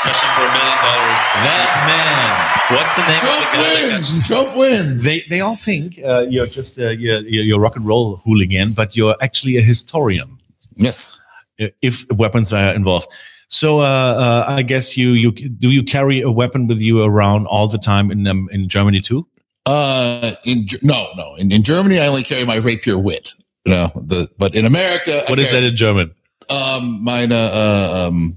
Question 0.02 0.28
for 0.36 0.42
a 0.42 0.52
million 0.52 0.78
dollars. 0.78 1.22
That 1.42 1.70
man. 1.88 2.76
What's 2.76 2.94
the 2.94 3.00
name 3.02 3.10
of 3.10 3.16
Trump 3.16 3.50
the 3.50 3.56
guy 3.56 3.62
that 3.62 3.92
wins. 3.92 4.28
Trump 4.28 4.56
wins. 4.56 5.04
They 5.04 5.20
they 5.28 5.40
all 5.40 5.56
think 5.56 5.98
uh, 6.04 6.26
you're 6.28 6.46
just 6.46 6.78
uh, 6.78 6.90
you're, 6.90 7.20
you're 7.20 7.44
you're 7.44 7.58
rock 7.60 7.76
and 7.76 7.86
roll 7.86 8.16
hooligan, 8.24 8.72
but 8.74 8.94
you're 8.94 9.16
actually 9.20 9.56
a 9.56 9.62
historian. 9.62 10.38
yes. 10.74 11.20
uh, 11.60 11.66
if 11.82 12.06
weapons 12.12 12.52
are 12.52 12.74
involved. 12.74 13.08
So 13.48 13.80
uh, 13.80 13.82
uh, 13.82 14.44
I 14.48 14.62
guess 14.62 14.96
you 14.96 15.10
you 15.12 15.32
do 15.32 15.70
you 15.70 15.82
carry 15.82 16.20
a 16.20 16.30
weapon 16.30 16.66
with 16.66 16.80
you 16.80 17.02
around 17.02 17.46
all 17.46 17.66
the 17.66 17.78
time 17.78 18.10
in 18.10 18.26
um, 18.26 18.48
in 18.52 18.68
Germany 18.68 19.00
too? 19.00 19.26
Uh, 19.66 20.32
in 20.44 20.66
no, 20.82 21.08
no. 21.16 21.34
In, 21.36 21.50
in 21.52 21.62
Germany, 21.62 21.98
I 21.98 22.06
only 22.08 22.22
carry 22.22 22.44
my 22.44 22.58
rapier 22.58 22.98
wit. 22.98 23.32
You 23.64 23.72
know, 23.72 23.88
the 23.94 24.28
but 24.38 24.54
in 24.54 24.64
America, 24.66 25.22
I 25.26 25.30
What 25.30 25.38
is 25.38 25.50
that 25.50 25.62
in 25.62 25.76
German? 25.76 26.14
Um, 26.50 27.02
mine, 27.02 27.32
uh, 27.32 27.50
uh, 27.52 28.06
um, 28.08 28.34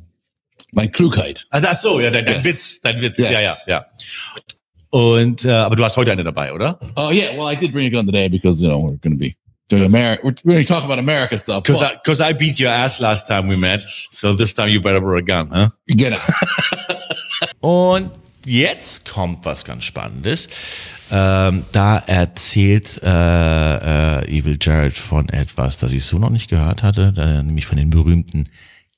mein 0.73 0.89
Klugheit. 0.89 1.45
Ah, 1.53 1.73
so, 1.73 1.99
ja, 1.99 2.09
dein, 2.09 2.25
dein 2.25 2.35
Yes. 2.35 2.45
Witz, 2.45 2.81
dein 2.81 3.01
Witz, 3.01 3.17
Yes. 3.17 3.31
ja, 3.31 3.39
ja, 3.39 3.55
ja. 3.67 3.85
Und 4.89 5.45
äh, 5.45 5.51
aber 5.51 5.77
du 5.77 5.85
hast 5.85 5.95
heute 5.95 6.11
eine 6.11 6.23
dabei, 6.23 6.51
oder? 6.51 6.77
Oh 6.97 7.11
yeah, 7.11 7.33
well, 7.37 7.49
I 7.49 7.55
did 7.55 7.71
bring 7.71 7.85
a 7.85 7.89
gun 7.89 8.05
today 8.05 8.27
because 8.27 8.61
you 8.61 8.69
know 8.69 8.79
we're 8.79 8.97
going 8.97 9.13
to 9.13 9.19
be 9.19 9.35
doing 9.71 9.85
America. 9.85 10.21
We're 10.23 10.53
going 10.53 10.65
to 10.65 10.73
talk 10.73 10.83
about 10.83 10.99
America 10.99 11.37
stuff. 11.37 11.63
Because 11.63 11.81
I, 11.83 11.95
'cause 12.05 12.21
I 12.21 12.33
beat 12.33 12.59
your 12.59 12.69
ass 12.71 12.99
last 12.99 13.27
time 13.27 13.47
we 13.49 13.55
met, 13.57 13.81
so 14.11 14.33
this 14.35 14.53
time 14.53 14.69
you 14.69 14.81
better 14.81 15.01
bring 15.01 15.19
a 15.19 15.25
gun, 15.25 15.49
huh? 15.51 15.69
get 15.87 16.13
out. 16.13 16.21
Und 17.61 18.11
jetzt 18.45 19.05
kommt 19.09 19.45
was 19.45 19.63
ganz 19.63 19.83
Spannendes. 19.85 20.47
Ähm, 21.13 21.65
da 21.73 21.97
erzählt 21.97 23.01
äh, 23.03 24.19
äh, 24.21 24.37
Evil 24.39 24.57
Jared 24.61 24.97
von 24.97 25.27
etwas, 25.29 25.77
das 25.77 25.91
ich 25.91 26.05
so 26.05 26.17
noch 26.17 26.29
nicht 26.29 26.49
gehört 26.49 26.83
hatte, 26.83 27.11
da, 27.13 27.43
nämlich 27.43 27.65
von 27.65 27.77
den 27.77 27.89
berühmten 27.89 28.45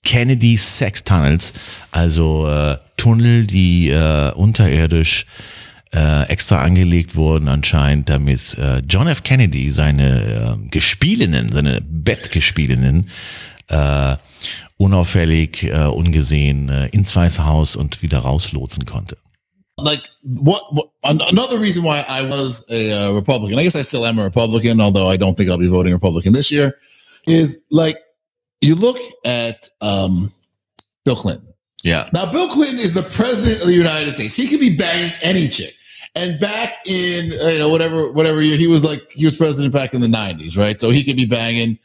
Kennedy 0.05 0.57
Sex 0.57 1.03
Tunnels, 1.03 1.53
also 1.91 2.47
äh, 2.47 2.77
Tunnel, 2.97 3.47
die 3.47 3.89
äh, 3.89 4.31
unterirdisch 4.33 5.25
äh, 5.93 6.23
extra 6.29 6.61
angelegt 6.61 7.15
wurden 7.15 7.47
anscheinend, 7.47 8.09
damit 8.09 8.57
äh, 8.57 8.81
John 8.87 9.07
F. 9.07 9.23
Kennedy 9.23 9.71
seine 9.71 10.57
äh, 10.63 10.69
Gespielinnen, 10.69 11.51
seine 11.51 11.81
Bettgespielinnen 11.81 13.09
äh, 13.67 14.15
unauffällig, 14.77 15.63
äh, 15.63 15.85
ungesehen 15.85 16.69
äh, 16.69 16.87
ins 16.87 17.15
Weiße 17.15 17.45
Haus 17.45 17.75
und 17.75 18.01
wieder 18.01 18.19
rauslotsen 18.19 18.85
konnte. 18.85 19.17
like 19.79 20.03
what, 20.21 20.61
what 20.71 20.85
an- 21.03 21.21
another 21.31 21.59
reason 21.59 21.83
why 21.83 22.03
I 22.07 22.21
was 22.29 22.63
a 22.69 23.09
uh, 23.09 23.15
Republican, 23.15 23.57
I 23.57 23.63
guess 23.63 23.75
I 23.75 23.81
still 23.83 24.05
am 24.05 24.19
a 24.19 24.23
Republican, 24.23 24.79
although 24.79 25.09
I 25.09 25.17
don't 25.17 25.35
think 25.35 25.49
I'll 25.49 25.57
be 25.57 25.67
voting 25.67 25.93
Republican 25.93 26.31
this 26.33 26.51
year, 26.51 26.75
is 27.27 27.59
like 27.71 27.97
you 28.61 28.75
look 28.75 28.97
at 29.25 29.69
um, 29.81 30.31
Bill 31.05 31.15
Clinton. 31.15 31.47
Ja. 31.83 32.07
Now, 32.13 32.31
Bill 32.31 32.47
Clinton 32.49 32.77
is 32.79 32.93
the 32.93 33.01
president 33.03 33.61
of 33.61 33.67
the 33.67 33.73
United 33.75 34.15
States. 34.15 34.35
He 34.35 34.47
could 34.47 34.59
be 34.61 34.69
banging 34.75 35.11
any 35.23 35.47
chick. 35.49 35.73
And 36.15 36.39
back 36.39 36.75
in 36.85 37.31
uh, 37.41 37.47
you 37.47 37.59
know 37.59 37.69
whatever 37.69 38.11
whatever 38.11 38.41
year 38.41 38.55
he 38.57 38.67
was 38.67 38.83
like 38.85 39.01
he 39.11 39.25
was 39.25 39.35
president 39.35 39.73
back 39.73 39.93
in 39.95 40.01
the 40.01 40.07
nineties, 40.07 40.55
right? 40.55 40.79
So 40.79 40.91
he 40.91 41.03
could 41.03 41.17
be 41.17 41.25
banging, 41.25 41.79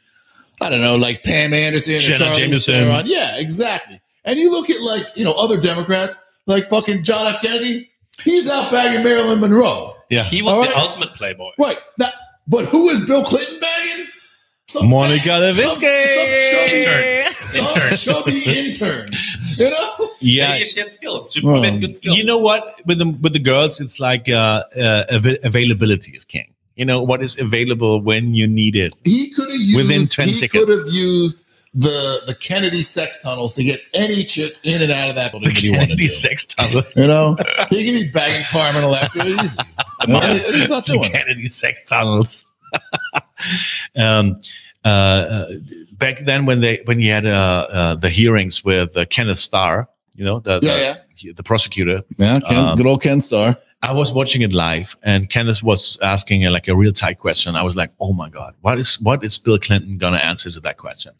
I 0.61 0.69
don't 0.69 0.81
know, 0.81 0.95
like 0.97 1.23
Pam 1.23 1.51
Anderson 1.53 1.95
or 1.95 1.99
Jenna 2.01 2.25
Charlize 2.25 2.37
Jameson. 2.37 2.73
Theron. 2.73 3.03
Yeah, 3.07 3.37
exactly. 3.39 3.99
And 4.25 4.37
you 4.39 4.51
look 4.51 4.69
at 4.69 4.79
like 4.83 5.17
you 5.17 5.25
know 5.25 5.33
other 5.39 5.59
Democrats 5.59 6.15
like 6.45 6.67
fucking 6.69 7.03
John 7.03 7.25
F. 7.33 7.41
Kennedy. 7.41 7.89
He's 8.23 8.51
out 8.51 8.69
banging 8.71 9.01
Marilyn 9.03 9.39
Monroe, 9.39 9.95
Ja. 10.09 10.23
He 10.23 10.41
was 10.41 10.51
All 10.53 10.61
the 10.61 10.67
right. 10.67 10.77
ultimate 10.77 11.15
playboy. 11.15 11.51
right? 11.57 11.79
Now, 11.97 12.09
but 12.47 12.65
who 12.65 12.89
is 12.89 12.99
Bill 13.07 13.23
Clinton 13.23 13.59
banging? 13.59 14.07
Some 14.67 14.89
Monica 14.89 15.23
some, 15.23 15.41
Lewinsky. 15.41 16.05
some 16.05 16.51
chubby, 16.51 17.28
Intern. 17.55 17.95
some 17.95 18.13
chubby 18.15 18.41
intern. 18.59 19.11
You 19.57 19.69
know? 19.69 20.09
Ja. 20.19 20.49
Maybe 20.49 20.65
she 20.65 20.79
had 20.79 20.91
skills. 20.91 21.31
She 21.33 21.41
Well, 21.45 21.61
had 21.63 21.79
good 21.79 21.95
skills. 21.95 22.17
You 22.17 22.23
know 22.25 22.37
what? 22.37 22.79
With 22.85 22.99
the 22.99 23.09
with 23.21 23.33
the 23.33 23.39
girls, 23.39 23.79
it's 23.81 23.99
like 23.99 24.29
uh, 24.29 24.63
uh, 24.77 25.05
av- 25.13 25.37
availability 25.43 26.11
is 26.17 26.25
king. 26.25 26.53
You 26.75 26.85
know 26.85 27.03
what 27.03 27.21
is 27.21 27.37
available 27.39 28.01
when 28.01 28.33
you 28.33 28.47
need 28.47 28.75
it. 28.75 28.95
he 29.03 29.31
could 29.35 29.49
have 29.49 29.59
used 29.61 29.77
Within 29.77 30.05
10 30.07 30.27
he 30.27 30.33
seconds. 30.33 30.63
could 30.65 30.69
have 30.69 30.87
used 30.93 31.43
the 31.73 32.21
the 32.25 32.33
Kennedy 32.35 32.81
sex 32.81 33.21
tunnels 33.21 33.53
to 33.55 33.63
get 33.63 33.79
any 33.93 34.23
chick 34.23 34.55
in 34.63 34.81
and 34.81 34.91
out 34.91 35.09
of 35.09 35.15
that 35.15 35.31
building 35.31 35.49
that 35.53 35.57
he 35.59 35.69
wanted 35.71 35.87
Kennedy 35.89 36.07
to. 36.07 36.09
sex 36.09 36.45
tunnel. 36.45 36.81
You 36.95 37.07
know, 37.07 37.35
he 37.69 37.85
could 37.85 38.05
be 38.05 38.11
banging 38.11 38.45
Carmen 38.49 38.83
Electra 38.83 39.25
easy. 39.25 39.59
And 40.07 40.39
he- 40.39 40.57
he's 40.59 40.69
not 40.69 40.85
doing 40.85 41.03
it. 41.03 41.11
Kennedy 41.11 41.47
sex 41.47 41.83
tunnels. 41.83 42.45
um, 43.97 44.41
uh, 44.85 44.87
uh, 44.87 45.45
back 45.99 46.19
then, 46.19 46.45
when 46.45 46.61
they 46.61 46.81
when 46.85 46.99
he 46.99 47.07
had 47.07 47.25
uh, 47.25 47.67
uh, 47.69 47.95
the 47.95 48.09
hearings 48.09 48.63
with 48.63 48.95
uh, 48.97 49.05
Kenneth 49.05 49.39
Starr, 49.39 49.87
you 50.15 50.25
know, 50.25 50.39
the 50.39 50.59
Yeah, 50.63 50.95
the, 51.21 51.33
the 51.33 51.43
prosecutor, 51.43 52.01
Yeah, 52.17 52.39
Ken, 52.39 52.57
Um, 52.57 52.77
good 52.77 52.87
old 52.87 53.01
Ken 53.01 53.19
Starr. 53.19 53.57
I 53.81 53.93
was 53.93 54.11
watching 54.11 54.41
it 54.41 54.51
live, 54.51 54.97
and 55.03 55.29
Kenneth 55.29 55.63
was 55.63 55.97
asking 56.01 56.43
like 56.51 56.67
a 56.67 56.75
real 56.75 56.91
tight 56.91 57.19
question. 57.19 57.55
I 57.55 57.63
was 57.63 57.75
like, 57.75 57.91
"Oh 57.99 58.13
my 58.13 58.29
god, 58.29 58.55
what 58.61 58.77
is 58.77 58.99
what 58.99 59.23
is 59.23 59.37
Bill 59.37 59.59
Clinton 59.59 59.97
gonna 59.97 60.17
answer 60.17 60.51
to 60.51 60.59
that 60.61 60.77
question?" 60.77 61.13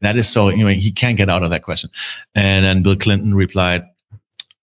That 0.00 0.16
is 0.16 0.28
so. 0.28 0.48
You 0.48 0.64
know, 0.64 0.70
he 0.70 0.90
can't 0.90 1.16
get 1.16 1.28
out 1.28 1.42
of 1.42 1.50
that 1.50 1.62
question. 1.62 1.90
And 2.34 2.64
then 2.64 2.82
Bill 2.82 2.96
Clinton 2.96 3.34
replied, 3.34 3.84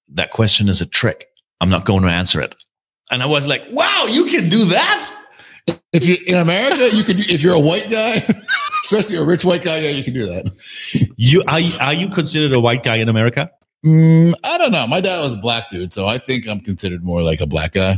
"That 0.09 0.32
question 0.32 0.68
is 0.68 0.82
a 0.82 0.86
trick. 0.86 1.28
I'm 1.61 1.70
not 1.70 1.86
going 1.86 2.03
to 2.03 2.09
answer 2.09 2.41
it." 2.41 2.55
And 3.11 3.24
I 3.24 3.28
was 3.28 3.47
like, 3.47 3.63
"Wow, 3.72 4.07
you 4.09 4.26
can 4.26 4.49
do 4.49 4.65
that." 4.65 5.13
If 5.93 6.05
you 6.05 6.18
in 6.28 6.36
America, 6.36 6.89
you 6.93 7.03
can. 7.03 7.20
If 7.20 7.41
you're 7.41 7.55
a 7.55 7.59
white 7.59 7.89
guy, 7.89 8.15
especially 8.91 9.17
a 9.17 9.23
rich 9.23 9.43
white 9.45 9.63
guy, 9.63 9.77
yeah, 9.79 9.89
you 9.89 10.03
can 10.03 10.13
do 10.13 10.25
that. 10.25 10.49
You 11.17 11.43
are 11.47 11.59
you- 11.59 11.77
are 11.81 11.93
you 11.93 12.07
considered 12.09 12.55
a 12.55 12.59
white 12.59 12.83
guy 12.83 12.95
in 12.97 13.09
America? 13.09 13.49
Mm, 13.85 14.33
I 14.43 14.57
don't 14.57 14.71
know. 14.71 14.88
My 14.88 15.01
dad 15.01 15.19
was 15.21 15.33
a 15.33 15.38
black 15.38 15.69
dude, 15.69 15.91
so 15.93 16.07
I 16.07 16.17
think 16.17 16.47
I'm 16.47 16.59
considered 16.61 17.03
more 17.03 17.21
like 17.21 17.41
a 17.41 17.47
black 17.47 17.73
guy. 17.73 17.95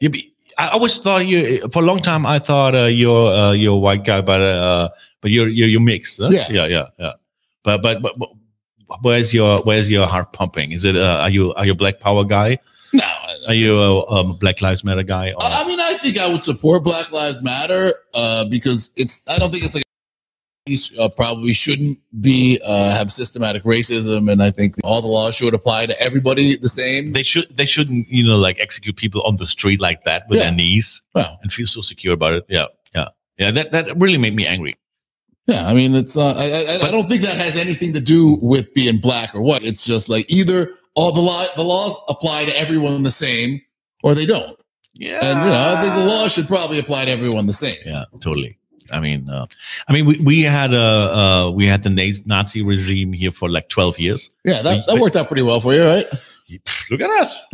You 0.00 0.08
be, 0.10 0.32
I 0.58 0.68
always 0.68 0.98
thought 0.98 1.26
you 1.26 1.68
for 1.72 1.82
a 1.82 1.86
long 1.86 2.00
time. 2.00 2.24
I 2.26 2.38
thought 2.38 2.74
uh, 2.74 2.84
you're 2.86 3.32
uh, 3.32 3.52
you're 3.52 3.74
a 3.74 3.78
white 3.88 4.04
guy, 4.04 4.20
but 4.20 4.40
uh, 4.40 4.88
but 5.20 5.30
you're 5.30 5.48
you're, 5.48 5.68
you're 5.68 5.80
mixed. 5.80 6.20
Huh? 6.20 6.30
Yeah. 6.32 6.46
yeah, 6.50 6.66
yeah, 6.66 6.86
yeah. 6.98 7.12
But, 7.62 7.82
but 7.82 8.00
but 8.02 8.18
but 8.18 8.30
where's 9.02 9.32
your 9.34 9.60
where's 9.62 9.90
your 9.90 10.06
heart 10.06 10.32
pumping? 10.32 10.72
Is 10.72 10.84
it 10.84 10.96
uh, 10.96 11.18
are 11.24 11.30
you 11.30 11.52
are 11.54 11.66
you 11.66 11.72
a 11.72 11.76
Black 11.76 12.00
Power 12.00 12.24
guy? 12.24 12.58
No, 12.94 13.04
Are 13.48 13.54
you 13.54 13.78
a 13.80 14.10
um, 14.10 14.36
Black 14.36 14.60
Lives 14.60 14.84
Matter 14.84 15.02
guy? 15.02 15.30
Or, 15.32 15.38
I 15.42 15.62
I 15.62 15.66
mean, 15.66 15.80
I 15.80 15.94
think 16.02 16.18
I 16.18 16.28
would 16.30 16.44
support 16.44 16.84
Black 16.84 17.10
Lives 17.12 17.42
Matter 17.42 17.92
uh, 18.14 18.44
because 18.50 18.90
it's. 18.96 19.22
I 19.28 19.38
don't 19.38 19.50
think 19.52 19.64
it's 19.64 19.74
like 19.74 19.84
uh, 21.00 21.08
probably 21.16 21.52
shouldn't 21.52 21.98
be 22.20 22.60
uh, 22.64 22.96
have 22.96 23.10
systematic 23.10 23.64
racism, 23.64 24.30
and 24.30 24.42
I 24.42 24.50
think 24.50 24.76
all 24.84 25.02
the 25.02 25.08
laws 25.08 25.34
should 25.36 25.54
apply 25.54 25.86
to 25.86 26.00
everybody 26.00 26.56
the 26.56 26.68
same. 26.68 27.12
they 27.12 27.22
should 27.22 27.54
they 27.56 27.66
shouldn't 27.66 28.08
you 28.08 28.24
know 28.26 28.38
like 28.38 28.60
execute 28.60 28.96
people 28.96 29.22
on 29.22 29.36
the 29.36 29.46
street 29.46 29.80
like 29.80 30.04
that 30.04 30.28
with 30.28 30.38
Yeah. 30.38 30.44
their 30.46 30.54
knees 30.54 31.02
Well, 31.14 31.38
and 31.42 31.52
feel 31.52 31.66
so 31.66 31.80
secure 31.80 32.14
about 32.14 32.34
it. 32.34 32.44
Yeah, 32.48 32.66
yeah, 32.94 33.08
yeah. 33.38 33.50
That 33.50 33.72
that 33.72 33.96
really 33.98 34.18
made 34.18 34.36
me 34.36 34.46
angry. 34.46 34.76
Yeah, 35.48 35.66
I 35.66 35.74
mean, 35.74 35.94
it's 35.96 36.16
uh, 36.16 36.34
I, 36.36 36.84
I, 36.84 36.88
I 36.88 36.90
don't 36.92 37.08
think 37.10 37.22
that 37.22 37.36
has 37.36 37.58
anything 37.58 37.92
to 37.94 38.00
do 38.00 38.38
with 38.42 38.72
being 38.74 38.98
black 38.98 39.34
or 39.34 39.42
what. 39.42 39.64
It's 39.64 39.84
just 39.84 40.08
like 40.08 40.30
either 40.30 40.70
all 40.94 41.10
the 41.12 41.20
law 41.20 41.44
the 41.56 41.64
laws 41.64 41.96
apply 42.08 42.44
to 42.44 42.56
everyone 42.56 43.02
the 43.02 43.10
same, 43.10 43.60
or 44.04 44.14
they 44.14 44.26
don't. 44.26 44.56
Yeah. 44.94 45.18
And 45.20 45.44
you 45.44 45.50
know, 45.50 45.74
I 45.76 45.82
think 45.82 45.94
the 45.94 46.04
law 46.06 46.28
should 46.28 46.46
probably 46.46 46.78
apply 46.78 47.06
to 47.06 47.10
everyone 47.10 47.46
the 47.46 47.52
same. 47.52 47.74
Yeah, 47.84 48.04
totally. 48.20 48.56
I 48.90 49.00
mean, 49.00 49.28
uh, 49.28 49.46
I 49.88 49.92
mean, 49.92 50.06
we, 50.06 50.18
we 50.18 50.42
had 50.42 50.72
a 50.74 50.78
uh, 51.16 51.50
we 51.50 51.66
had 51.66 51.82
the 51.82 51.90
Nazi 52.26 52.62
regime 52.62 53.12
here 53.12 53.30
for 53.32 53.48
like 53.48 53.68
twelve 53.68 53.98
years. 53.98 54.30
Yeah, 54.44 54.62
that, 54.62 54.86
that 54.86 54.98
worked 54.98 55.16
out 55.16 55.28
pretty 55.28 55.42
well 55.42 55.60
for 55.60 55.74
you, 55.74 55.84
right? 55.84 56.06
Look 56.90 57.00
at 57.00 57.10
us. 57.10 57.40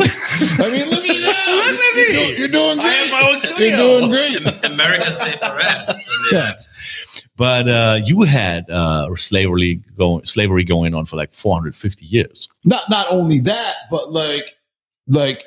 I 0.00 0.70
mean, 0.70 0.88
look 0.90 1.04
at 1.04 1.16
you. 1.16 1.24
Look 1.58 1.80
at 1.80 1.96
You're, 1.96 2.06
me. 2.06 2.12
doing- 2.12 2.38
you're 2.38 2.48
doing 2.48 2.78
I 2.78 2.82
have 2.88 3.10
great. 3.10 3.20
my 3.20 3.28
own 3.28 3.38
studio. 3.38 3.66
You're 3.66 3.98
doing 3.98 4.10
great. 4.10 4.70
America 4.70 5.10
saved 5.12 5.38
for 5.40 5.46
us. 5.60 6.04
Yeah. 6.32 6.52
But 7.36 7.68
uh, 7.68 8.00
you 8.04 8.22
had 8.22 8.68
uh, 8.68 9.08
slavery 9.16 9.76
going 9.96 10.24
slavery 10.26 10.62
going 10.62 10.94
on 10.94 11.06
for 11.06 11.16
like 11.16 11.32
450 11.32 12.04
years. 12.04 12.48
Not 12.64 12.82
not 12.90 13.06
only 13.10 13.38
that, 13.40 13.72
but 13.90 14.12
like 14.12 14.56
like 15.08 15.42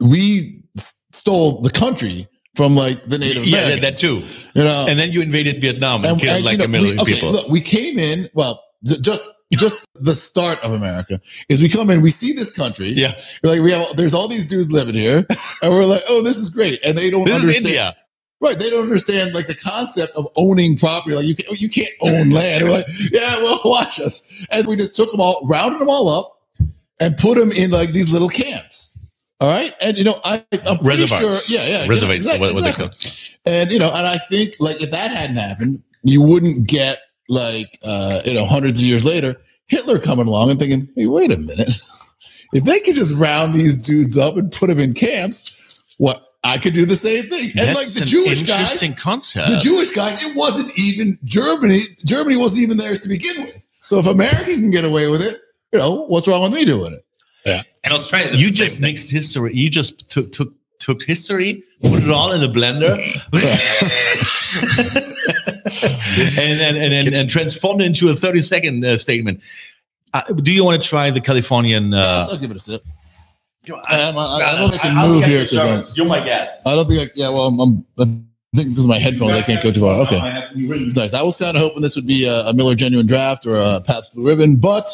we 0.00 0.62
s- 0.78 0.94
stole 1.12 1.60
the 1.60 1.70
country 1.70 2.26
from 2.54 2.74
like 2.74 3.02
the 3.04 3.18
Native 3.18 3.44
yeah, 3.44 3.58
Americans. 3.58 3.80
that, 3.80 3.94
that 3.94 3.96
too. 3.96 4.22
you 4.54 4.64
know, 4.64 4.86
And 4.88 4.98
then 4.98 5.12
you 5.12 5.22
invaded 5.22 5.60
Vietnam 5.60 6.04
and, 6.04 6.20
killed 6.20 6.36
and, 6.36 6.44
like 6.44 6.58
know, 6.58 6.66
a 6.66 6.68
million 6.68 6.96
we, 6.96 7.02
okay, 7.02 7.14
people. 7.14 7.32
Look, 7.32 7.48
we 7.48 7.60
came 7.60 7.98
in. 7.98 8.28
Well, 8.34 8.62
just 8.84 9.30
just 9.52 9.86
the 9.94 10.14
start 10.14 10.62
of 10.64 10.72
America 10.72 11.20
is 11.48 11.62
we 11.62 11.68
come 11.68 11.90
in. 11.90 12.00
We 12.00 12.10
see 12.10 12.32
this 12.32 12.50
country. 12.50 12.88
yeah, 12.88 13.12
like 13.42 13.60
we 13.60 13.70
have. 13.72 13.96
There's 13.96 14.14
all 14.14 14.28
these 14.28 14.44
dudes 14.44 14.70
living 14.70 14.94
here, 14.94 15.24
and 15.62 15.70
we're 15.70 15.84
like, 15.84 16.02
oh, 16.08 16.22
this 16.22 16.38
is 16.38 16.48
great, 16.48 16.80
and 16.84 16.96
they 16.96 17.10
don't 17.10 17.24
this 17.24 17.36
is 17.36 17.42
understand. 17.42 17.66
India. 17.66 17.96
Right, 18.40 18.58
they 18.58 18.70
don't 18.70 18.82
understand 18.82 19.34
like 19.34 19.46
the 19.46 19.54
concept 19.54 20.16
of 20.16 20.26
owning 20.36 20.76
property. 20.76 21.14
Like 21.14 21.26
you 21.26 21.36
can't, 21.36 21.60
you 21.60 21.68
can't 21.68 21.92
own 22.00 22.30
land. 22.30 22.64
We're 22.64 22.70
like, 22.70 22.86
yeah, 23.12 23.36
well, 23.40 23.60
watch 23.64 24.00
us, 24.00 24.46
and 24.50 24.66
we 24.66 24.74
just 24.74 24.96
took 24.96 25.10
them 25.12 25.20
all, 25.20 25.46
rounded 25.48 25.80
them 25.80 25.88
all 25.88 26.08
up, 26.08 26.40
and 27.00 27.16
put 27.16 27.38
them 27.38 27.52
in 27.52 27.70
like 27.70 27.90
these 27.90 28.10
little 28.12 28.28
camps. 28.28 28.91
All 29.42 29.48
right, 29.48 29.74
and 29.82 29.98
you 29.98 30.04
know, 30.04 30.14
I, 30.24 30.44
I'm 30.66 30.78
pretty 30.78 31.02
Reservoirs. 31.02 31.46
sure, 31.46 31.58
yeah, 31.58 31.66
yeah, 31.66 31.88
Reservations, 31.88 32.26
exactly, 32.26 32.46
what, 32.46 32.54
what 32.54 32.62
they 32.62 32.70
exactly. 32.70 33.52
And 33.52 33.72
you 33.72 33.78
know, 33.78 33.90
and 33.92 34.06
I 34.06 34.18
think 34.30 34.54
like 34.60 34.80
if 34.80 34.90
that 34.92 35.10
hadn't 35.10 35.36
happened, 35.36 35.82
you 36.04 36.22
wouldn't 36.22 36.68
get 36.68 36.98
like 37.28 37.78
uh, 37.84 38.20
you 38.24 38.34
know 38.34 38.46
hundreds 38.46 38.78
of 38.78 38.84
years 38.86 39.04
later 39.04 39.36
Hitler 39.72 39.98
coming 39.98 40.26
along 40.26 40.50
and 40.50 40.60
thinking, 40.60 40.86
hey, 40.96 41.06
wait 41.06 41.32
a 41.32 41.38
minute, 41.38 41.74
if 42.52 42.64
they 42.64 42.78
could 42.80 42.94
just 42.94 43.14
round 43.14 43.54
these 43.54 43.76
dudes 43.76 44.18
up 44.18 44.36
and 44.36 44.52
put 44.52 44.68
them 44.68 44.78
in 44.78 44.92
camps, 44.92 45.82
what 45.96 46.22
I 46.44 46.58
could 46.58 46.74
do 46.74 46.84
the 46.84 46.96
same 46.96 47.28
thing. 47.30 47.50
and 47.56 47.68
like 47.68 47.76
That's 47.76 47.94
the 47.94 48.02
an 48.02 48.06
Jewish 48.06 48.42
guys, 48.42 48.60
interesting 48.60 48.94
concept. 48.94 49.48
the 49.48 49.56
Jewish 49.56 49.90
guys, 49.92 50.22
it 50.24 50.36
wasn't 50.36 50.72
even 50.78 51.18
Germany. 51.24 51.80
Germany 52.04 52.36
wasn't 52.36 52.60
even 52.60 52.76
theirs 52.76 52.98
to 53.00 53.08
begin 53.08 53.44
with. 53.44 53.60
So 53.84 53.98
if 53.98 54.06
America 54.06 54.44
can 54.44 54.70
get 54.70 54.84
away 54.84 55.08
with 55.08 55.24
it, 55.24 55.40
you 55.72 55.78
know 55.78 56.04
what's 56.06 56.28
wrong 56.28 56.42
with 56.42 56.52
me 56.52 56.64
doing 56.66 56.92
it? 56.92 57.00
Yeah. 57.44 57.62
And 57.84 57.92
Australia. 57.92 58.32
did 58.32 58.40
you 58.40 58.50
the 58.50 58.56
same 58.56 58.66
just 58.66 58.80
thing. 58.80 58.90
mixed 58.90 59.10
history. 59.10 59.54
You 59.54 59.70
just 59.70 60.10
took 60.10 60.32
took 60.32 60.52
took 60.78 61.02
history, 61.02 61.62
put 61.82 62.02
it 62.02 62.10
all 62.10 62.32
in 62.32 62.42
a 62.42 62.48
blender, 62.48 62.96
and 66.38 66.60
then 66.60 66.76
and, 66.76 66.92
and, 66.92 67.14
and 67.16 67.30
transformed 67.30 67.82
it 67.82 67.86
into 67.86 68.08
a 68.08 68.16
thirty 68.16 68.42
second 68.42 68.84
uh, 68.84 68.98
statement. 68.98 69.40
Uh, 70.14 70.22
do 70.32 70.52
you 70.52 70.64
want 70.64 70.82
to 70.82 70.88
try 70.88 71.10
the 71.10 71.20
Californian? 71.20 71.94
Uh, 71.94 72.26
I'll 72.30 72.36
give 72.38 72.50
it 72.50 72.56
a 72.56 72.60
sip. 72.60 72.82
I, 73.86 74.02
Um, 74.02 74.18
I, 74.18 74.22
I 74.22 74.56
don't 74.58 74.70
think 74.70 74.84
I 74.84 74.88
can 74.88 75.08
move 75.08 75.24
here 75.24 75.44
because 75.44 75.96
You're 75.96 76.06
my 76.06 76.22
guest. 76.24 76.66
I 76.66 76.74
don't 76.74 76.88
think. 76.88 77.10
I, 77.10 77.12
yeah, 77.14 77.28
well, 77.28 77.46
I'm, 77.46 77.60
I'm 77.60 77.86
I 78.54 78.58
think 78.58 78.70
because 78.70 78.84
of 78.84 78.90
my 78.90 78.98
headphones, 78.98 79.32
I 79.32 79.40
can't 79.40 79.62
go 79.62 79.72
too 79.72 79.80
far. 79.80 80.00
Okay. 80.02 80.20
Nice. 80.94 81.14
I 81.14 81.22
was 81.22 81.38
kind 81.38 81.56
of 81.56 81.62
hoping 81.62 81.80
this 81.80 81.96
would 81.96 82.06
be 82.06 82.26
a, 82.26 82.40
a 82.40 82.52
Miller 82.52 82.74
Genuine 82.74 83.06
Draft 83.06 83.46
or 83.46 83.54
a 83.54 83.80
Pabst 83.80 84.12
Blue 84.14 84.26
Ribbon, 84.26 84.56
but 84.56 84.90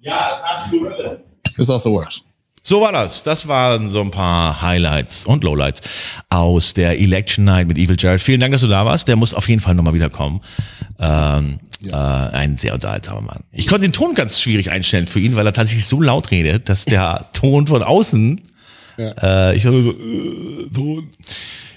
Ja, 0.00 0.42
absolut. 0.44 1.24
This 1.56 1.70
also 1.70 1.92
works. 1.92 2.22
So 2.62 2.82
war 2.82 2.92
das. 2.92 3.22
Das 3.22 3.48
waren 3.48 3.90
so 3.90 4.02
ein 4.02 4.10
paar 4.10 4.60
Highlights 4.60 5.24
und 5.24 5.44
Lowlights 5.44 5.80
aus 6.28 6.74
der 6.74 7.00
Election 7.00 7.44
Night 7.46 7.66
mit 7.66 7.78
Evil 7.78 7.96
Jared. 7.98 8.20
Vielen 8.20 8.38
Dank, 8.38 8.52
dass 8.52 8.60
du 8.60 8.66
da 8.66 8.84
warst. 8.84 9.08
Der 9.08 9.16
muss 9.16 9.32
auf 9.32 9.48
jeden 9.48 9.60
Fall 9.60 9.74
nochmal 9.74 9.94
wiederkommen. 9.94 10.42
Ähm, 10.98 11.58
äh, 11.90 11.94
ein 11.94 12.58
sehr 12.58 12.74
unterhaltsamer 12.74 13.22
Mann. 13.22 13.44
Ich 13.52 13.66
konnte 13.66 13.86
den 13.86 13.92
Ton 13.92 14.14
ganz 14.14 14.40
schwierig 14.40 14.70
einstellen 14.70 15.06
für 15.06 15.20
ihn, 15.20 15.36
weil 15.36 15.46
er 15.46 15.54
tatsächlich 15.54 15.86
so 15.86 16.02
laut 16.02 16.30
redet, 16.30 16.68
dass 16.68 16.84
der 16.84 17.26
Ton 17.32 17.66
von 17.66 17.82
außen, 17.82 18.42
äh, 18.98 19.56
ich 19.56 19.64
höre 19.64 19.82
so, 19.82 19.90
äh, 19.92 20.68
Ton. 20.74 21.10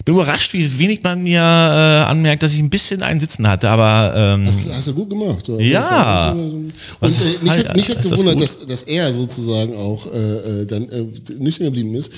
Ich 0.03 0.05
bin 0.05 0.15
überrascht, 0.15 0.51
wie 0.51 0.79
wenig 0.79 1.01
man 1.01 1.23
mir 1.23 1.39
äh, 1.39 2.11
anmerkt, 2.11 2.43
dass 2.43 2.53
ich 2.53 2.59
ein 2.59 2.69
bisschen 2.69 3.01
einen 3.01 3.21
Sitzen 3.21 3.47
hatte, 3.47 3.69
aber 3.69 4.13
ähm, 4.35 4.45
Das 4.45 4.67
hast 4.69 4.87
du 4.89 4.93
gut 4.93 5.09
gemacht. 5.09 5.47
jeden 5.47 5.61
Ja. 5.71 6.31
Und 6.33 6.73
Was- 6.99 7.15
äh, 7.21 7.39
mich, 7.41 7.51
hat, 7.51 7.73
mich 7.77 7.89
hat 7.89 7.97
das 8.03 8.11
gewundert, 8.11 8.33
gut? 8.33 8.43
dass, 8.43 8.65
dass 8.65 8.83
er 8.83 9.13
sozusagen 9.13 9.73
auch 9.77 10.05
äh, 10.07 10.63
äh, 10.63 10.65
dann 10.65 10.89
äh, 10.89 11.05
nüchtern 11.39 11.67
geblieben 11.67 11.95
ist. 11.95 12.11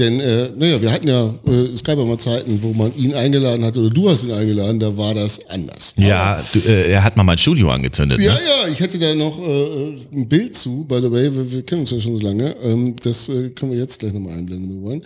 Denn, 0.00 0.18
äh, 0.18 0.50
naja, 0.56 0.82
wir 0.82 0.90
hatten 0.90 1.06
ja 1.06 1.26
äh, 1.46 1.76
Skype 1.76 2.04
mal 2.04 2.18
Zeiten, 2.18 2.60
wo 2.60 2.72
man 2.72 2.92
ihn 2.96 3.14
eingeladen 3.14 3.64
hat 3.64 3.78
oder 3.78 3.90
du 3.90 4.10
hast 4.10 4.24
ihn 4.24 4.32
eingeladen, 4.32 4.80
da 4.80 4.96
war 4.96 5.14
das 5.14 5.38
anders. 5.48 5.94
ja, 5.96 6.42
du, 6.52 6.58
äh, 6.58 6.90
er 6.90 7.04
hat 7.04 7.16
mal 7.16 7.22
mein 7.22 7.38
Studio 7.38 7.70
angezündet. 7.70 8.18
Ja, 8.20 8.34
ne? 8.34 8.40
ja, 8.64 8.68
ich 8.72 8.80
hätte 8.80 8.98
da 8.98 9.14
noch 9.14 9.38
äh, 9.38 9.98
ein 10.12 10.28
Bild 10.28 10.56
zu, 10.56 10.84
by 10.88 10.98
the 11.00 11.08
way, 11.12 11.32
wir, 11.32 11.52
wir 11.52 11.62
kennen 11.62 11.82
uns 11.82 11.92
ja 11.92 12.00
schon 12.00 12.16
so 12.18 12.26
lange. 12.26 12.56
Ähm, 12.64 12.96
das 13.00 13.28
äh, 13.28 13.50
können 13.50 13.70
wir 13.70 13.78
jetzt 13.78 14.00
gleich 14.00 14.12
nochmal 14.12 14.32
einblenden, 14.38 14.68
wenn 14.70 14.80
wir 14.82 14.88
wollen. 14.88 15.02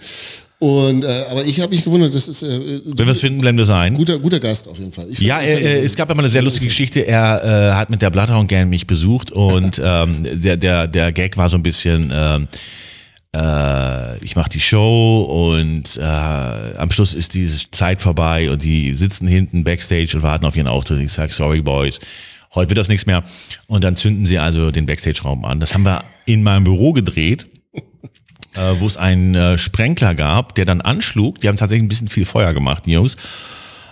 Und, 0.63 1.03
äh, 1.05 1.25
aber 1.29 1.45
ich 1.45 1.59
habe 1.61 1.75
mich 1.75 1.83
gewundert, 1.83 2.15
das 2.15 2.29
ist 2.29 2.41
äh, 2.45 2.81
Wenn 2.85 2.99
wir 3.07 3.09
es 3.09 3.19
finden, 3.21 3.41
blenden 3.41 3.59
wir 3.59 3.65
es 3.65 3.71
ein. 3.71 3.95
guter, 3.95 4.17
guter 4.21 4.39
Gast 4.39 4.69
auf 4.69 4.79
jeden 4.79 4.93
Fall. 4.93 5.07
Ich 5.11 5.19
Ja, 5.19 5.39
fand- 5.39 5.49
äh, 5.49 5.83
es 5.83 5.97
gab 5.97 6.09
aber 6.09 6.21
eine 6.21 6.29
sehr 6.29 6.43
lustige 6.43 6.67
Geschichte. 6.67 7.01
Er 7.01 7.43
äh, 7.73 7.75
hat 7.75 7.91
mit 7.91 8.01
der 8.01 8.11
Bloodhound 8.11 8.49
Gang 8.49 8.71
mich 8.71 8.87
besucht 8.87 9.33
und 9.33 9.81
ähm, 9.85 10.25
der, 10.41 10.57
der, 10.57 10.87
der 10.87 11.11
Gag 11.11 11.37
war 11.37 11.51
so 11.51 11.57
ein 11.57 11.65
bisschen, 11.65 12.13
ähm, 12.15 12.47
äh, 13.35 14.19
ich 14.25 14.37
mache 14.37 14.51
die 14.51 14.61
Show 14.61 15.57
und 15.57 15.97
äh, 15.97 16.03
am 16.03 16.93
Schluss 16.93 17.15
ist 17.15 17.35
diese 17.35 17.69
Zeit 17.73 18.01
vorbei 18.01 18.49
und 18.49 18.63
die 18.63 18.95
sitzen 18.95 19.27
hinten 19.27 19.65
backstage 19.65 20.13
und 20.15 20.23
warten 20.23 20.45
auf 20.47 20.55
ihren 20.55 20.69
Auftritt. 20.69 21.01
Ich 21.01 21.13
sage, 21.13 21.33
sorry 21.33 21.61
Boys, 21.61 21.99
heute 22.55 22.71
wird 22.71 22.79
das 22.79 22.89
nichts 22.89 23.07
mehr. 23.07 23.25
Und 23.67 23.83
dann 23.83 23.97
zünden 23.97 24.27
sie 24.27 24.39
also 24.39 24.71
den 24.71 24.87
Backstage-Raum 24.87 25.45
an. 25.45 25.59
Das 25.59 25.75
haben 25.75 25.83
wir 25.85 26.05
in 26.27 26.45
meinem 26.45 26.63
Büro 26.63 26.93
gedreht 26.93 27.47
äh, 28.55 28.81
wo 28.81 28.87
es 28.87 28.97
einen 28.97 29.35
äh, 29.35 29.59
Sprenkler 29.59 30.15
gab, 30.15 30.55
der 30.55 30.65
dann 30.65 30.81
anschlug. 30.81 31.41
Die 31.41 31.49
haben 31.49 31.57
tatsächlich 31.57 31.85
ein 31.85 31.89
bisschen 31.89 32.09
viel 32.09 32.25
Feuer 32.25 32.53
gemacht, 32.53 32.87
die 32.87 32.93
Jungs. 32.93 33.17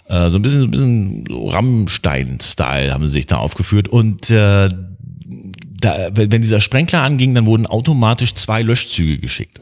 Äh, 0.09 0.31
so 0.31 0.39
ein 0.39 0.43
bisschen, 0.43 0.61
so 0.61 0.67
ein 0.67 0.71
bisschen 0.71 1.25
so 1.29 1.49
Rammstein-Style 1.49 2.93
haben 2.93 3.07
sie 3.07 3.13
sich 3.13 3.27
da 3.27 3.37
aufgeführt. 3.37 3.89
Und 3.89 4.31
äh, 4.31 4.69
da, 5.81 6.09
wenn 6.13 6.43
dieser 6.43 6.61
Sprenkler 6.61 7.03
anging, 7.03 7.35
dann 7.35 7.47
wurden 7.47 7.67
automatisch 7.67 8.35
zwei 8.35 8.63
Löschzüge 8.63 9.19
geschickt, 9.19 9.61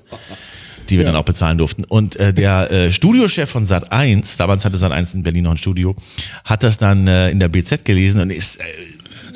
die 0.89 0.99
wir 0.99 1.05
dann 1.05 1.17
auch 1.17 1.25
bezahlen 1.25 1.59
durften. 1.59 1.85
Und 1.85 2.17
äh, 2.17 2.33
der 2.33 2.71
äh, 2.71 2.93
Studiochef 2.93 3.49
von 3.49 3.67
Sat 3.67 3.93
1, 3.93 4.37
damals 4.37 4.65
hatte 4.65 4.79
Sat 4.79 4.91
1 4.91 5.15
in 5.15 5.23
Berlin 5.23 5.45
noch 5.45 5.53
ein 5.53 5.59
Studio, 5.59 5.95
hat 6.45 6.63
das 6.63 6.79
dann 6.79 7.07
äh, 7.07 7.31
in 7.31 7.41
der 7.41 7.49
BZ 7.49 7.85
gelesen 7.85 8.21
und 8.21 8.31
ist 8.31 8.57
äh, 8.57 8.65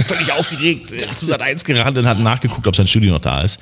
völlig 0.06 0.32
aufgeregt 0.32 0.90
äh, 0.92 1.14
zu 1.14 1.26
Sat 1.26 1.42
1 1.42 1.64
gerannt 1.64 1.96
und 1.98 2.06
hat 2.06 2.18
nachgeguckt, 2.18 2.66
ob 2.66 2.76
sein 2.76 2.86
Studio 2.86 3.12
noch 3.12 3.20
da 3.20 3.42
ist. 3.42 3.58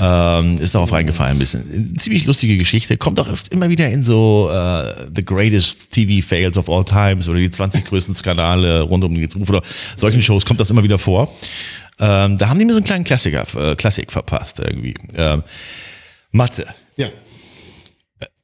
Ähm, 0.00 0.58
ist 0.58 0.74
darauf 0.74 0.92
reingefallen 0.92 1.36
ein 1.36 1.38
bisschen. 1.38 1.96
Ziemlich 1.98 2.24
lustige 2.26 2.56
Geschichte. 2.58 2.96
Kommt 2.96 3.18
auch 3.20 3.28
oft 3.28 3.52
immer 3.52 3.68
wieder 3.68 3.88
in 3.88 4.04
so 4.04 4.50
äh, 4.52 5.06
The 5.14 5.24
Greatest 5.24 5.90
TV 5.90 6.26
Fails 6.26 6.56
of 6.56 6.68
All 6.68 6.84
Times 6.84 7.28
oder 7.28 7.38
die 7.38 7.50
20 7.50 7.84
größten 7.84 8.14
Skandale 8.14 8.82
rund 8.82 9.04
um 9.04 9.14
den 9.14 9.28
Ruf 9.32 9.48
oder 9.48 9.62
solchen 9.96 10.22
Shows 10.22 10.44
kommt 10.44 10.60
das 10.60 10.70
immer 10.70 10.82
wieder 10.82 10.98
vor. 10.98 11.32
Ähm, 11.98 12.38
da 12.38 12.48
haben 12.48 12.58
die 12.58 12.64
mir 12.64 12.72
so 12.72 12.78
einen 12.78 12.86
kleinen 12.86 13.04
Klassiker, 13.04 13.46
äh, 13.56 13.76
Klassik 13.76 14.10
verpasst 14.10 14.58
irgendwie. 14.58 14.94
Ähm, 15.14 15.42
Matze, 16.32 16.66
Ja. 16.96 17.06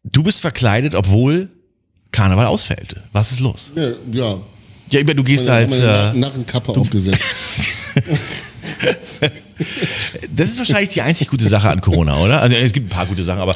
du 0.04 0.22
bist 0.22 0.40
verkleidet, 0.40 0.94
obwohl 0.94 1.48
Karneval 2.12 2.46
ausfällt. 2.46 2.96
Was 3.12 3.32
ist 3.32 3.40
los? 3.40 3.70
Ja, 3.74 3.88
ja. 4.12 4.38
Ja, 4.90 5.02
du 5.02 5.24
gehst 5.24 5.46
Meine, 5.46 5.66
als... 5.66 5.80
Äh, 5.80 6.18
Narrenkappe 6.18 6.72
aufgesetzt. 6.72 7.20
Das 10.34 10.50
ist 10.50 10.58
wahrscheinlich 10.58 10.90
die 10.90 11.02
einzig 11.02 11.28
gute 11.28 11.48
Sache 11.48 11.68
an 11.68 11.80
Corona, 11.80 12.16
oder? 12.18 12.40
Also 12.40 12.56
es 12.56 12.72
gibt 12.72 12.86
ein 12.86 12.90
paar 12.90 13.06
gute 13.06 13.22
Sachen, 13.24 13.40
aber 13.40 13.54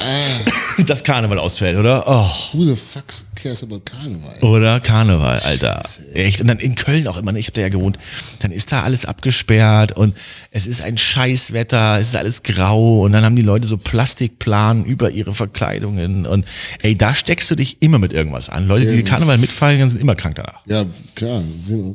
das 0.87 1.03
Karneval 1.03 1.39
ausfällt, 1.39 1.77
oder? 1.77 2.03
Oh, 2.05 2.57
Who 2.57 2.65
the 2.65 2.75
fuck 2.75 3.05
cares 3.35 3.63
about 3.63 3.81
Karneval? 3.85 4.37
oder 4.41 4.79
Karneval, 4.79 5.39
Alter. 5.39 5.81
Echt. 6.13 6.41
Und 6.41 6.47
dann 6.47 6.59
in 6.59 6.75
Köln 6.75 7.07
auch 7.07 7.17
immer, 7.17 7.31
ne? 7.31 7.39
ich 7.39 7.47
habe 7.47 7.53
da 7.55 7.61
ja 7.61 7.69
gewohnt, 7.69 7.97
dann 8.41 8.51
ist 8.51 8.71
da 8.71 8.83
alles 8.83 9.05
abgesperrt 9.05 9.93
und 9.93 10.15
es 10.51 10.67
ist 10.67 10.81
ein 10.81 10.97
Scheißwetter, 10.97 11.99
es 11.99 12.09
ist 12.09 12.15
alles 12.15 12.43
grau 12.43 13.01
und 13.01 13.13
dann 13.13 13.23
haben 13.23 13.35
die 13.35 13.41
Leute 13.41 13.67
so 13.67 13.77
Plastikplanen 13.77 14.85
über 14.85 15.11
ihre 15.11 15.33
Verkleidungen 15.33 16.25
und 16.25 16.45
ey, 16.81 16.97
da 16.97 17.13
steckst 17.15 17.49
du 17.51 17.55
dich 17.55 17.77
immer 17.81 17.99
mit 17.99 18.13
irgendwas 18.13 18.49
an. 18.49 18.67
Leute, 18.67 18.91
die 18.91 19.03
Karneval 19.03 19.37
mitfeiern, 19.37 19.89
sind 19.89 20.01
immer 20.01 20.15
krank 20.15 20.35
danach. 20.35 20.61
Ja, 20.65 20.85
klar. 21.15 21.43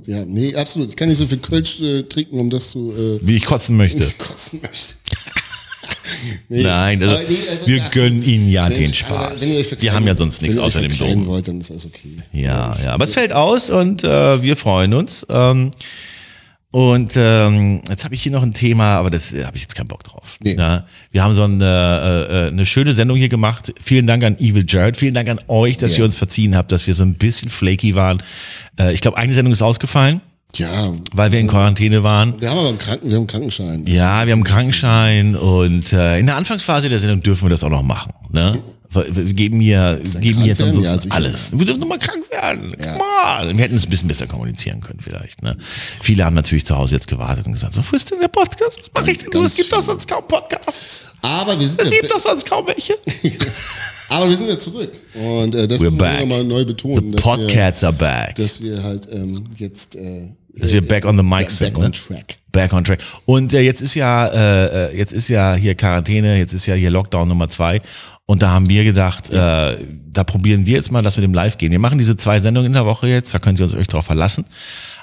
Ja, 0.07 0.25
nee, 0.25 0.55
absolut. 0.55 0.91
Ich 0.91 0.97
kann 0.97 1.09
nicht 1.09 1.19
so 1.19 1.27
viel 1.27 1.39
Kölsch 1.39 1.81
äh, 1.81 2.03
trinken, 2.03 2.39
um 2.41 2.51
das 2.51 2.71
zu 2.71 2.93
äh, 2.93 3.27
Wie 3.27 3.37
ich 3.37 3.45
kotzen 3.45 3.77
möchte. 3.77 3.98
Nicht 3.99 4.19
kotzen 4.19 4.61
möchte. 4.63 4.95
Nein, 6.49 7.03
also, 7.03 7.17
nee, 7.29 7.49
also, 7.49 7.67
wir 7.67 7.77
ja. 7.77 7.89
gönnen 7.89 8.23
ihnen 8.23 8.51
ja 8.51 8.69
Mensch, 8.69 8.77
den 8.79 8.95
Spaß. 8.95 9.41
Wir 9.81 9.93
haben 9.93 10.07
ja 10.07 10.17
sonst 10.17 10.43
nichts 10.43 10.59
außer 10.59 10.81
dem 10.81 10.97
Dom. 10.97 11.27
wollt, 11.27 11.49
dann 11.49 11.61
ist 11.61 11.71
das 11.71 11.85
okay. 11.87 12.17
Ja, 12.33 12.75
ja, 12.83 12.93
aber 12.93 13.05
es 13.05 13.15
fällt 13.15 13.33
aus 13.33 13.71
und 13.71 14.05
äh, 14.05 14.43
wir 14.43 14.57
freuen 14.57 14.95
uns. 14.95 15.27
Ähm, 15.29 15.71
und 16.71 17.13
ähm, 17.17 17.81
jetzt 17.89 18.05
habe 18.05 18.15
ich 18.15 18.23
hier 18.23 18.33
noch 18.33 18.43
ein 18.43 18.53
Thema, 18.53 18.97
aber 18.99 19.09
das 19.09 19.33
äh, 19.33 19.45
habe 19.45 19.57
ich 19.57 19.63
jetzt 19.63 19.75
keinen 19.75 19.89
Bock 19.89 20.05
drauf. 20.05 20.37
Nee. 20.41 20.55
Ja, 20.55 20.87
wir 21.11 21.23
haben 21.23 21.33
so 21.33 21.45
eine, 21.45 21.65
äh, 21.65 22.47
äh, 22.47 22.49
eine 22.49 22.67
schöne 22.67 22.93
Sendung 22.93 23.17
hier 23.17 23.31
gemacht. 23.31 23.73
Vielen 23.83 24.07
Dank 24.07 24.23
an 24.23 24.39
Evil 24.39 24.67
Jared. 24.69 24.99
Vielen 24.99 25.15
Dank 25.15 25.31
an 25.31 25.41
euch, 25.49 25.79
dass 25.79 25.93
Ja. 25.93 25.99
ihr 26.01 26.05
uns 26.05 26.17
verziehen 26.17 26.55
habt, 26.55 26.71
dass 26.71 26.87
wir 26.87 26.95
so 26.95 27.05
ein 27.05 27.15
bisschen 27.15 27.49
flaky 27.49 27.95
waren. 27.95 28.23
Äh, 28.79 28.93
ich 28.93 29.01
glaube, 29.01 29.17
eine 29.17 29.33
Sendung 29.33 29.53
ist 29.53 29.63
ausgefallen, 29.63 30.21
Ja, 30.55 30.93
weil 31.13 31.31
wir 31.31 31.41
in 31.41 31.47
Quarantäne 31.47 32.03
waren. 32.03 32.41
wir 32.41 32.51
haben 32.51 32.59
aber 32.59 32.69
einen, 32.69 32.79
Kranken, 32.79 33.09
wir 33.09 33.17
haben 33.17 33.21
einen 33.23 33.27
Krankenschein. 33.27 33.87
Ja, 33.87 34.27
wir 34.27 34.33
haben 34.33 34.39
einen 34.39 34.45
Krankenschein 34.45 35.37
und 35.37 35.93
äh, 35.93 36.19
in 36.19 36.27
der 36.27 36.37
Anfangsphase 36.37 36.89
der 36.89 36.99
Sendung 36.99 37.23
dürfen 37.23 37.45
wir 37.45 37.51
das 37.51 37.63
auch 37.63 37.69
noch 37.69 37.83
machen. 37.83 38.13
Ne? 38.33 38.63
Geben 39.35 39.61
hier, 39.61 39.79
er 39.79 40.21
geben 40.21 40.45
jetzt 40.45 40.61
werden? 40.61 40.77
ansonsten 40.79 41.09
Ja, 41.11 41.15
alles. 41.15 41.51
Wir 41.53 41.67
dürfen 41.67 41.81
nochmal 41.81 41.99
krank 41.99 42.31
werden. 42.31 42.75
Ja. 42.81 42.93
Come 42.97 43.51
on. 43.51 43.57
Wir 43.59 43.65
hätten 43.65 43.77
es 43.77 43.87
ein 43.87 43.91
bisschen 43.91 44.09
besser 44.09 44.27
kommunizieren 44.27 44.81
können 44.81 44.99
vielleicht. 45.01 45.43
Ne? 45.43 45.57
Viele 46.01 46.25
haben 46.25 46.35
natürlich 46.35 46.65
zu 46.65 46.77
Hause 46.77 46.95
jetzt 46.95 47.07
gewartet 47.07 47.47
und 47.47 47.53
gesagt, 47.53 47.75
so, 47.75 47.83
wo 47.91 47.97
ist 47.97 48.11
denn 48.11 48.21
der 48.21 48.29
Podcast? 48.29 48.79
Was 48.81 48.91
mache 48.95 49.11
ich 49.11 49.19
denn 49.19 49.29
nur? 49.33 49.45
Es 49.45 49.55
gibt 49.55 49.71
doch 49.73 49.83
sonst 49.83 50.09
kaum 50.09 50.27
Podcasts. 50.27 51.05
Aber 51.21 51.59
wir 51.61 51.69
sind 51.69 51.83
Es 51.83 51.91
gibt 51.91 52.11
doch 52.11 52.19
sonst 52.21 52.47
kaum 52.49 52.67
welche. 52.67 52.95
aber 54.09 54.29
wir 54.29 54.37
sind 54.37 54.49
ja 54.49 54.57
zurück. 54.59 54.93
Und 55.15 55.55
äh, 55.55 55.67
das 55.69 55.81
We're 55.81 55.85
müssen 55.85 55.99
wir 55.99 55.99
back. 55.99 56.21
nochmal 56.21 56.45
neu 56.45 56.65
betonen, 56.65 57.13
wir, 57.13 57.19
Podcasts 57.21 57.85
are 57.85 57.93
back. 57.93 58.37
dass 58.37 58.63
wir 58.63 58.83
halt 58.83 59.07
ähm, 59.13 59.45
jetzt 59.59 59.97
äh, 59.97 60.29
Dass 60.57 60.73
wir 60.73 60.87
back 60.87 61.05
on 61.05 61.17
the 61.17 61.23
mic 61.23 61.41
back 61.49 61.51
sind. 61.51 61.77
on 61.77 61.83
Ne? 61.85 61.91
track. 61.93 62.39
Back 62.53 62.73
on 62.73 62.85
track. 62.85 63.01
Und 63.27 63.53
äh, 63.53 63.61
jetzt 63.61 63.83
ist 63.83 63.95
ja, 63.95 64.29
äh, 64.29 64.93
äh, 64.93 64.97
jetzt 64.97 65.13
ist 65.13 65.29
ja 65.29 65.55
hier 65.55 65.75
Quarantäne, 65.75 66.39
jetzt 66.39 66.55
ist 66.55 66.65
ja 66.67 66.75
hier 66.75 66.91
Lockdown 66.91 67.29
Nummer 67.29 67.49
zwei. 67.49 67.83
Und 68.31 68.43
da 68.43 68.51
haben 68.51 68.69
wir 68.69 68.85
gedacht, 68.85 69.31
äh, 69.31 69.79
da 70.13 70.23
probieren 70.23 70.67
wir 70.67 70.75
jetzt 70.75 70.93
mal, 70.93 71.03
dass 71.03 71.17
wir 71.17 71.23
dem 71.23 71.33
live 71.33 71.57
gehen. 71.57 71.73
Wir 71.73 71.79
machen 71.79 71.97
diese 71.97 72.15
zwei 72.15 72.41
Sendungen 72.41 72.67
in 72.67 72.73
der 72.75 72.85
Woche 72.85 73.09
jetzt, 73.09 73.33
da 73.33 73.39
könnt 73.39 73.59
ihr 73.59 73.65
uns 73.65 73.75
euch 73.75 73.89
drauf 73.89 74.05
verlassen. 74.05 74.45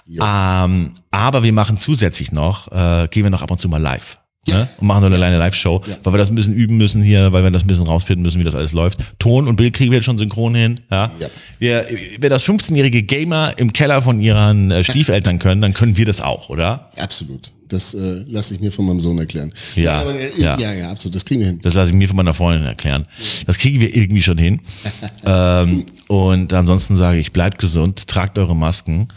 Ähm, 0.07 0.91
aber 1.09 1.41
wir 1.41 1.51
machen 1.51 1.77
zusätzlich 1.77 2.31
noch, 2.31 2.71
äh, 2.71 3.07
gehen 3.09 3.23
wir 3.23 3.31
noch 3.31 3.41
ab 3.41 3.49
und 3.49 3.59
zu 3.59 3.67
mal 3.67 3.81
live. 3.81 4.19
Ne? 4.47 4.69
Und 4.77 4.87
machen 4.87 5.01
so 5.01 5.07
eine 5.07 5.15
kleine 5.15 5.37
Live-Show, 5.37 5.81
weil 6.03 6.13
wir 6.13 6.17
das 6.17 6.29
ein 6.29 6.35
bisschen 6.35 6.53
üben 6.53 6.77
müssen 6.77 7.01
hier, 7.01 7.31
weil 7.31 7.43
wir 7.43 7.51
das 7.51 7.63
ein 7.63 7.67
bisschen 7.67 7.87
rausfinden 7.87 8.21
müssen, 8.23 8.39
wie 8.39 8.43
das 8.43 8.55
alles 8.55 8.73
läuft. 8.73 8.99
Ton 9.19 9.47
und 9.47 9.55
Bild 9.55 9.73
kriegen 9.73 9.91
wir 9.91 9.97
jetzt 9.97 10.05
schon 10.05 10.17
synchron 10.17 10.55
hin. 10.55 10.79
Ja? 10.91 11.11
Ja. 11.19 11.27
Wir, 11.59 11.85
wenn 12.19 12.29
das 12.29 12.43
15-jährige 12.45 13.03
Gamer 13.03 13.53
im 13.57 13.73
Keller 13.73 14.01
von 14.01 14.19
ihren 14.19 14.71
äh, 14.71 14.83
Stiefeltern 14.95 15.39
können, 15.39 15.61
dann 15.61 15.73
können 15.73 15.97
wir 15.97 16.05
das 16.05 16.21
auch, 16.21 16.49
oder? 16.49 16.91
Absolut. 16.97 17.51
Das 17.67 17.95
äh, 17.95 18.23
lasse 18.27 18.53
ich 18.53 18.59
mir 18.59 18.71
von 18.71 18.85
meinem 18.85 18.99
Sohn 18.99 19.17
erklären. 19.17 19.51
Ja, 19.75 20.01
aber, 20.01 20.13
äh, 20.13 20.39
ja. 20.39 20.57
ja. 20.59 20.73
ja, 20.73 20.91
absolut. 20.91 21.15
Das 21.15 21.25
kriegen 21.25 21.41
wir 21.41 21.47
hin. 21.47 21.59
Das 21.63 21.73
lasse 21.73 21.89
ich 21.89 21.95
mir 21.95 22.07
von 22.07 22.17
meiner 22.17 22.33
Freundin 22.33 22.67
erklären. 22.67 23.05
Das 23.47 23.57
kriegen 23.57 23.79
wir 23.79 23.95
irgendwie 23.95 24.21
schon 24.21 24.37
hin. 24.37 24.59
ähm, 25.25 25.85
und 26.07 26.53
ansonsten 26.53 26.95
sage 26.95 27.17
ich, 27.17 27.33
bleibt 27.33 27.57
gesund, 27.57 28.07
tragt 28.07 28.37
eure 28.37 28.55
Masken. 28.55 29.07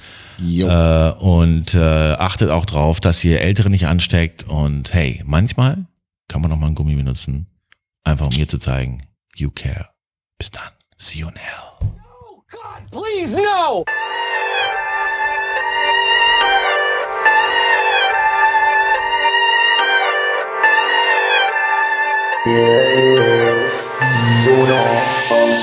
Äh, 0.41 1.11
und 1.19 1.75
äh, 1.75 1.79
achtet 1.79 2.51
auch 2.51 2.67
drauf, 2.67 3.01
dass 3.01 3.23
ihr 3.25 3.41
Ältere 3.41 3.71
nicht 3.71 3.87
ansteckt. 3.87 4.45
Und 4.45 4.93
hey, 4.95 5.23
manchmal 5.27 5.87
kann 6.29 6.41
man 6.41 6.51
noch 6.51 6.59
mal 6.59 6.67
einen 6.67 6.75
Gummi 6.75 6.95
benutzen, 6.95 7.47
einfach 8.05 8.27
um 8.27 8.35
mir 8.35 8.49
zu 8.49 8.59
zeigen, 8.59 9.03
you 9.37 9.51
care. 9.51 9.89
Bis 10.39 10.51
dann. 10.51 10.71
See 10.97 11.21
you 11.21 11.29
in 11.29 11.37
hell. 11.37 11.95
God, 12.51 12.91
please, 12.91 13.37
no! 13.37 13.85
Hier 22.45 23.48
ist 23.69 23.95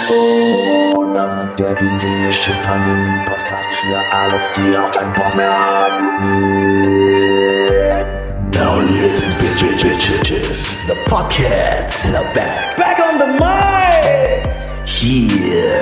Corona, 0.07 1.49
der 1.57 1.71
epidemische 1.71 2.51
Pandemie-Podcast 2.63 3.71
für 3.81 3.97
alle, 4.13 4.39
die 4.55 4.77
auch 4.77 4.91
keinen 4.91 5.13
Bock 5.13 5.35
mehr 5.35 5.51
haben. 5.51 6.05
Now 8.53 8.79
listen, 8.81 9.31
bitches, 9.31 10.19
bitches, 10.19 10.85
the 10.85 10.93
podcasts 11.05 12.13
are 12.13 12.25
back. 12.35 12.77
Back 12.77 12.99
on 12.99 13.17
the 13.17 13.25
mics! 13.43 14.83
Hier 14.85 15.81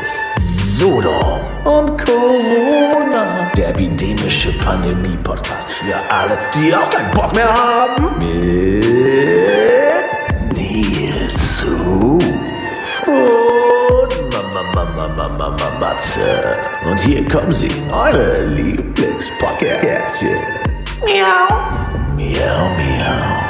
ist 0.00 0.78
Sodom 0.78 1.40
und 1.64 1.98
Corona, 1.98 3.50
der 3.54 3.68
epidemische 3.68 4.52
Pandemie-Podcast 4.58 5.72
für 5.72 5.96
alle, 6.10 6.38
die 6.54 6.74
auch 6.74 6.90
keinen 6.90 7.10
Bock 7.10 7.34
mehr 7.34 7.52
haben. 7.52 8.18
Mit 8.18 9.93
viel 10.64 11.34
zu 11.34 12.18
und 13.06 14.32
Mama, 14.32 14.84
Mama, 14.94 15.28
Mama, 15.28 15.70
Matze. 15.78 16.40
Und 16.88 16.98
hier 17.00 17.24
kommen 17.28 17.52
sie, 17.52 17.70
eure 17.92 18.44
Lieblingspodcasts. 18.46 20.24
Miau. 21.02 21.48
Miau, 22.16 22.68
miau. 22.76 23.43